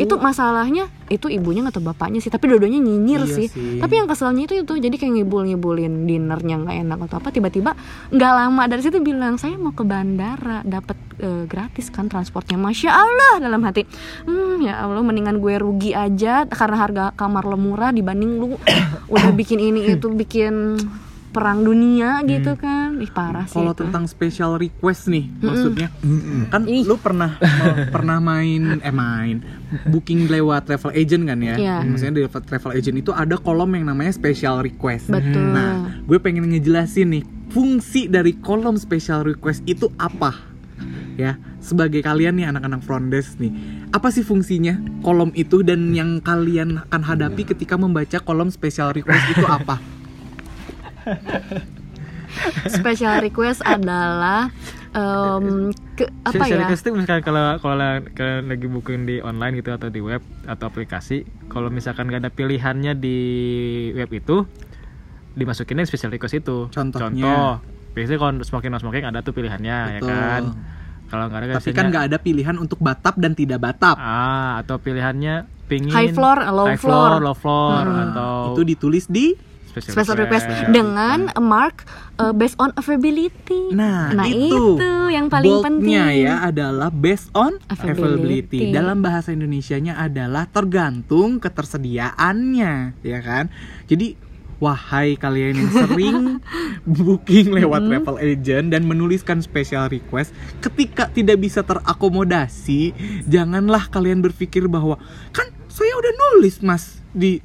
Itu 0.02 0.14
masalahnya 0.18 0.90
itu 1.10 1.26
ibunya 1.26 1.66
atau 1.66 1.82
bapaknya 1.82 2.22
sih 2.22 2.30
tapi 2.30 2.46
dua-duanya 2.46 2.78
nyinyir 2.78 3.26
Iya 3.26 3.34
sih. 3.34 3.46
sih. 3.50 3.82
tapi 3.82 3.98
yang 3.98 4.06
keselnya 4.06 4.46
itu 4.46 4.54
itu. 4.62 4.72
Jadi 4.78 4.94
kayak 4.94 5.12
ngibul-ngibulin 5.18 6.06
dinernya 6.06 6.54
nggak 6.62 6.76
enak 6.86 6.98
atau 7.10 7.16
apa 7.18 7.28
tiba-tiba 7.30 7.74
nggak 8.14 8.32
lama 8.34 8.62
dari 8.70 8.82
situ 8.82 8.98
bilang 9.02 9.34
saya 9.38 9.58
mau 9.58 9.74
ke 9.74 9.82
bandara 9.82 10.62
dapat 10.62 10.98
eh, 11.18 11.44
gratis 11.46 11.90
kan 11.90 12.06
transportnya. 12.06 12.58
Masya 12.58 12.90
allah 12.90 13.34
dalam 13.42 13.62
hati. 13.62 13.86
Hmm 14.26 14.62
ya 14.62 14.82
allah 14.86 15.02
mendingan 15.02 15.38
gue 15.38 15.54
rugi 15.58 15.94
aja 15.94 16.46
karena 16.46 16.76
harga 16.78 17.04
kamar 17.14 17.46
lo 17.46 17.58
murah 17.58 17.90
dibanding 17.90 18.38
lu 18.38 18.54
udah 19.14 19.30
bikin 19.34 19.58
ini 19.58 19.94
itu 19.94 20.06
bikin 20.10 20.78
perang 21.30 21.62
dunia 21.62 22.20
gitu 22.22 22.58
kan 22.58 22.98
ih 22.98 23.06
parah 23.06 23.46
sih 23.46 23.54
Kalau 23.54 23.70
tentang 23.70 24.04
special 24.04 24.58
request 24.58 25.06
nih, 25.06 25.30
maksudnya 25.38 25.88
kan 26.50 26.66
Ih. 26.66 26.82
lu 26.82 26.98
pernah 26.98 27.38
mau- 27.38 27.78
pernah 27.88 28.18
main 28.18 28.82
eh 28.82 28.90
main 28.90 29.38
booking 29.86 30.26
lewat 30.26 30.66
travel 30.66 30.90
agent 30.90 31.22
kan 31.24 31.38
ya? 31.38 31.54
Iya. 31.54 31.76
Maksudnya 31.82 32.14
di 32.16 32.22
travel 32.26 32.72
agent 32.74 32.96
itu 32.98 33.10
ada 33.10 33.38
kolom 33.38 33.70
yang 33.72 33.86
namanya 33.86 34.10
special 34.10 34.60
request. 34.60 35.06
Betul. 35.08 35.54
Nah, 35.54 36.02
gue 36.02 36.18
pengen 36.18 36.50
ngejelasin 36.50 37.08
nih 37.08 37.22
fungsi 37.48 38.10
dari 38.10 38.34
kolom 38.34 38.74
special 38.74 39.22
request 39.22 39.62
itu 39.64 39.86
apa? 39.96 40.34
Ya, 41.14 41.36
sebagai 41.60 42.00
kalian 42.00 42.34
nih 42.34 42.48
anak-anak 42.48 42.80
front 42.80 43.12
desk 43.12 43.36
nih, 43.36 43.52
apa 43.92 44.08
sih 44.08 44.24
fungsinya 44.24 44.80
kolom 45.00 45.28
itu 45.34 45.60
dan 45.60 45.92
yang 45.92 46.18
kalian 46.18 46.80
akan 46.82 47.02
hadapi 47.04 47.44
ketika 47.44 47.76
membaca 47.76 48.16
kolom 48.18 48.48
special 48.48 48.90
request 48.90 49.28
itu 49.30 49.44
apa? 49.44 49.76
special 52.70 53.18
request 53.18 53.60
adalah 53.60 54.48
em, 54.90 55.70
ke 55.94 56.06
apa 56.22 56.34
Special 56.36 56.56
ya 56.56 56.62
request 56.64 56.82
itu 56.82 56.90
misalkan 56.94 57.22
kalau 57.22 57.58
kalau 57.58 57.88
kalian 58.12 58.46
lagi 58.46 58.66
booking 58.66 59.02
di 59.04 59.18
online 59.20 59.58
gitu 59.58 59.70
atau 59.70 59.88
di 59.88 59.98
web 59.98 60.22
atau 60.44 60.64
aplikasi, 60.66 61.22
kalau 61.46 61.68
misalkan 61.68 62.06
gak 62.06 62.22
ada 62.22 62.30
pilihannya 62.30 62.94
di 62.94 63.18
web 63.92 64.10
itu, 64.10 64.46
dimasukinnya 65.32 65.82
special 65.84 66.10
request 66.10 66.38
itu. 66.38 66.66
Contohnya? 66.68 67.10
Contoh, 67.26 67.50
biasanya 67.92 68.18
kalau 68.18 68.32
smoking 68.40 68.70
non 68.70 68.80
smoking 68.80 69.04
ada 69.04 69.20
tuh 69.20 69.32
pilihannya 69.32 69.76
ya 69.90 69.98
Betul. 69.98 70.08
kan. 70.08 70.42
Kalau 71.10 71.24
nggak 71.26 71.38
ada 71.38 71.46
Tapi 71.48 71.54
biasanya- 71.58 71.74
kan 71.74 71.86
nggak 71.90 72.04
ada 72.06 72.18
pilihan 72.22 72.56
untuk 72.56 72.78
batap 72.78 73.18
dan 73.18 73.34
tidak 73.34 73.58
batap. 73.58 73.98
Ah, 73.98 74.62
atau 74.62 74.78
pilihannya 74.78 75.42
pingin 75.66 75.90
High 75.90 76.14
floor, 76.14 76.38
low 76.46 76.66
high 76.66 76.78
floor. 76.78 77.18
low 77.18 77.34
floor 77.34 77.82
Hmm. 77.84 78.02
atau 78.10 78.34
Itu 78.54 78.62
ditulis 78.62 79.10
di 79.10 79.34
special 79.82 80.16
request 80.16 80.44
dengan 80.68 81.32
mark 81.36 81.88
uh, 82.16 82.30
based 82.30 82.56
on 82.56 82.70
availability. 82.74 83.72
Nah, 83.72 84.12
itu. 84.24 84.76
itu, 84.76 84.90
yang 85.08 85.26
paling 85.26 85.50
Boldnya 85.58 86.04
penting. 86.06 86.24
ya 86.24 86.34
adalah 86.42 86.88
based 86.88 87.32
on 87.32 87.56
Availability. 87.66 88.60
availability. 88.60 88.60
Dalam 88.70 89.00
bahasa 89.00 89.30
Indonesianya 89.30 89.96
adalah 89.96 90.46
tergantung 90.46 91.40
ketersediaannya, 91.40 92.72
ya 93.00 93.20
kan? 93.20 93.48
Jadi 93.84 94.14
wahai 94.56 95.16
kalian 95.16 95.56
yang 95.56 95.72
sering 95.72 96.18
booking 96.86 97.48
lewat 97.50 97.80
Hmm. 97.80 97.90
travel 97.90 98.16
agent 98.20 98.68
dan 98.68 98.84
menuliskan 98.84 99.40
special 99.40 99.88
request, 99.88 100.30
ketika 100.60 101.08
tidak 101.08 101.40
bisa 101.40 101.64
terakomodasi, 101.64 102.92
janganlah 103.24 103.88
kalian 103.88 104.20
berpikir 104.20 104.68
bahwa 104.68 105.00
kan 105.32 105.48
saya 105.66 105.96
udah 105.96 106.12
nulis 106.12 106.60
mas 106.60 107.00
di 107.10 107.40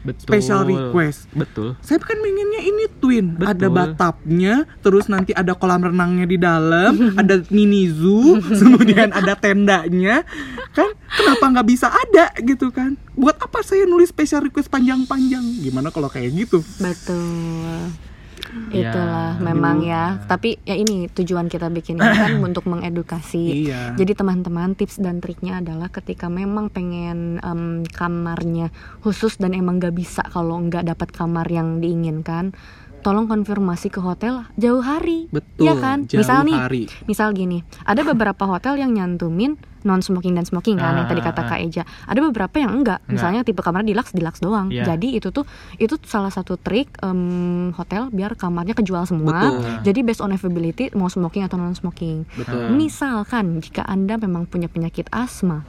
Betul. 0.00 0.24
special 0.24 0.60
request. 0.64 1.28
Betul. 1.36 1.76
Saya 1.84 2.00
kan 2.00 2.16
pengennya 2.16 2.60
ini 2.64 2.84
twin, 3.00 3.36
Betul. 3.36 3.52
ada 3.52 3.66
batapnya, 3.68 4.54
terus 4.80 5.06
nanti 5.12 5.36
ada 5.36 5.52
kolam 5.52 5.84
renangnya 5.84 6.26
di 6.26 6.38
dalam, 6.40 6.92
ada 7.20 7.44
mini 7.52 7.88
zoo, 7.92 8.40
kemudian 8.60 9.12
ada 9.12 9.36
tendanya, 9.36 10.24
kan? 10.72 10.90
Kenapa 11.12 11.44
nggak 11.52 11.68
bisa 11.68 11.92
ada 11.92 12.32
gitu 12.40 12.72
kan? 12.72 12.96
Buat 13.12 13.36
apa 13.44 13.60
saya 13.60 13.84
nulis 13.84 14.08
special 14.08 14.48
request 14.48 14.72
panjang-panjang? 14.72 15.42
Gimana 15.60 15.92
kalau 15.92 16.08
kayak 16.08 16.32
gitu? 16.32 16.64
Betul. 16.80 17.92
Ya, 18.70 18.90
Itulah 18.90 19.38
memang 19.42 19.82
ya. 19.82 20.18
Tapi 20.26 20.58
ya 20.62 20.74
ini 20.78 21.10
tujuan 21.10 21.50
kita 21.50 21.70
bikin 21.70 21.98
ini 21.98 22.16
kan 22.16 22.32
untuk 22.48 22.66
mengedukasi. 22.66 23.66
Iya. 23.66 23.94
Jadi 23.94 24.12
teman-teman 24.14 24.74
tips 24.78 25.02
dan 25.02 25.18
triknya 25.18 25.62
adalah 25.62 25.90
ketika 25.90 26.30
memang 26.30 26.70
pengen 26.70 27.42
em, 27.42 27.82
kamarnya 27.86 28.70
khusus 29.02 29.38
dan 29.38 29.54
emang 29.54 29.82
gak 29.82 29.94
bisa 29.94 30.22
kalau 30.26 30.58
nggak 30.62 30.86
dapat 30.86 31.08
kamar 31.10 31.46
yang 31.50 31.82
diinginkan, 31.82 32.54
tolong 33.00 33.26
konfirmasi 33.26 33.88
ke 33.88 34.00
hotel 34.00 34.44
jauh 34.56 34.84
hari. 34.84 35.26
Betul. 35.32 35.66
Iya 35.66 35.74
kan? 35.76 35.98
jauh 36.06 36.20
misal 36.22 36.44
nih, 36.46 36.56
hari. 36.56 36.82
misal 37.08 37.32
gini, 37.32 37.64
ada 37.84 38.04
beberapa 38.04 38.44
hotel 38.46 38.78
yang 38.80 38.92
nyantumin 38.94 39.56
non 39.80 40.04
smoking 40.04 40.36
dan 40.36 40.44
smoking 40.44 40.76
kan 40.76 40.92
yang 40.92 41.08
tadi 41.08 41.24
Ah, 41.24 41.32
kata 41.32 41.40
ah, 41.40 41.48
Kak 41.56 41.60
Eja. 41.64 41.82
Ada 42.04 42.20
beberapa 42.20 42.56
yang 42.60 42.72
enggak. 42.76 43.00
Enggak. 43.04 43.12
Misalnya 43.16 43.40
tipe 43.48 43.60
kamar 43.64 43.80
deluxe 43.84 44.12
deluxe 44.12 44.40
doang. 44.44 44.68
Iya. 44.68 44.92
Jadi 44.92 45.16
itu 45.16 45.32
tuh 45.32 45.48
itu 45.80 45.96
salah 46.04 46.28
satu 46.28 46.60
trik 46.60 46.92
em, 47.00 47.72
hotel 47.72 48.12
biar 48.12 48.36
kamarnya 48.36 48.76
kejual 48.76 49.08
semua. 49.08 49.40
Betul. 49.40 49.88
Jadi 49.88 50.00
based 50.04 50.20
on 50.20 50.36
availability 50.36 50.92
mau 50.92 51.08
smoking 51.08 51.48
atau 51.48 51.56
non 51.56 51.72
smoking. 51.72 52.28
Betul. 52.36 52.76
Misalkan 52.76 53.64
jika 53.64 53.84
Anda 53.88 54.20
memang 54.20 54.44
punya 54.44 54.68
penyakit 54.68 55.08
asma 55.12 55.64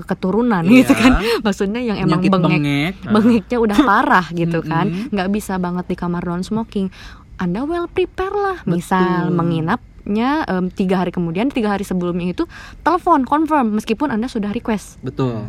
keturunan 0.00 0.62
Iya. 0.62 0.82
gitu 0.82 0.92
kan. 0.92 1.12
Maksudnya 1.46 1.80
yang 1.80 1.98
emang 1.98 2.18
Penyakit 2.18 2.30
bengek 2.32 2.50
bengek. 2.52 2.92
bengeknya 3.14 3.58
udah 3.58 3.78
parah 3.88 4.26
gitu 4.30 4.58
kan 4.60 4.86
nggak 5.08 5.28
bisa 5.28 5.56
banget 5.56 5.84
di 5.86 5.94
kamar 5.94 6.22
non 6.22 6.40
smoking 6.40 6.88
anda 7.36 7.62
well 7.62 7.86
prepare 7.86 8.32
lah 8.32 8.58
misal 8.64 9.28
Betul. 9.28 9.36
menginapnya 9.36 10.30
em, 10.44 10.68
tiga 10.68 10.98
hari 10.98 11.10
kemudian 11.10 11.48
tiga 11.48 11.70
hari 11.70 11.82
sebelumnya 11.82 12.32
itu 12.32 12.44
telepon 12.80 13.22
confirm 13.22 13.72
meskipun 13.72 14.08
anda 14.08 14.26
sudah 14.26 14.50
request 14.50 14.98
Betul. 15.00 15.46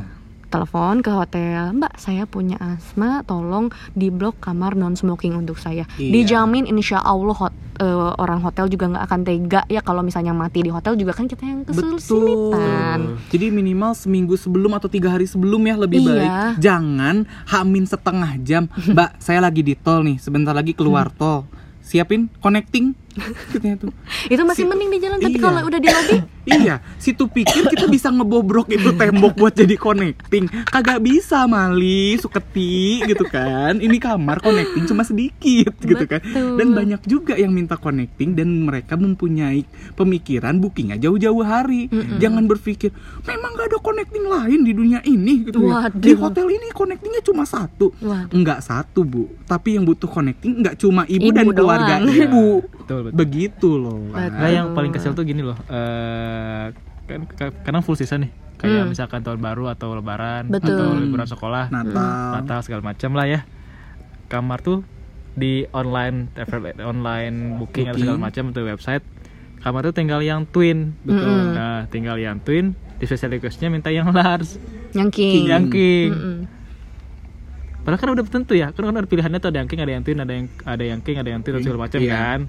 Telepon 0.49 0.99
ke 0.99 1.09
hotel 1.09 1.71
mbak 1.71 1.93
saya 1.95 2.25
punya 2.25 2.57
asma 2.57 3.21
tolong 3.21 3.67
di 3.91 4.09
blok 4.09 4.37
kamar 4.39 4.73
non 4.73 4.93
smoking 4.93 5.33
untuk 5.35 5.55
saya 5.55 5.85
Iya. 5.95 6.11
dijamin 6.11 6.65
insya 6.65 6.99
Allah 6.99 7.37
hot- 7.37 7.55
eh, 7.75 7.85
orang 8.15 8.39
hotel 8.39 8.65
juga 8.67 8.85
nggak 8.87 9.05
akan 9.05 9.21
tega 9.23 9.61
ya 9.67 9.79
kalau 9.79 10.01
misalnya 10.01 10.31
mati 10.31 10.59
di 10.59 10.67
hotel 10.67 10.93
juga 10.93 11.11
kan 11.11 11.25
kita 11.25 11.43
yang 11.43 11.61
kesulitan 11.63 13.15
Jadi 13.27 13.45
minimal 13.49 13.93
seminggu 13.93 14.35
sebelum 14.35 14.73
atau 14.73 14.87
tiga 14.87 15.09
hari 15.11 15.25
sebelum 15.25 15.61
ya 15.63 15.75
lebih 15.75 15.99
Iya. 15.99 16.09
baik. 16.09 16.31
Jangan 16.59 17.15
hamin 17.45 17.85
setengah 17.85 18.31
jam. 18.39 18.63
Mbak, 18.89 19.09
saya 19.17 19.39
lagi 19.39 19.61
di 19.61 19.73
tol 19.73 20.01
nih, 20.01 20.17
sebentar 20.17 20.51
lagi 20.51 20.73
keluar 20.73 21.07
Hmm. 21.07 21.15
tol. 21.15 21.39
Siapin 21.79 22.29
connecting. 22.37 22.93
Itu 24.29 24.41
masih 24.43 24.63
Si- 24.63 24.69
mending 24.69 24.89
di 24.89 24.99
jalan 24.99 25.17
tapi 25.17 25.35
Iya. 25.35 25.43
kalau 25.43 25.61
udah 25.63 25.79
di 25.79 25.87
lobby 25.87 26.17
iya, 26.49 26.81
situ 26.97 27.29
pikir 27.29 27.69
kita 27.69 27.85
bisa 27.85 28.09
ngebobrok 28.09 28.69
itu 28.73 28.91
tembok 28.97 29.37
buat 29.37 29.53
jadi 29.53 29.75
connecting. 29.77 30.49
Kagak 30.67 30.99
bisa, 31.05 31.45
Mali, 31.45 32.17
suketi 32.17 33.05
gitu 33.05 33.25
kan. 33.29 33.77
Ini 33.77 33.97
kamar 34.01 34.41
connecting 34.41 34.89
cuma 34.89 35.05
sedikit 35.05 35.73
gitu 35.79 36.03
kan. 36.09 36.19
Dan 36.57 36.73
banyak 36.73 37.01
juga 37.05 37.37
yang 37.37 37.53
minta 37.53 37.77
connecting 37.77 38.33
dan 38.33 38.65
mereka 38.65 38.97
mempunyai 38.97 39.63
pemikiran 39.93 40.57
bookingnya 40.57 40.97
jauh-jauh 40.97 41.45
hari. 41.45 41.87
Jangan 42.17 42.49
berpikir 42.49 42.91
memang 43.23 43.55
gak 43.55 43.71
ada 43.71 43.79
connecting 43.79 44.25
lain 44.25 44.59
di 44.65 44.71
dunia 44.73 44.99
ini 45.05 45.45
gitu 45.45 45.63
ya. 45.69 45.87
Waduh. 45.87 46.01
Di 46.01 46.11
hotel 46.17 46.47
ini 46.49 46.67
connectingnya 46.73 47.21
cuma 47.23 47.43
satu. 47.45 47.93
Waduh. 48.01 48.33
Enggak 48.33 48.65
satu, 48.65 49.05
Bu. 49.05 49.29
Tapi 49.45 49.77
yang 49.77 49.85
butuh 49.85 50.09
connecting 50.09 50.63
enggak 50.63 50.75
cuma 50.79 51.05
ibu, 51.05 51.29
Ibu 51.29 51.35
dan 51.35 51.47
keluarga 51.53 51.95
doang. 52.01 52.09
ibu. 52.09 52.47
Betul, 52.63 52.99
betul. 53.09 53.17
Begitu 53.19 53.69
loh. 53.77 53.99
Betul. 54.09 54.39
Nah, 54.39 54.49
yang 54.49 54.67
paling 54.73 54.91
kesel 54.95 55.13
tuh 55.13 55.25
gini 55.27 55.41
loh. 55.45 55.57
Kan 57.05 57.21
ka- 57.27 57.55
kadang 57.63 57.81
full 57.81 57.95
season 57.95 58.27
nih. 58.27 58.31
Kayak 58.55 58.83
Hmm. 58.83 58.91
misalkan 58.91 59.23
tahun 59.23 59.39
baru 59.39 59.71
atau 59.71 59.95
lebaran 59.95 60.51
Betul. 60.51 60.75
atau 60.75 60.87
liburan 60.93 61.23
sekolah, 61.25 61.71
Natal. 61.71 62.11
Natal 62.35 62.59
segala 62.59 62.81
macam 62.83 63.11
lah 63.13 63.25
ya. 63.25 63.41
Kamar 64.27 64.59
tuh 64.59 64.83
di 65.31 65.63
online 65.71 66.27
travel 66.29 66.75
online 66.81 67.55
booking, 67.55 67.87
atau 67.87 67.95
Booking. 67.95 68.03
segala 68.03 68.19
macam 68.19 68.43
atau 68.51 68.61
website. 68.61 69.03
Kamar 69.59 69.81
tuh 69.81 69.93
tinggal 69.93 70.19
yang 70.19 70.43
twin. 70.45 70.91
Betul. 71.01 71.55
Nah, 71.55 71.87
tinggal 71.87 72.15
yang 72.15 72.37
twin. 72.37 72.75
Di 72.95 73.07
special 73.07 73.31
requestnya 73.31 73.67
minta 73.67 73.87
yang 73.89 74.11
large, 74.11 74.59
yang 74.91 75.07
king 75.07 75.47
yang 75.47 75.71
king. 75.71 76.11
Mm-mm. 76.11 76.39
Padahal 77.79 77.95
kan 77.97 78.09
udah 78.11 78.23
tentu 78.27 78.53
ya, 78.53 78.69
kan 78.69 78.83
ada 78.85 79.07
pilihannya 79.07 79.39
tuh 79.39 79.49
ada 79.49 79.63
yang 79.63 79.69
king, 79.71 79.79
ada 79.79 79.91
yang 79.91 80.03
twin, 80.03 80.19
ada 80.19 80.33
yang 80.35 80.45
ada 80.61 80.83
yang 80.83 80.99
king, 80.99 81.15
ada 81.15 81.29
yang 81.31 81.39
twin, 81.39 81.53
dan 81.55 81.61
segala 81.63 81.79
macam 81.81 81.99
Iya. 81.99 82.11
kan. 82.11 82.39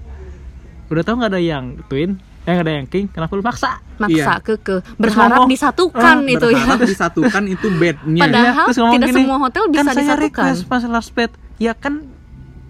Udah 0.91 1.03
tahu 1.07 1.15
nggak 1.17 1.31
ada 1.31 1.39
yang 1.41 1.65
twin, 1.87 2.19
eh 2.41 2.49
nggak 2.49 2.65
ada 2.65 2.73
yang 2.73 2.89
king, 2.89 3.05
kenapa 3.05 3.31
lu 3.33 3.41
maksa? 3.41 3.77
maksa 3.95 4.33
Iya. 4.33 4.41
keke 4.41 4.81
berharap 4.97 5.45
ngomong, 5.45 5.49
disatukan 5.49 6.15
Ah, 6.17 6.25
itu 6.25 6.47
ya 6.49 6.57
berharap 6.57 6.79
disatukan 6.89 7.43
itu 7.45 7.67
bednya. 7.71 8.23
Padahal 8.25 8.65
tidak 8.91 9.09
semua 9.13 9.37
hotel 9.37 9.63
bisa 9.69 9.79
kan 9.79 9.85
saya 9.87 10.01
disatukan. 10.01 10.25
request 10.25 10.61
pas 10.65 10.81
last 10.83 11.11
bed, 11.11 11.29
ya 11.55 11.73
kan 11.73 12.01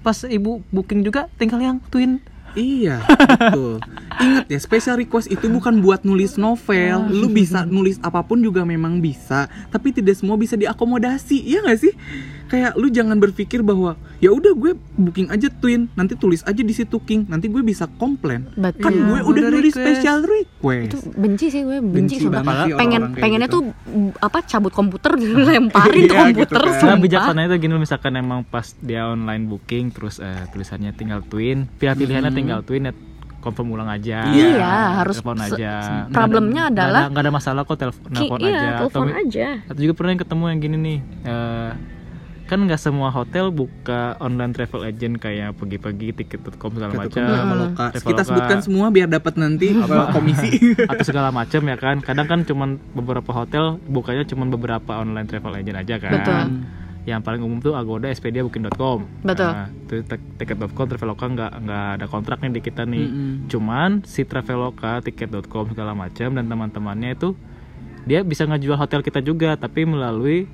pas 0.02 0.18
ibu 0.24 0.60
booking 0.70 1.02
juga 1.02 1.32
tinggal 1.36 1.58
yang 1.58 1.78
twin. 1.88 2.20
Iya, 2.52 3.00
betul. 3.08 3.80
Ingat 4.20 4.52
ya, 4.52 4.60
special 4.60 5.00
request 5.00 5.32
itu 5.32 5.48
bukan 5.48 5.80
buat 5.80 6.04
nulis 6.04 6.36
novel. 6.36 7.08
Lu 7.08 7.32
bisa 7.32 7.64
nulis 7.64 7.96
apa 8.04 8.20
pun 8.22 8.44
juga 8.44 8.68
memang 8.68 9.00
bisa, 9.00 9.48
tapi 9.72 9.96
tidak 9.96 10.20
semua 10.20 10.36
bisa 10.36 10.60
diakomodasi. 10.60 11.48
Iya 11.48 11.64
nggak 11.64 11.80
sih? 11.80 11.96
Kayak 12.52 12.76
lu 12.76 12.88
jangan 12.88 13.16
berpikir 13.16 13.64
bahwa 13.64 13.96
ya 14.20 14.28
udah 14.28 14.52
gue 14.52 14.72
booking 14.94 15.32
aja 15.32 15.48
twin, 15.50 15.88
nanti 15.94 16.14
tulis 16.14 16.44
aja 16.44 16.60
di 16.60 16.72
situ 16.72 17.00
king, 17.00 17.24
nanti 17.26 17.48
gue 17.48 17.64
bisa 17.64 17.88
komplain. 17.90 18.44
Betul. 18.54 18.82
Kan 18.82 18.92
Iya, 18.92 19.04
gue 19.08 19.20
udah 19.24 19.42
nulis 19.48 19.64
request. 19.66 19.80
special 19.80 20.16
itu 20.20 20.28
request. 20.28 20.92
benci 21.16 21.46
sih 21.48 21.62
gue 21.62 21.78
benci, 21.80 21.96
Benci 21.96 22.16
sih 22.18 22.30
pengen 22.74 23.02
pengennya 23.16 23.48
gitu. 23.48 23.64
tuh 23.64 23.64
apa 24.20 24.44
cabut 24.44 24.70
komputer 24.70 25.16
lemparin 25.48 26.04
tuh 26.04 26.12
Iya, 26.12 26.24
komputer 26.28 26.60
gitu 26.60 26.70
kan. 27.16 27.32
Nah, 27.32 27.44
itu 27.46 27.56
gini 27.58 27.74
misalkan 27.78 28.12
emang 28.14 28.44
pas 28.44 28.68
dia 28.78 29.08
online 29.08 29.48
booking 29.48 29.86
terus 29.90 30.20
eh, 30.20 30.44
tulisannya 30.52 30.92
tinggal 30.92 31.24
twin, 31.24 31.72
pilihan-pilihannya 31.74 32.32
tinggal 32.32 32.60
twin 32.62 32.84
ya 32.84 32.94
confirm 33.40 33.72
ulang 33.72 33.88
aja. 33.88 34.28
Iya, 34.28 34.70
harus 35.00 35.18
telepon 35.18 35.40
aja. 35.40 35.72
problemnya 36.10 36.68
ada- 36.68 36.84
adalah- 36.86 37.08
nggak 37.10 37.24
ada, 37.24 37.32
masalah 37.32 37.62
kok 37.64 37.74
telepon 37.76 38.12
telepon 38.12 38.38
iya 38.40 38.52
aja. 38.52 38.70
telepon 38.78 39.02
atau, 39.02 39.18
aja 39.18 39.48
atau 39.66 39.80
juga 39.80 39.94
pernah 39.96 40.12
yang 40.12 40.22
ketemu 40.22 40.44
yang 40.46 40.60
gini 40.60 40.78
nih. 40.78 40.98
eh, 41.24 41.72
kan 42.52 42.68
nggak 42.68 42.84
semua 42.84 43.08
hotel 43.16 43.48
buka 43.48 44.20
online 44.20 44.52
travel 44.52 44.84
agent 44.84 45.24
kayak 45.24 45.56
pergi-pergi 45.56 46.12
tiket.com 46.20 46.76
segala 46.76 47.08
macam. 47.08 47.24
Kita 47.96 48.28
sebutkan 48.28 48.60
semua 48.60 48.92
biar 48.92 49.08
dapat 49.08 49.40
nanti 49.40 49.72
apa 49.72 50.12
komisi. 50.12 50.60
atau 50.92 51.06
segala 51.08 51.32
macam 51.32 51.64
ya 51.64 51.80
kan 51.80 52.04
kadang 52.04 52.28
kan 52.28 52.40
cuman 52.44 52.76
beberapa 52.92 53.32
hotel 53.32 53.80
bukanya 53.88 54.28
cuman 54.28 54.52
beberapa 54.52 55.00
online 55.00 55.32
travel 55.32 55.56
agent 55.56 55.80
aja 55.80 55.96
kan 55.96 56.12
Betul. 56.12 56.42
yang 57.08 57.24
paling 57.24 57.40
umum 57.40 57.64
tuh 57.64 57.74
Agoda, 57.74 58.12
Expedia, 58.12 58.44
Booking.com. 58.44 59.08
Betul. 59.24 59.52
Nah, 59.56 59.72
tiket.com, 60.38 60.86
Traveloka 60.92 61.26
nggak 61.32 61.52
nggak 61.64 61.88
ada 61.98 62.06
kontrak 62.12 62.44
nih 62.44 62.52
di 62.52 62.62
kita 62.62 62.84
nih. 62.84 63.08
Mm-mm. 63.08 63.34
Cuman 63.48 64.04
si 64.04 64.28
Traveloka, 64.28 65.00
tiket.com 65.02 65.72
segala 65.72 65.96
macam 65.96 66.36
dan 66.36 66.46
teman-temannya 66.52 67.16
itu 67.16 67.32
dia 68.06 68.26
bisa 68.26 68.46
ngejual 68.50 68.78
hotel 68.78 69.02
kita 69.06 69.22
juga 69.22 69.54
tapi 69.58 69.86
melalui 69.86 70.50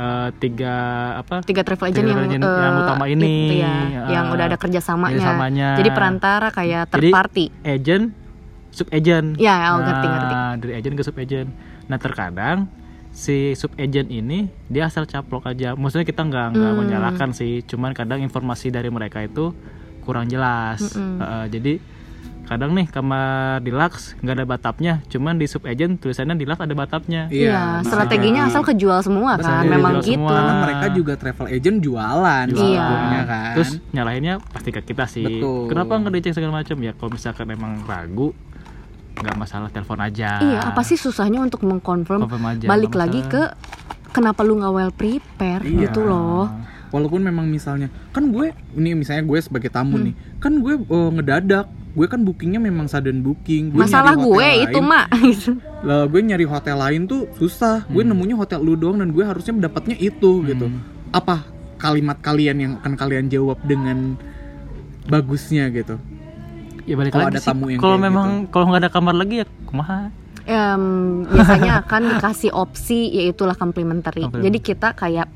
eh, 0.00 0.28
tiga 0.38 0.74
apa? 1.16 1.34
tiga 1.42 1.60
travel 1.60 1.86
agent 1.86 2.00
Tiga 2.00 2.08
yang, 2.08 2.16
travel 2.16 2.30
agent 2.30 2.42
eh, 2.42 2.58
yang 2.58 2.76
utama 2.78 3.04
ini. 3.06 3.34
itu 3.44 3.54
ya, 3.58 3.74
Ya. 3.86 4.02
yang 4.10 4.24
udah 4.30 4.44
ada 4.46 4.56
kerjasamanya. 4.56 5.12
Kerjasamanya. 5.14 5.68
Jadi 5.76 5.90
perantara 5.90 6.48
kayak 6.48 6.82
third 6.88 7.00
Jadi, 7.00 7.10
party. 7.12 7.44
Agent, 7.62 8.04
sub 8.70 8.88
agent. 8.88 9.36
Ya, 9.36 9.56
oh, 9.70 9.78
ngerti, 9.78 10.06
ngerti. 10.06 10.34
Dari 10.58 10.72
agent 10.74 10.94
ke 10.94 11.02
sub 11.02 11.16
agent. 11.16 11.48
Nah 11.84 11.98
terkadang 11.98 12.58
si 13.10 13.52
sub 13.52 13.74
agent 13.76 14.08
ini 14.08 14.38
dia 14.66 14.86
asal 14.86 15.04
caplok 15.04 15.44
aja. 15.44 15.74
Maksudnya 15.74 16.04
kita 16.04 16.22
nggak 16.22 16.46
nggak 16.52 16.70
Hmm. 16.70 16.80
menyalahkan 16.80 17.30
sih. 17.30 17.60
Cuman 17.62 17.90
kadang 17.90 18.18
informasi 18.18 18.68
dari 18.68 18.88
mereka 18.88 19.20
itu 19.20 19.52
kurang 20.00 20.26
jelas. 20.26 20.80
Mm-mm. 20.88 21.18
Heeh, 21.18 21.44
jadi 21.50 21.72
kadang 22.50 22.74
nih 22.74 22.90
kamar 22.90 23.62
deluxe 23.62 24.18
nggak 24.18 24.34
ada 24.34 24.44
batapnya. 24.44 24.94
Cuman 25.06 25.38
di 25.38 25.46
sub 25.46 25.62
agent 25.62 26.02
tulisannya 26.02 26.34
deluxe 26.34 26.58
ada 26.58 26.74
batapnya. 26.74 27.30
Iya, 27.30 27.78
bisa 27.78 27.94
strateginya 27.94 28.50
asal 28.50 28.66
kejual 28.66 28.98
semua 29.06 29.38
kan, 29.38 29.62
jadi 29.62 29.70
memang 29.70 30.02
gitu. 30.02 30.18
semua. 30.18 30.34
Karena 30.34 30.54
mereka 30.58 30.86
juga 30.90 31.12
travel 31.14 31.46
agent 31.46 31.78
jualan, 31.78 32.46
Iya. 32.50 32.58
sebetulnya 32.58 33.22
kan. 33.22 33.52
Terus 33.54 33.70
nyalahinnya 33.94 34.34
pasti 34.42 34.70
ke 34.74 34.82
kita 34.82 35.06
sih. 35.06 35.22
Betul. 35.22 35.70
Kenapa 35.70 35.92
nggak 35.94 36.12
dicek 36.18 36.34
segala 36.34 36.58
macam 36.58 36.76
ya? 36.82 36.92
Kalau 36.98 37.10
misalkan 37.14 37.46
emang 37.46 37.72
ragu, 37.86 38.34
nggak 39.14 39.36
masalah 39.38 39.68
telepon 39.70 40.02
aja. 40.02 40.42
Iya, 40.42 40.58
apa 40.66 40.82
sih 40.82 40.98
susahnya 40.98 41.38
untuk 41.38 41.62
mengkonfirm 41.62 42.26
balik 42.66 42.98
lagi 42.98 43.22
ke 43.30 43.46
kenapa 44.10 44.42
lu 44.42 44.58
nggak 44.58 44.74
well 44.74 44.90
prepare 44.90 45.62
Iya. 45.62 45.86
gitu 45.86 46.02
loh. 46.02 46.50
Walaupun 46.90 47.20
memang 47.20 47.46
misalnya 47.46 47.86
kan 48.10 48.28
gue 48.28 48.50
ini 48.74 48.94
misalnya 48.94 49.22
gue 49.22 49.38
sebagai 49.38 49.68
tamu 49.68 49.94
Hmm. 49.94 50.10
nih, 50.10 50.14
kan 50.38 50.52
gue 50.56 50.74
eh, 50.76 51.10
ngedadak. 51.12 51.66
Gue 51.90 52.06
kan 52.06 52.22
bookingnya 52.22 52.58
memang 52.58 52.86
sudden 52.86 53.18
booking. 53.18 53.70
Gue 53.70 53.82
Masalah 53.82 54.14
nyari 54.14 54.22
gue 54.22 54.30
hotel 54.46 54.62
itu, 54.64 54.78
lain. 54.78 54.86
Mak. 54.86 55.06
Lah 55.86 56.02
gue 56.04 56.20
nyari 56.20 56.44
hotel 56.44 56.76
lain 56.76 57.00
tuh 57.04 57.20
susah. 57.34 57.82
Gue 57.86 58.02
Hmm. 58.02 58.10
nemunya 58.10 58.36
hotel 58.36 58.58
lu 58.58 58.74
doang 58.74 58.98
dan 58.98 59.10
gue 59.10 59.22
harusnya 59.22 59.50
mendapatnya 59.52 59.96
itu 59.96 60.30
gitu. 60.44 60.66
Hmm. 60.66 60.82
Apa 61.10 61.42
kalimat 61.76 62.18
kalian 62.18 62.56
yang 62.56 62.72
akan 62.76 62.94
kalian 62.94 63.26
jawab 63.26 63.58
dengan 63.64 64.14
bagusnya 65.06 65.66
gitu? 65.70 65.98
Ya 66.84 66.94
balik 66.94 67.10
Kalau 67.10 67.26
lagi 67.26 67.34
ada 67.34 67.40
sih. 67.40 67.48
tamu 67.48 67.66
yang 67.68 67.80
Kalau 67.80 67.98
memang 67.98 68.28
kalau 68.48 68.64
nggak 68.66 68.80
ada 68.82 68.90
kamar 68.90 69.14
lagi 69.14 69.34
ya 69.42 69.46
kumaha. 69.64 70.10
Em, 70.42 70.82
biasanya 71.26 71.84
akan 71.84 72.02
dikasih 72.16 72.50
opsi 72.50 72.98
yaitulah 73.12 73.54
complementary. 73.54 74.24
Complementary. 74.24 74.46
Jadi 74.46 74.58
kita 74.60 74.88
kayak 74.92 75.26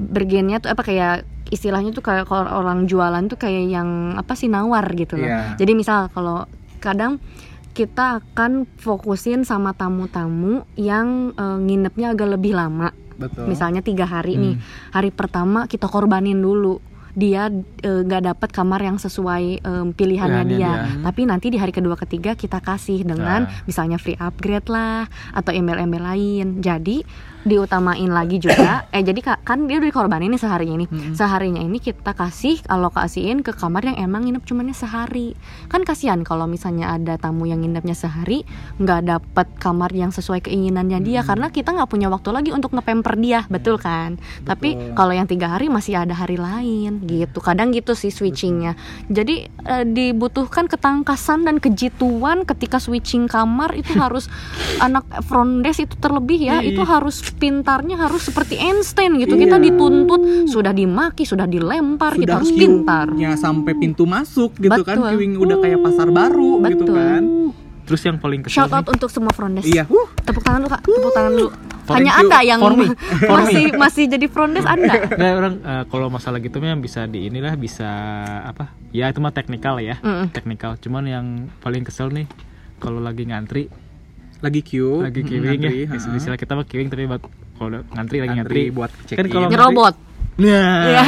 bergennya 0.00 0.64
tuh 0.64 0.72
apa 0.72 0.80
kayak 0.80 1.16
istilahnya 1.52 1.92
tuh 1.92 2.00
kayak 2.00 2.24
kalau 2.30 2.46
orang 2.46 2.88
jualan 2.88 3.26
tuh 3.28 3.36
kayak 3.36 3.68
yang 3.68 4.16
apa 4.16 4.32
sih 4.32 4.48
nawar 4.48 4.86
gitu 4.96 5.18
loh. 5.18 5.28
Iya. 5.28 5.58
Jadi 5.60 5.72
misal 5.76 6.08
kalau 6.14 6.46
kadang 6.80 7.20
kita 7.70 8.18
akan 8.18 8.66
fokusin 8.78 9.46
sama 9.46 9.76
tamu-tamu 9.76 10.64
yang 10.74 11.36
eh, 11.36 11.58
nginepnya 11.60 12.14
agak 12.14 12.38
lebih 12.38 12.56
lama. 12.56 12.90
Betul. 13.20 13.52
Misalnya 13.52 13.84
tiga 13.84 14.08
hari 14.08 14.40
nih. 14.40 14.56
Hmm. 14.56 14.64
Hari 14.96 15.10
pertama 15.12 15.68
kita 15.68 15.86
korbanin 15.86 16.40
dulu. 16.40 16.80
Dia 17.10 17.50
eh, 17.82 18.00
nggak 18.06 18.22
dapat 18.32 18.48
kamar 18.54 18.80
yang 18.86 18.94
sesuai 18.96 19.66
em, 19.66 19.86
pilihannya 19.90 20.46
Pilihannya 20.46 20.46
dia. 20.46 20.72
dia. 20.86 21.02
Tapi 21.02 21.20
nanti 21.26 21.50
di 21.50 21.58
hari 21.58 21.74
kedua 21.74 21.98
ketiga 21.98 22.38
kita 22.38 22.62
kasih 22.62 23.02
dengan 23.02 23.50
Nah. 23.50 23.66
misalnya 23.66 23.98
free 23.98 24.14
upgrade 24.14 24.70
lah 24.70 25.10
atau 25.34 25.50
email-email 25.50 26.04
lain. 26.06 26.46
Jadi 26.62 27.02
diutamain 27.44 28.10
lagi 28.10 28.40
juga. 28.40 28.84
eh 28.96 29.02
jadi 29.04 29.20
ka- 29.20 29.40
kan 29.42 29.64
dia 29.64 29.80
udah 29.80 29.88
dikorbanin 29.88 30.30
nih 30.32 30.40
seharinya 30.40 30.74
ini. 30.82 30.86
Seharinya 31.16 31.62
ini 31.62 31.78
kita 31.80 32.12
kasih 32.12 32.60
alokasiin 32.68 33.40
ke 33.40 33.56
kamar 33.56 33.86
yang 33.86 33.96
emang 34.00 34.28
nginep 34.28 34.44
cumannya 34.44 34.76
sehari. 34.76 35.34
Kan 35.72 35.84
kasihan 35.84 36.20
kalau 36.26 36.44
misalnya 36.44 36.96
ada 36.96 37.16
tamu 37.16 37.48
yang 37.48 37.64
nginepnya 37.64 37.96
sehari 37.96 38.44
nggak 38.76 39.00
dapat 39.06 39.46
kamar 39.56 39.90
yang 39.92 40.12
sesuai 40.12 40.44
keinginannya 40.44 41.00
dia 41.00 41.20
karena 41.24 41.48
kita 41.48 41.72
nggak 41.72 41.88
punya 41.88 42.08
waktu 42.12 42.30
lagi 42.32 42.50
untuk 42.52 42.76
ngepemper 42.76 43.16
dia, 43.16 43.44
betul 43.48 43.80
kan? 43.80 44.20
Tapi 44.44 44.94
kalau 44.94 45.12
yang 45.16 45.26
tiga 45.28 45.56
hari 45.56 45.72
masih 45.72 45.96
ada 45.96 46.12
hari 46.12 46.36
lain 46.36 47.04
gitu. 47.08 47.40
Kadang 47.40 47.72
gitu 47.72 47.96
sih 47.96 48.12
switchingnya. 48.12 48.76
Jadi 49.08 49.48
eh, 49.48 49.84
dibutuhkan 49.86 50.68
ketangkasan 50.68 51.48
dan 51.48 51.56
kejituan 51.58 52.44
ketika 52.44 52.76
switching 52.78 53.26
kamar 53.26 53.72
itu 53.76 53.96
harus 53.96 54.28
anak 54.86 55.06
front 55.24 55.62
desk 55.64 55.86
itu 55.86 55.96
terlebih 55.98 56.40
ya 56.40 56.58
itu 56.60 56.82
harus 56.82 57.29
pintarnya 57.32 57.96
harus 57.96 58.22
seperti 58.22 58.56
Einstein 58.56 59.16
gitu. 59.16 59.34
Kita 59.34 59.56
Iya. 59.56 59.64
dituntut 59.66 60.22
sudah 60.46 60.70
dimaki, 60.70 61.22
sudah 61.22 61.44
dilempar, 61.44 62.14
kita 62.14 62.38
harus 62.38 62.50
pintar. 62.50 63.10
queue-nya 63.10 63.34
sampai 63.34 63.72
pintu 63.74 64.04
masuk 64.04 64.56
gitu 64.56 64.82
kan, 64.82 64.96
Betul. 64.96 65.10
queuing 65.14 65.34
udah 65.36 65.56
kayak 65.58 65.78
pasar 65.80 66.08
baru 66.08 66.60
gitu 66.62 66.84
Betul. 66.84 66.96
kan. 66.96 67.22
Terus 67.80 68.02
yang 68.06 68.16
paling 68.16 68.40
kesel 68.40 68.54
Shout 68.54 68.70
out 68.70 68.86
nih, 68.86 68.94
untuk 68.94 69.08
semua 69.10 69.32
front 69.34 69.58
desk. 69.58 69.66
Iya. 69.66 69.84
Tepuk 70.22 70.42
tangan 70.42 70.62
dulu 70.62 70.70
kak, 70.70 70.80
tepuk 70.80 71.10
tangan 71.10 71.32
dulu. 71.32 71.50
Thank 71.80 71.96
Hanya 71.96 72.12
you. 72.12 72.20
anda 72.22 72.38
yang 72.40 72.60
For 72.62 72.72
me. 72.72 72.86
For 72.94 72.94
me. 72.94 73.34
masih 73.34 73.64
masih 73.74 74.04
jadi 74.06 74.26
front 74.30 74.52
desk 74.54 74.68
anda. 74.68 74.94
Nggak, 75.18 75.32
orang 75.34 75.54
eh, 75.58 75.84
kalau 75.90 76.06
masalah 76.06 76.38
gitu 76.38 76.62
mah 76.62 76.70
yang 76.70 76.78
bisa 76.78 77.10
di 77.10 77.26
inilah 77.26 77.58
bisa 77.58 77.90
apa? 78.46 78.70
Ya 78.94 79.10
itu 79.10 79.18
mah 79.18 79.34
teknikal 79.34 79.82
ya. 79.82 79.98
Mm-mm. 79.98 80.30
Teknikal. 80.30 80.78
Cuman 80.78 81.02
yang 81.04 81.26
paling 81.58 81.82
kesel 81.82 82.14
nih 82.14 82.30
kalau 82.78 83.02
lagi 83.02 83.26
ngantri, 83.26 83.66
lagi 84.40 84.60
queue, 84.60 85.00
lagi 85.00 85.20
mm, 85.20 85.26
queuing 85.26 85.60
ya. 85.60 85.72
Istilah 86.10 86.36
kita 86.36 86.52
mah 86.52 86.64
queuing 86.64 86.88
tapi 86.88 87.04
buat 87.04 87.22
kalau 87.54 87.84
ngantri 87.86 88.18
lagi 88.18 88.34
Ngantri 88.34 88.62
ngantri. 88.62 88.62
buat 88.70 88.90
kan 88.90 89.04
check-in. 89.06 89.26
kalau 89.28 89.48
Nyerobot. 89.48 89.94
Nah. 90.36 90.80
Ya. 90.88 91.04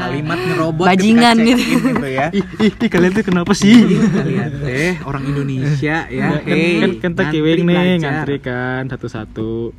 kalimat 0.00 0.38
ngerobot 0.40 0.82
Bajingan 0.84 1.36
gitu. 1.40 1.62
gitu 1.62 2.02
ya. 2.04 2.26
Ih, 2.32 2.42
ih, 2.60 2.72
ih, 2.72 2.88
kalian 2.88 3.12
tuh 3.12 3.22
kenapa 3.22 3.52
sih? 3.52 3.78
Kalian 3.86 4.50
teh 4.60 4.98
orang 5.00 5.22
Indonesia 5.24 5.96
ya. 6.04 6.24
Kan, 6.32 6.42
kan, 6.42 6.50
Hey, 6.50 6.74
kan 6.74 6.90
kita 6.90 7.06
ngantri 7.06 7.24
queuing 7.32 7.60
nih, 7.62 7.90
ngantri 8.00 8.36
kan 8.40 8.82
satu-satu. 8.86 9.70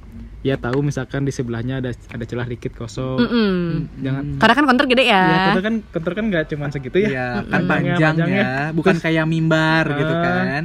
Ya 0.42 0.58
tahu 0.58 0.82
misalkan 0.82 1.22
di 1.22 1.30
sebelahnya 1.30 1.78
ada 1.78 1.92
ada 2.08 2.24
celah 2.24 2.48
dikit 2.48 2.74
kosong. 2.74 3.20
Mm-mm. 3.20 3.54
Jangan 4.00 4.24
Karena 4.40 4.54
kan 4.56 4.64
counter 4.66 4.86
gede 4.88 5.04
ya. 5.04 5.22
Ya, 5.22 5.38
konter 5.46 5.62
kan 5.62 5.76
konter 5.86 6.12
kan 6.16 6.26
nggak 6.32 6.44
cuma 6.48 6.66
segitu 6.72 6.98
ya. 6.98 7.06
Iya, 7.06 7.28
kan 7.44 7.62
Panjangnya- 7.62 7.70
panjang 7.70 8.14
panjangnya. 8.18 8.42
ya, 8.42 8.54
bukan 8.72 8.96
kayak 8.98 9.26
mimbar 9.28 9.86
gitu 9.94 10.14
Ah. 10.16 10.22
kan. 10.24 10.64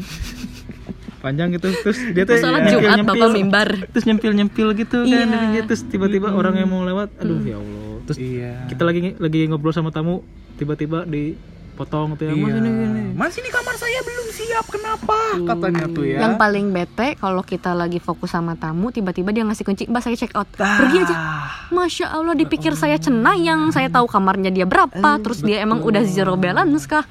Panjang 1.27 1.49
gitu 1.51 1.67
terus 1.77 1.99
dia 2.07 2.23
tuh 2.23 2.39
nyempil- 2.39 2.79
Jumat 2.79 2.97
nyempil- 2.97 3.19
bapak 3.19 3.29
mimbar. 3.33 3.69
Terus 3.91 4.05
nyempil-nyempil 4.05 4.69
gitu 4.79 4.99
kan 5.03 5.27
Iya. 5.27 5.39
gitu. 5.53 5.67
terus 5.67 5.83
tiba-tiba 5.85 6.31
orang 6.31 6.55
yang 6.57 6.71
mau 6.71 6.83
lewat 6.83 7.11
aduh 7.19 7.43
ya 7.43 7.59
Allah. 7.59 7.99
Terus 8.07 8.19
Iya. 8.19 8.53
kita 8.67 8.83
lagi 8.83 9.01
lagi 9.17 9.41
ngobrol 9.45 9.75
sama 9.75 9.91
tamu 9.91 10.23
tiba-tiba 10.55 11.03
dipotong 11.77 12.17
tuh 12.17 12.25
ya 12.25 12.33
Iya. 12.33 12.41
Mas 12.41 12.57
ini 12.57 12.71
ini. 12.73 13.03
Mas 13.13 13.35
ini 13.37 13.49
kamar 13.53 13.77
saya 13.77 14.01
belum 14.01 14.27
siap 14.33 14.67
kenapa? 14.67 15.19
Katanya 15.45 15.85
tuh 15.87 16.05
ya. 16.05 16.19
Yang 16.25 16.35
paling 16.35 16.67
bete 16.73 17.09
kalau 17.15 17.45
kita 17.45 17.71
lagi 17.71 18.01
fokus 18.01 18.33
sama 18.33 18.57
tamu, 18.57 18.89
tiba-tiba 18.89 19.29
dia 19.29 19.45
ngasih 19.45 19.63
kunci, 19.63 19.85
mbak 19.85 20.01
saya 20.01 20.17
check 20.17 20.33
out, 20.33 20.49
pergi 20.51 21.05
aja. 21.05 21.17
Masya 21.69 22.07
Allah, 22.09 22.33
dipikir 22.33 22.73
saya 22.73 22.97
cenayang, 22.97 23.69
saya 23.69 23.87
tahu 23.87 24.09
kamarnya 24.09 24.49
dia 24.49 24.65
berapa, 24.65 25.21
terus 25.21 25.45
dia 25.45 25.61
emang 25.61 25.85
udah 25.85 26.01
zero 26.03 26.35
balance 26.35 26.89
kah? 26.89 27.05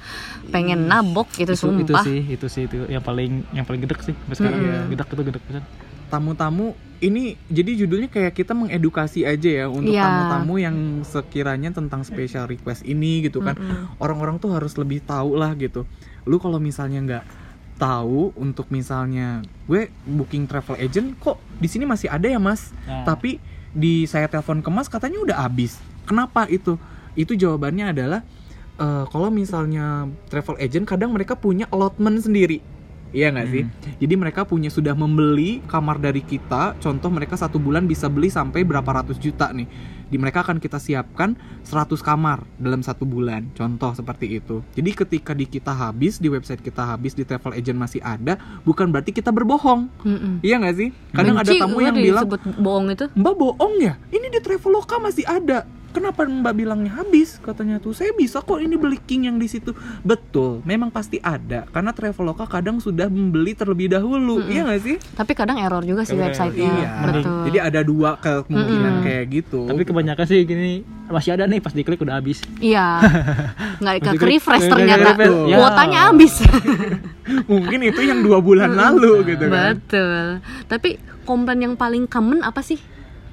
Pengen 0.46 0.86
nabok 0.86 1.30
gitu, 1.32 1.54
itu, 1.54 1.54
itu 1.54 1.62
sumpah. 1.86 2.02
sih 2.02 2.20
itu 2.26 2.46
sih 2.46 2.62
itu 2.64 2.86
yang 2.86 3.02
paling 3.02 3.46
yang 3.50 3.62
paling 3.62 3.82
gedek 3.82 4.02
sih 4.02 4.14
sampai 4.14 4.34
sekarang 4.34 4.58
Iya. 4.58 4.78
gedek 4.88 5.08
itu 5.10 5.22
gedek 5.26 5.42
pisan 5.42 5.64
tamu-tamu 6.06 6.74
ini 6.98 7.22
jadi 7.46 7.76
judulnya 7.78 8.06
kayak 8.06 8.32
kita 8.32 8.52
mengedukasi 8.52 9.22
aja 9.22 9.50
ya 9.54 9.66
untuk 9.66 9.90
Iya. 9.90 10.02
tamu-tamu 10.02 10.54
yang 10.56 10.76
sekiranya 11.02 11.70
tentang 11.70 12.00
special 12.02 12.46
request 12.46 12.82
ini 12.82 13.22
gitu 13.22 13.40
kan. 13.40 13.54
Orang-orang 13.96 14.36
tuh 14.36 14.50
harus 14.50 14.72
lebih 14.74 15.00
tahu 15.00 15.34
lah 15.34 15.52
gitu. 15.54 15.84
Lu 16.22 16.36
kalau 16.36 16.56
misalnya 16.56 17.00
nggak 17.00 17.24
tahu 17.76 18.32
untuk 18.34 18.68
misalnya 18.68 19.44
gue 19.64 19.86
booking 20.02 20.44
travel 20.44 20.76
agent 20.76 21.12
kok 21.16 21.36
di 21.54 21.68
sini 21.68 21.84
masih 21.84 22.08
ada 22.08 22.24
ya 22.24 22.40
mas 22.40 22.72
Nah. 22.82 23.04
tapi 23.04 23.36
di 23.70 24.08
saya 24.08 24.24
telepon 24.26 24.64
ke 24.64 24.70
mas 24.70 24.88
katanya 24.88 25.20
udah 25.20 25.36
habis 25.44 25.76
kenapa 26.02 26.48
itu 26.48 26.80
itu 27.12 27.36
jawabannya 27.36 27.92
adalah 27.92 28.24
eh, 28.76 29.04
kalau 29.06 29.28
misalnya 29.28 30.08
travel 30.26 30.56
agent 30.56 30.88
kadang 30.88 31.12
mereka 31.12 31.36
punya 31.36 31.68
allotment 31.68 32.16
sendiri 32.18 32.64
Iya 33.16 33.32
nggak 33.32 33.48
sih? 33.48 33.64
Jadi 33.96 34.14
mereka 34.20 34.44
punya 34.44 34.68
sudah 34.68 34.92
membeli 34.92 35.64
kamar 35.64 35.96
dari 35.96 36.20
kita. 36.20 36.76
Contoh 36.76 37.08
mereka 37.08 37.40
satu 37.40 37.56
bulan 37.56 37.88
bisa 37.88 38.12
beli 38.12 38.28
sampai 38.28 38.60
berapa 38.60 38.84
ratus 38.84 39.16
juta 39.16 39.48
nih. 39.56 39.64
Di 40.06 40.20
mereka 40.20 40.44
akan 40.44 40.60
kita 40.60 40.76
siapkan 40.76 41.32
100 41.64 41.96
kamar 42.04 42.44
dalam 42.60 42.84
satu 42.84 43.08
bulan. 43.08 43.48
Contoh 43.56 43.96
seperti 43.96 44.36
itu. 44.36 44.60
Jadi 44.76 44.90
ketika 44.92 45.32
di 45.32 45.48
kita 45.48 45.72
habis, 45.72 46.20
di 46.20 46.28
website 46.28 46.60
kita 46.60 46.84
habis, 46.84 47.16
di 47.16 47.24
travel 47.24 47.56
agent 47.56 47.80
masih 47.80 48.04
ada, 48.04 48.36
bukan 48.68 48.92
berarti 48.92 49.16
kita 49.16 49.32
berbohong. 49.32 49.88
Mm-mm. 50.04 50.44
Iya 50.44 50.60
nggak 50.60 50.76
sih? 50.76 50.92
Kadang 51.16 51.40
ada 51.40 51.48
Benci 51.48 51.58
tamu 51.58 51.80
gue 51.80 51.84
yang 51.88 51.96
bilang, 51.96 52.24
bohong 52.60 52.86
itu. 52.92 53.06
Mbak 53.16 53.34
bohong 53.34 53.74
ya? 53.80 53.96
Ini 54.12 54.26
di 54.28 54.38
Traveloka 54.44 55.00
masih 55.00 55.24
ada. 55.24 55.64
Kenapa 55.96 56.28
Mbak 56.28 56.52
bilangnya 56.52 56.92
habis? 56.92 57.40
Katanya 57.40 57.80
tuh 57.80 57.96
saya 57.96 58.12
bisa 58.12 58.44
kok 58.44 58.60
ini 58.60 58.76
beli 58.76 59.00
king 59.00 59.32
yang 59.32 59.40
di 59.40 59.48
situ. 59.48 59.72
Betul, 60.04 60.60
memang 60.68 60.92
pasti 60.92 61.16
ada 61.24 61.64
karena 61.72 61.96
Traveloka 61.96 62.44
kadang 62.44 62.76
sudah 62.76 63.08
membeli 63.08 63.56
terlebih 63.56 63.88
dahulu. 63.88 64.44
Iya 64.44 64.68
nggak 64.68 64.80
sih? 64.84 64.96
Tapi 65.00 65.32
kadang 65.32 65.56
error 65.56 65.80
juga 65.88 66.04
sih 66.04 66.12
websitenya. 66.20 66.68
Iya. 66.68 66.90
Betul. 67.00 67.40
Jadi 67.48 67.58
ada 67.64 67.80
dua 67.80 68.20
kemungkinan 68.20 68.92
Mm-mm. 69.00 69.06
kayak 69.08 69.24
gitu. 69.32 69.64
Tapi 69.64 69.82
kebanyakan 69.88 70.24
sih 70.28 70.44
gini 70.44 70.84
masih 71.08 71.32
ada 71.32 71.48
nih 71.48 71.64
pas 71.64 71.72
diklik 71.72 72.04
udah 72.04 72.20
habis. 72.20 72.44
Iya. 72.60 73.00
Nggak 73.80 74.20
ke 74.20 74.26
refresh 74.36 74.68
ternyata. 74.68 75.16
ya. 75.48 75.56
Kuotanya 75.56 76.12
habis. 76.12 76.44
mungkin 77.50 77.80
itu 77.88 78.04
yang 78.04 78.20
dua 78.20 78.44
bulan 78.44 78.76
lalu 78.76 79.32
gitu 79.32 79.48
kan. 79.48 79.80
Betul. 79.80 80.44
Tapi 80.68 81.00
komplain 81.24 81.72
yang 81.72 81.74
paling 81.80 82.04
common 82.04 82.44
apa 82.44 82.60
sih? 82.60 82.76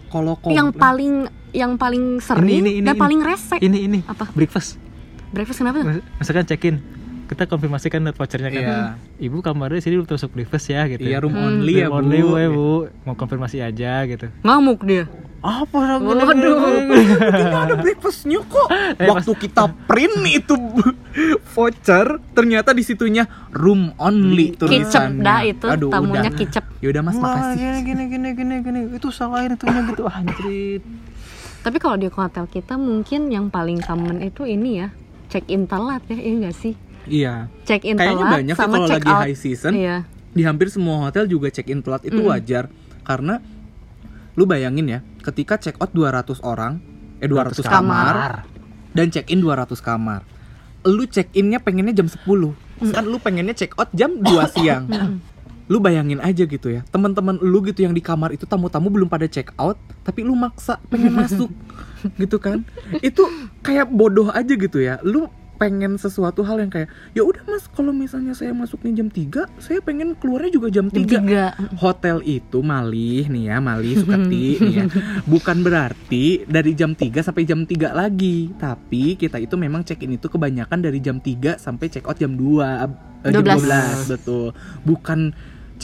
Kalau 0.07 0.39
Yang 0.47 0.79
paling 0.79 1.42
yang 1.53 1.71
paling 1.75 2.17
sering 2.17 2.43
Ini, 2.43 2.57
ini, 2.57 2.71
ini, 2.75 2.83
dan 2.83 2.93
ini. 2.93 2.99
paling 2.99 3.19
rese. 3.21 3.55
Ini 3.55 3.77
ini 3.79 3.99
Apa? 4.03 4.25
breakfast. 4.27 4.81
Breakfast 5.29 5.59
kenapa 5.59 5.79
tuh? 5.79 5.85
Mis- 5.87 6.05
Misalkan 6.17 6.45
check-in 6.45 6.75
kita 7.23 7.45
konfirmasikan 7.45 8.03
net 8.03 8.13
vouchernya 8.13 8.45
kan 8.47 8.59
Iya. 8.59 8.77
ibu 9.19 9.39
kamarnya 9.39 9.79
sini 9.79 9.95
belum 9.95 10.05
termasuk 10.05 10.29
breakfast 10.29 10.67
ya 10.67 10.85
gitu 10.85 11.01
Iya 11.01 11.17
room 11.19 11.31
Hmm. 11.31 11.45
only 11.55 11.73
ya 11.75 11.87
Room 11.87 11.89
bu. 11.89 11.97
only 12.03 12.19
bu, 12.19 12.33
ya, 12.35 12.49
bu 12.51 12.69
mau 13.01 13.15
konfirmasi 13.15 13.57
aja 13.59 14.03
gitu 14.05 14.27
Ngamuk 14.41 14.83
dia. 14.83 15.05
apa 15.39 15.99
Waduh. 15.99 16.55
Tidak 16.87 17.59
ada 17.59 17.75
breakfastnya 17.75 18.39
kok. 18.41 18.67
Eh, 18.95 19.07
Waktu 19.09 19.31
kita 19.37 19.63
print 19.83 20.15
itu 20.25 20.55
voucher, 21.49 22.07
ternyata 22.31 22.71
di 22.71 22.81
situnya 22.81 23.23
room 23.51 23.91
only 23.97 24.51
Kicep 24.51 24.59
tulisannya. 24.61 25.19
dah 25.21 25.41
itu, 25.43 25.65
tamunya 25.85 26.27
udah. 26.27 26.37
kicep. 26.37 26.63
Ya 26.79 26.87
udah 26.89 27.01
Mas, 27.01 27.17
makasih. 27.17 27.59
gini 27.59 27.79
gini 27.83 28.03
gini 28.07 28.29
gini 28.33 28.55
gini 28.61 28.79
itu 28.93 29.07
salahin 29.09 29.53
itunya 29.53 29.81
gitu 29.85 30.03
anjrit 30.05 30.83
Tapi 31.63 31.77
kalau 31.79 31.95
di 31.95 32.11
hotel 32.11 32.45
kita 32.51 32.75
mungkin 32.75 33.31
yang 33.31 33.47
paling 33.47 33.79
common 33.79 34.19
itu 34.19 34.43
ini 34.43 34.83
ya, 34.83 34.91
check 35.31 35.47
in 35.47 35.63
telat 35.63 36.03
ya, 36.11 36.19
iya 36.19 36.33
nggak 36.43 36.55
sih? 36.59 36.73
Iya. 37.07 37.47
Check 37.63 37.87
in 37.87 37.95
Kayaknya 37.95 38.19
telat 38.19 38.35
banyak 38.35 38.55
sih 38.55 38.61
sama 38.61 38.75
kalau 38.75 38.87
check 38.91 38.99
lagi 38.99 39.11
out. 39.11 39.21
high 39.23 39.37
season. 39.39 39.71
Iya. 39.71 39.97
Di 40.33 40.41
hampir 40.43 40.67
semua 40.67 41.07
hotel 41.07 41.25
juga 41.31 41.47
check 41.47 41.71
in 41.71 41.79
telat 41.79 42.03
itu 42.03 42.19
wajar 42.19 42.67
karena 43.07 43.39
lu 44.35 44.43
bayangin 44.43 44.85
ya, 44.91 44.99
ketika 45.23 45.55
check 45.55 45.79
out 45.79 45.95
200 45.95 46.41
orang, 46.43 46.83
eh 47.23 47.29
200, 47.29 47.63
200 47.63 47.69
kamar, 47.69 48.13
dan 48.91 49.07
check 49.13 49.29
in 49.31 49.39
200 49.39 49.77
kamar. 49.79 50.21
Lu 50.83 51.07
check 51.07 51.31
innya 51.31 51.63
pengennya 51.63 51.95
jam 51.95 52.11
10. 52.11 52.19
Kan 52.91 53.03
lu 53.07 53.15
pengennya 53.23 53.55
check 53.55 53.71
out 53.79 53.87
jam 53.95 54.19
2 54.19 54.51
siang. 54.51 54.83
Lu 55.71 55.79
bayangin 55.79 56.19
aja 56.19 56.43
gitu 56.43 56.67
ya 56.67 56.83
teman-teman 56.91 57.39
lu 57.39 57.63
gitu 57.63 57.87
yang 57.87 57.95
di 57.95 58.03
kamar 58.03 58.35
itu 58.35 58.43
tamu-tamu 58.43 58.91
belum 58.91 59.07
pada 59.07 59.27
check 59.27 59.55
out 59.55 59.79
tapi 60.03 60.23
lu 60.23 60.35
maksa 60.35 60.79
pengen 60.91 61.15
masuk 61.15 61.51
gitu 62.21 62.37
kan 62.39 62.67
itu 62.99 63.23
kayak 63.63 63.87
bodoh 63.87 64.27
aja 64.31 64.53
gitu 64.53 64.83
ya 64.83 64.99
lu 65.07 65.31
pengen 65.63 65.95
sesuatu 65.95 66.43
hal 66.43 66.59
yang 66.59 66.67
kayak 66.67 66.89
ya 67.13 67.23
udah 67.23 67.39
mas 67.47 67.69
kalau 67.71 67.95
misalnya 67.95 68.35
saya 68.35 68.51
masuknya 68.51 68.99
jam 68.99 69.07
3 69.07 69.47
saya 69.63 69.79
pengen 69.79 70.17
keluarnya 70.17 70.51
juga 70.51 70.67
jam 70.73 70.91
3 70.91 71.07
Jam 71.07 71.23
tiga. 71.23 71.55
hotel 71.79 72.19
itu 72.25 72.59
malih 72.59 73.29
nih 73.31 73.53
ya 73.53 73.57
malih 73.63 73.95
suketi 74.01 74.59
nih 74.59 74.73
ya 74.75 74.85
bukan 75.31 75.63
berarti 75.63 76.43
dari 76.49 76.75
jam 76.75 76.97
3 76.97 77.23
sampai 77.23 77.47
jam 77.47 77.63
3 77.63 77.95
lagi 77.95 78.51
tapi 78.59 79.15
kita 79.15 79.39
itu 79.39 79.55
memang 79.55 79.87
check 79.87 80.03
in 80.03 80.17
itu 80.17 80.27
kebanyakan 80.27 80.83
dari 80.83 80.99
jam 80.99 81.21
3 81.21 81.55
sampai 81.55 81.85
check 81.87 82.03
out 82.09 82.19
jam 82.19 82.35
2 82.35 82.43
eh, 83.23 83.31
jam 83.31 83.43
12. 83.45 84.11
12 84.11 84.11
betul 84.11 84.47
bukan 84.83 85.31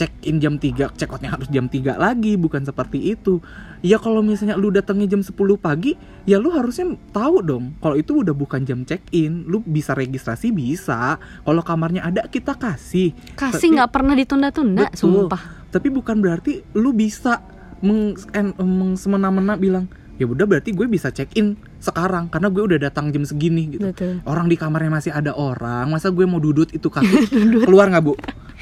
check 0.00 0.16
in 0.24 0.40
jam 0.40 0.56
3 0.56 0.96
check 0.96 1.12
outnya 1.12 1.36
harus 1.36 1.44
jam 1.52 1.68
3 1.68 2.00
lagi 2.00 2.40
bukan 2.40 2.64
seperti 2.64 3.12
itu 3.12 3.44
ya 3.84 4.00
kalau 4.00 4.24
misalnya 4.24 4.56
lu 4.56 4.72
datangnya 4.72 5.12
jam 5.12 5.20
10 5.20 5.36
pagi 5.60 5.92
ya 6.24 6.40
lu 6.40 6.48
harusnya 6.48 6.96
tahu 7.12 7.44
dong 7.44 7.76
kalau 7.84 8.00
itu 8.00 8.24
udah 8.24 8.32
bukan 8.32 8.64
jam 8.64 8.80
check 8.88 9.04
in 9.12 9.44
lu 9.44 9.60
bisa 9.60 9.92
registrasi 9.92 10.48
bisa 10.48 11.20
kalau 11.44 11.60
kamarnya 11.60 12.08
ada 12.08 12.24
kita 12.24 12.56
kasih 12.56 13.12
Kasih 13.36 13.76
nggak 13.76 13.90
pernah 13.92 14.16
ditunda-tunda, 14.16 14.88
sumpah. 14.96 15.68
Tapi 15.68 15.88
bukan 15.90 16.18
berarti 16.18 16.64
lu 16.72 16.90
bisa 16.90 17.44
meng, 17.80 18.16
en- 18.32 18.56
meng- 18.56 18.96
semena-mena 18.96 19.54
bilang 19.54 19.84
ya 20.16 20.28
udah 20.28 20.44
berarti 20.44 20.76
gue 20.76 20.84
bisa 20.84 21.08
check 21.08 21.32
in 21.32 21.56
sekarang 21.80 22.28
karena 22.28 22.52
gue 22.52 22.60
udah 22.60 22.78
datang 22.78 23.08
jam 23.08 23.24
segini 23.24 23.72
gitu. 23.72 23.88
Betul. 23.88 24.20
Orang 24.28 24.52
di 24.52 24.56
kamarnya 24.60 24.92
masih 24.92 25.12
ada 25.16 25.32
orang, 25.32 25.88
masa 25.88 26.12
gue 26.12 26.28
mau 26.28 26.36
dudut 26.36 26.68
itu 26.70 26.92
kaki 26.92 27.32
keluar 27.66 27.88
nggak 27.88 28.04
bu? 28.04 28.12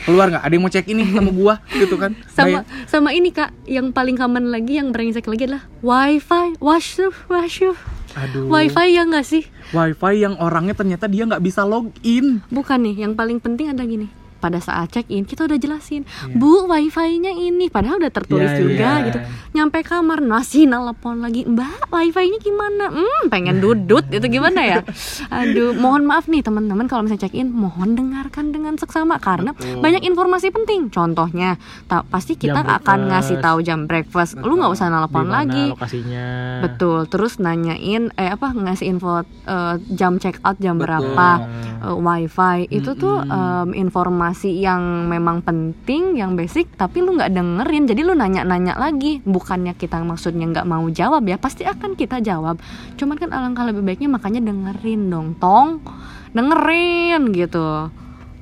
Keluar 0.07 0.31
nggak? 0.31 0.43
Ada 0.47 0.53
yang 0.55 0.63
mau 0.63 0.71
check 0.71 0.87
in 0.87 1.03
nih 1.03 1.09
sama 1.11 1.31
gua 1.31 1.55
gitu 1.71 1.97
kan? 1.99 2.13
Sama 2.31 2.47
Bayang- 2.63 2.67
sama 2.87 3.11
ini 3.11 3.31
Kak, 3.31 3.51
yang 3.67 3.91
paling 3.91 4.15
common 4.15 4.51
lagi 4.51 4.79
yang 4.79 4.95
brengsek 4.95 5.27
lagi 5.27 5.49
adalah 5.49 5.65
wifi, 5.81 6.55
washroom, 6.59 7.15
washroom. 7.27 7.79
Aduh. 8.17 8.49
Wifi 8.49 8.97
ya 8.97 9.05
nggak 9.05 9.27
sih? 9.27 9.45
Wifi 9.71 10.25
yang 10.25 10.35
orangnya 10.41 10.75
ternyata 10.75 11.07
dia 11.07 11.29
nggak 11.29 11.45
bisa 11.45 11.63
login. 11.63 12.41
Bukan 12.49 12.79
nih, 12.83 13.05
yang 13.05 13.13
paling 13.15 13.39
penting 13.39 13.71
ada 13.71 13.85
gini. 13.85 14.09
Pada 14.39 14.59
saat 14.59 14.89
check 14.89 15.07
in 15.09 15.23
kita 15.23 15.45
udah 15.45 15.57
jelasin, 15.57 16.03
Iya. 16.25 16.35
Bu, 16.35 16.65
wifi-nya 16.65 17.31
ini 17.31 17.67
padahal 17.67 17.99
udah 17.99 18.09
tertulis 18.09 18.49
Iya, 18.49 18.59
juga 18.59 18.91
iya. 18.93 19.05
gitu. 19.05 19.19
Nyampe 19.53 19.83
kamar 19.83 20.19
masih 20.21 20.65
nelpon 20.65 21.19
lagi, 21.19 21.43
"Mbak, 21.43 21.89
wifi-nya 21.89 22.39
gimana?" 22.39 22.85
Hmm, 22.89 23.27
pengen 23.27 23.59
dudut 23.59 24.07
itu 24.07 24.27
gimana 24.29 24.61
ya? 24.61 24.79
Aduh, 25.35 25.75
mohon 25.75 26.05
maaf 26.05 26.27
nih 26.27 26.41
teman-teman 26.41 26.87
kalau 26.87 27.03
misalnya 27.03 27.25
check 27.25 27.35
in, 27.35 27.51
mohon 27.51 27.93
dengarkan 27.93 28.49
dengan 28.49 28.75
seksama 28.75 29.19
karena 29.19 29.51
Betul. 29.51 29.81
banyak 29.81 30.03
informasi 30.03 30.49
penting. 30.49 30.87
Contohnya, 30.89 31.59
ta- 31.85 32.05
pasti 32.05 32.35
kita 32.35 32.55
Jam 32.57 32.71
akan 32.73 32.79
breakfast. 33.01 33.11
ngasih 33.11 33.37
tahu 33.41 33.59
jam 33.61 33.81
breakfast. 33.85 34.33
Lu 34.39 34.55
nggak 34.55 34.71
usah 34.71 34.87
nelpon 34.89 35.27
lagi. 35.27 35.65
lokasinya 35.69 36.27
Betul, 36.61 37.07
terus 37.07 37.37
nanyain 37.37 38.15
eh 38.15 38.29
apa 38.29 38.53
ngasih 38.53 38.87
info 38.89 39.19
eh, 39.45 39.75
jam 39.91 40.17
check 40.17 40.39
out 40.43 40.59
jam 40.59 40.77
Betul. 40.77 40.85
berapa, 40.85 41.29
eh, 41.81 41.97
wifi 41.97 42.59
itu 42.71 42.95
tuh 42.95 43.19
em, 43.21 43.75
informasi 43.75 44.28
yang 44.35 45.07
memang 45.07 45.45
penting, 45.45 46.19
yang 46.19 46.35
basic, 46.35 46.75
tapi 46.75 47.05
lu 47.05 47.15
nggak 47.15 47.31
dengerin, 47.33 47.85
jadi 47.87 48.01
lu 48.03 48.13
nanya-nanya 48.17 48.81
lagi, 48.81 49.21
bukannya 49.23 49.77
kita 49.77 50.01
maksudnya 50.03 50.49
nggak 50.51 50.67
mau 50.67 50.85
jawab 50.91 51.23
ya, 51.29 51.37
pasti 51.39 51.63
akan 51.63 51.95
kita 51.95 52.19
jawab. 52.25 52.59
Cuman 52.99 53.17
kan 53.21 53.31
alangkah 53.31 53.69
lebih 53.69 53.87
baiknya 53.87 54.11
makanya 54.11 54.41
dengerin 54.43 55.13
dong, 55.13 55.29
tong, 55.39 55.85
dengerin 56.33 57.31
gitu. 57.33 57.93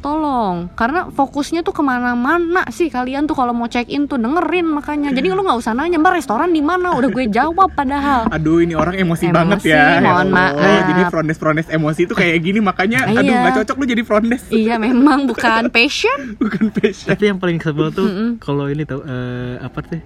Tolong, 0.07 0.71
karena 0.79 1.11
fokusnya 1.11 1.67
tuh 1.67 1.75
ke 1.75 1.83
mana-mana 1.83 2.63
sih 2.71 2.87
kalian 2.87 3.27
tuh 3.27 3.35
kalau 3.35 3.51
mau 3.51 3.67
check 3.67 3.91
in 3.91 4.07
tuh 4.07 4.15
dengerin 4.17 4.63
makanya. 4.63 5.11
Jadi 5.11 5.35
lu 5.35 5.43
nggak 5.43 5.59
usah 5.59 5.75
nanya 5.75 5.99
mbak 5.99 6.15
restoran 6.15 6.55
di 6.55 6.63
mana, 6.63 6.95
udah 6.95 7.11
gue 7.11 7.27
jawab 7.27 7.75
padahal. 7.75 8.31
Aduh 8.31 8.63
ini 8.63 8.79
orang 8.79 8.95
emosi, 8.95 9.27
Emosi, 9.27 9.35
banget 9.35 9.59
ya. 9.67 9.99
Ya 9.99 10.07
mohon 10.07 10.31
maaf. 10.31 10.55
Jadi 10.87 11.03
frondes 11.11 11.37
frondes 11.37 11.67
emosi 11.67 12.07
itu 12.07 12.15
kayak 12.15 12.39
gini 12.39 12.63
makanya 12.63 13.03
aduh 13.03 13.19
Iya. 13.19 13.35
nggak 13.43 13.55
cocok 13.59 13.77
lu 13.77 13.85
jadi 13.91 14.03
frondes. 14.07 14.43
Iya 14.47 14.79
memang 14.79 15.27
bukan 15.27 15.75
passion. 15.75 16.19
Bukan 16.47 16.71
passion. 16.71 17.11
tapi 17.11 17.27
yang 17.27 17.43
paling 17.43 17.59
sebel 17.59 17.91
tuh 17.91 18.07
kalau 18.39 18.71
ini 18.71 18.87
tau 18.87 19.03
eh, 19.03 19.59
apa 19.59 19.83
tuh 19.83 19.99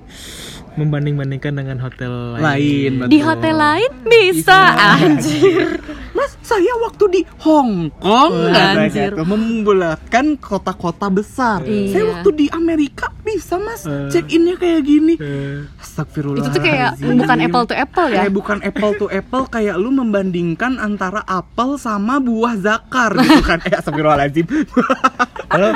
membanding-bandingkan 0.71 1.53
dengan 1.53 1.77
hotel 1.77 2.39
Lain, 2.39 3.05
lain 3.05 3.11
Di 3.11 3.19
hotel 3.21 3.53
lain 3.53 3.91
bisa 4.07 4.59
anjir. 4.97 5.77
Mas, 6.17 6.40
saya 6.51 6.73
waktu 6.83 7.05
di 7.09 7.21
Hong 7.41 7.95
Kong 7.97 8.33
Anjir. 8.51 9.15
tuh, 9.15 9.23
membulatkan 9.23 10.35
kota-kota 10.37 11.07
besar. 11.07 11.63
Iya. 11.63 11.93
Saya 11.93 12.05
waktu 12.11 12.31
di 12.35 12.47
Amerika 12.51 13.07
bisa 13.21 13.55
Mas 13.57 13.87
Eh. 13.87 14.11
check 14.11 14.27
innya 14.29 14.59
kayak 14.59 14.83
gini. 14.83 15.15
Eh, 15.17 15.63
Astagfirullah. 15.79 16.43
Itu 16.43 16.51
tuh 16.51 16.63
kayak 16.63 16.99
bukan 16.99 17.39
apple 17.41 17.65
to 17.65 17.75
apple 17.75 18.09
ya. 18.09 18.19
Kayak 18.21 18.35
bukan 18.35 18.59
apple 18.61 18.93
to 18.97 19.07
apple 19.07 19.45
kayak 19.47 19.77
lu 19.77 19.91
membandingkan 19.91 20.77
antara 20.77 21.23
apel 21.23 21.79
sama 21.79 22.19
buah 22.19 22.59
zakar 22.59 23.15
gitu 23.15 23.41
kan. 23.41 23.63
Eh 23.69 23.75
astagfirullahaladzim. 23.77 24.47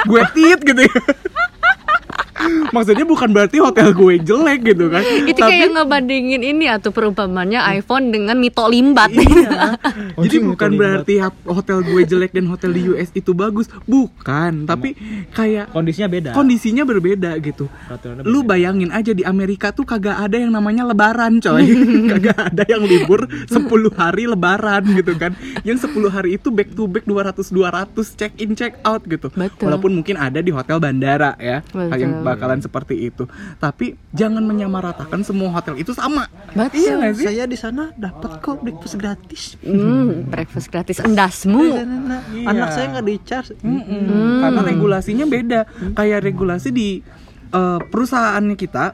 Gue 0.05 0.22
tit 0.33 0.59
gitu 0.59 0.83
ya. 0.83 0.97
Maksudnya 2.70 3.05
bukan 3.05 3.28
berarti 3.30 3.59
hotel 3.59 3.92
gue 3.92 4.14
jelek 4.20 4.61
gitu 4.64 4.86
kan 4.88 5.03
Itu 5.24 5.40
Tapi- 5.40 5.51
kayak 5.53 5.68
ngebandingin 5.74 6.42
ini 6.42 6.66
atau 6.66 6.90
perumpamannya 6.90 7.61
iPhone 7.74 8.11
dengan 8.11 8.36
mito 8.36 8.64
limbat. 8.66 9.11
Iya. 9.11 9.78
Jadi 10.24 10.36
Untung 10.40 10.55
bukan 10.55 10.70
berarti 10.74 11.14
hotel 11.45 11.78
gue 11.82 12.03
jelek 12.05 12.32
dan 12.32 12.47
hotel 12.47 12.70
di 12.72 12.82
US 12.90 13.11
itu 13.12 13.32
bagus, 13.32 13.66
bukan. 13.84 14.66
Tapi 14.66 14.95
kayak 15.30 15.70
kondisinya 15.70 16.09
beda 16.09 16.30
kondisinya 16.34 16.82
berbeda 16.82 17.30
gitu. 17.40 17.66
Peraturannya 17.88 18.26
Lu 18.26 18.42
beda. 18.42 18.51
bayangin 18.55 18.90
aja 18.90 19.12
di 19.12 19.22
Amerika 19.22 19.70
tuh 19.70 19.84
kagak 19.84 20.18
ada 20.18 20.36
yang 20.36 20.51
namanya 20.51 20.84
lebaran, 20.84 21.38
coy. 21.38 21.64
kagak 22.12 22.38
ada 22.53 22.64
yang 22.66 22.82
libur 22.84 23.24
10 23.49 23.55
hari 23.95 24.24
lebaran 24.26 24.82
gitu 24.95 25.14
kan. 25.16 25.32
Yang 25.62 25.88
10 25.90 26.11
hari 26.11 26.30
itu 26.36 26.49
back 26.51 26.70
to 26.74 26.84
back 26.86 27.05
200 27.07 27.49
200 27.49 28.18
check 28.18 28.32
in 28.38 28.53
check 28.55 28.76
out 28.82 29.03
gitu. 29.07 29.30
Betul. 29.30 29.66
Walaupun 29.70 29.90
mungkin 29.95 30.16
ada 30.18 30.40
di 30.40 30.51
hotel 30.51 30.78
bandara 30.78 31.34
ya, 31.38 31.62
Betul. 31.64 31.90
yang 31.97 32.12
bakalan 32.35 32.59
seperti 32.59 33.09
itu. 33.09 33.24
Tapi 33.57 33.95
jangan 34.11 34.43
menyamaratakan 34.43 35.22
semua 35.22 35.55
hotel 35.55 35.78
itu 35.78 35.95
sama. 35.95 36.26
Betul. 36.51 36.82
Iya 36.82 36.93
nggak 36.99 37.12
sih? 37.14 37.26
Saya 37.30 37.45
di 37.47 37.59
sana 37.59 37.95
dapat 37.95 38.43
kok 38.43 38.61
breakfast 38.61 38.97
gratis. 38.99 39.43
Hmm, 39.62 40.26
breakfast 40.26 40.68
gratis 40.68 40.99
endasmu. 40.99 41.62
Nah, 42.05 42.20
Iya. 42.35 42.47
Anak 42.51 42.68
saya 42.74 42.87
nggak 42.95 43.07
di 43.07 43.16
charge. 43.22 43.51
Mm-mm. 43.62 44.43
Karena 44.43 44.61
regulasinya 44.61 45.26
beda. 45.26 45.61
Kayak 45.95 46.20
regulasi 46.26 46.68
di 46.74 46.99
eh, 47.51 47.80
perusahaannya 47.80 48.57
kita 48.59 48.85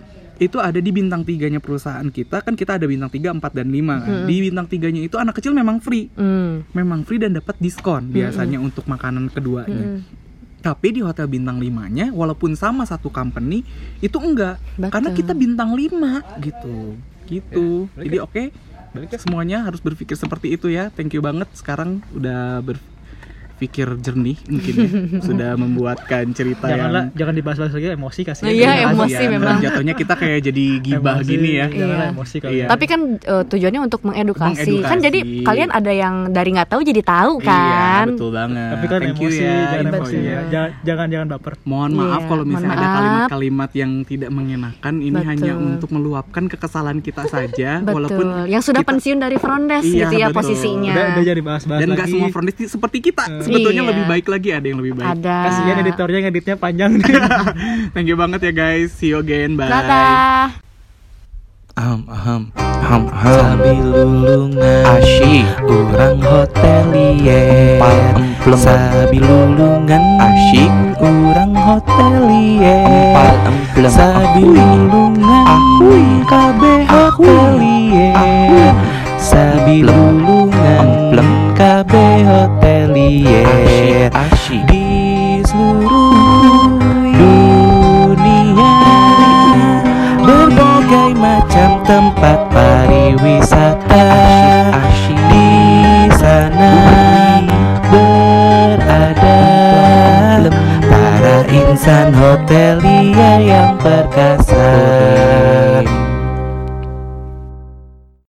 itu 0.41 0.57
ada 0.57 0.81
di 0.81 0.89
bintang 0.89 1.21
tiganya 1.21 1.61
perusahaan 1.61 2.09
kita 2.09 2.41
kan 2.41 2.57
kita 2.57 2.81
ada 2.81 2.89
bintang 2.89 3.13
3, 3.13 3.37
4 3.37 3.45
dan 3.61 3.69
5 3.69 3.77
kan. 4.01 4.15
Di 4.25 4.35
bintang 4.41 4.67
tiganya 4.73 5.05
itu 5.05 5.21
anak 5.21 5.37
kecil 5.37 5.53
memang 5.53 5.85
free. 5.85 6.09
Hmm. 6.17 6.65
Memang 6.73 7.05
free 7.05 7.21
dan 7.21 7.37
dapat 7.37 7.61
diskon 7.61 8.09
biasanya 8.09 8.57
untuk 8.57 8.89
makanan 8.89 9.29
keduanya. 9.29 10.01
Tapi 10.61 10.93
di 10.93 11.01
hotel 11.01 11.25
bintang 11.25 11.57
5-nya 11.57 12.13
walaupun 12.13 12.53
sama 12.53 12.85
satu 12.85 13.09
company 13.09 13.65
itu 14.05 14.17
enggak. 14.21 14.61
Betul. 14.77 14.93
Karena 14.93 15.11
kita 15.17 15.33
bintang 15.33 15.73
5 15.73 16.21
gitu. 16.45 17.01
Gitu. 17.25 17.89
Jadi 17.97 18.17
oke 18.21 18.43
semuanya 19.17 19.65
harus 19.65 19.81
berpikir 19.81 20.19
seperti 20.21 20.53
itu 20.59 20.69
ya. 20.69 20.93
Thank 20.93 21.17
you 21.17 21.23
banget 21.25 21.49
sekarang 21.57 22.05
udah 22.13 22.61
berpikir 23.61 23.93
jernih 24.01 24.41
mungkin 24.49 24.73
ya. 24.73 24.89
sudah 25.29 25.51
membuatkan 25.53 26.33
cerita 26.33 26.65
janganlah 26.65 27.05
yang 27.05 27.19
jangan 27.21 27.35
dibahas-bahas 27.37 27.73
lagi 27.77 27.87
emosi 27.93 28.21
kasihan 28.25 28.49
Iya, 28.49 28.57
Kasihan, 28.65 28.89
emosi 28.89 29.25
memang. 29.29 29.57
Jatuhnya 29.61 29.93
kita 29.93 30.15
kayak 30.17 30.39
jadi 30.43 30.65
gibah 30.81 31.21
Emosi, 31.21 31.29
gini 31.29 31.51
ya. 31.53 31.67
Iya. 31.69 32.09
emosi 32.09 32.37
kali 32.41 32.53
Iya. 32.57 32.67
Tapi 32.67 32.85
kan 32.89 33.01
eh, 33.21 33.45
tujuannya 33.45 33.81
untuk 33.83 34.01
mengedukasi. 34.01 34.57
Mengedukasi. 34.65 34.89
Kan 34.89 34.99
jadi 34.99 35.19
kalian 35.45 35.71
ada 35.71 35.93
yang 35.93 36.15
dari 36.33 36.49
nggak 36.51 36.71
tahu 36.71 36.81
jadi 36.81 37.03
tahu 37.05 37.33
Iya, 37.37 37.45
kan. 37.45 38.07
betul 38.09 38.31
banget. 38.33 38.69
tapi 38.71 38.87
kan 38.87 38.99
Thank 38.99 39.13
you 39.13 39.29
emosi 39.29 39.43
ya 39.43 39.53
jangan 39.69 39.85
emosi 39.93 40.17
ya 40.17 40.39
jangan 40.49 40.71
jangan 40.81 41.07
jangan 41.11 41.27
baper 41.29 41.53
Mohon 41.63 41.91
maaf 41.95 42.09
Iya, 42.17 42.29
kalau 42.31 42.45
misalnya 42.47 42.71
ada 42.71 42.81
maaf. 42.81 42.97
kalimat-kalimat 42.97 43.71
yang 43.75 43.91
tidak 44.03 44.31
mengenakan. 44.31 44.95
Ini 44.99 45.13
Betul. 45.13 45.29
hanya 45.29 45.53
untuk 45.55 45.89
meluapkan 45.91 46.45
kekesalan 46.47 46.97
kita 46.99 47.23
saja, 47.27 47.71
Betul. 47.79 47.93
walaupun 47.95 48.27
yang 48.49 48.63
sudah 48.65 48.81
kita- 48.81 48.91
pensiun 48.91 49.19
dari 49.19 49.37
front 49.37 49.65
desk 49.67 49.85
Iya, 49.87 50.09
gitu 50.09 50.15
ya 50.17 50.27
betul. 50.27 50.39
posisinya. 50.41 50.93
udah 50.93 51.05
udah 51.11 51.25
jadi 51.27 51.43
bahas-bahas 51.43 51.81
dan 51.81 51.89
nggak 51.91 52.09
semua 52.09 52.29
frontis 52.31 52.57
seperti 52.67 52.99
kita. 53.03 53.25
Sebetulnya 53.51 53.83
Iya. 53.83 53.91
lebih 53.91 54.05
baik 54.07 54.27
lagi 54.27 54.49
ada 54.51 54.65
yang 54.65 54.79
lebih 54.79 54.95
baik. 54.95 55.11
Ada. 55.17 55.37
kasihan 55.45 55.77
editornya 55.81 56.19
ngeditnya 56.23 56.57
panjang 56.57 56.91
nih 56.95 57.11
Thank 57.93 58.07
you 58.07 58.15
banget 58.15 58.41
ya 58.43 58.53
guys. 58.53 58.89
See 58.93 59.11
you 59.11 59.19
again. 59.19 59.55
Bye. 59.55 59.67
Dadah. 59.67 60.55
Aham, 61.73 62.03
aham, 62.07 62.43
aham, 62.53 63.03
aham. 63.09 63.33
Sabi 63.33 63.73
lulungan 63.81 64.85
asyik 64.91 65.47
Orang 65.65 66.19
hotelier 66.21 67.79
Empal 67.79 67.97
emplem 68.19 68.59
Sabi 68.59 69.17
lulungan 69.17 70.03
asyik 70.21 70.73
Orang 70.99 71.53
hotelier 71.57 72.85
Empal 72.85 73.37
emplem 73.49 73.89
Sabi 73.89 74.43
lulungan 74.45 75.45
Ahui 75.47 76.05
Kabe 76.29 76.75
hotelier 76.85 78.75
Sabi 79.17 79.81
lulungan 79.81 80.85
emplem 80.85 81.29
Kabe 81.55 82.07
hotelier 82.29 82.80
asyik 84.13 84.63
Di 84.71 85.43
seluruh 85.43 86.79
dunia 87.11 88.77
Berbagai 90.23 91.11
macam 91.19 91.71
tempat 91.83 92.39
pariwisata 92.55 94.09
Di 95.31 95.49
sana 96.15 96.75
berada. 97.91 99.41
Para 100.87 101.39
insan 101.51 102.15
hotelia 102.15 103.33
yang 103.43 103.79
perkasa 103.79 104.71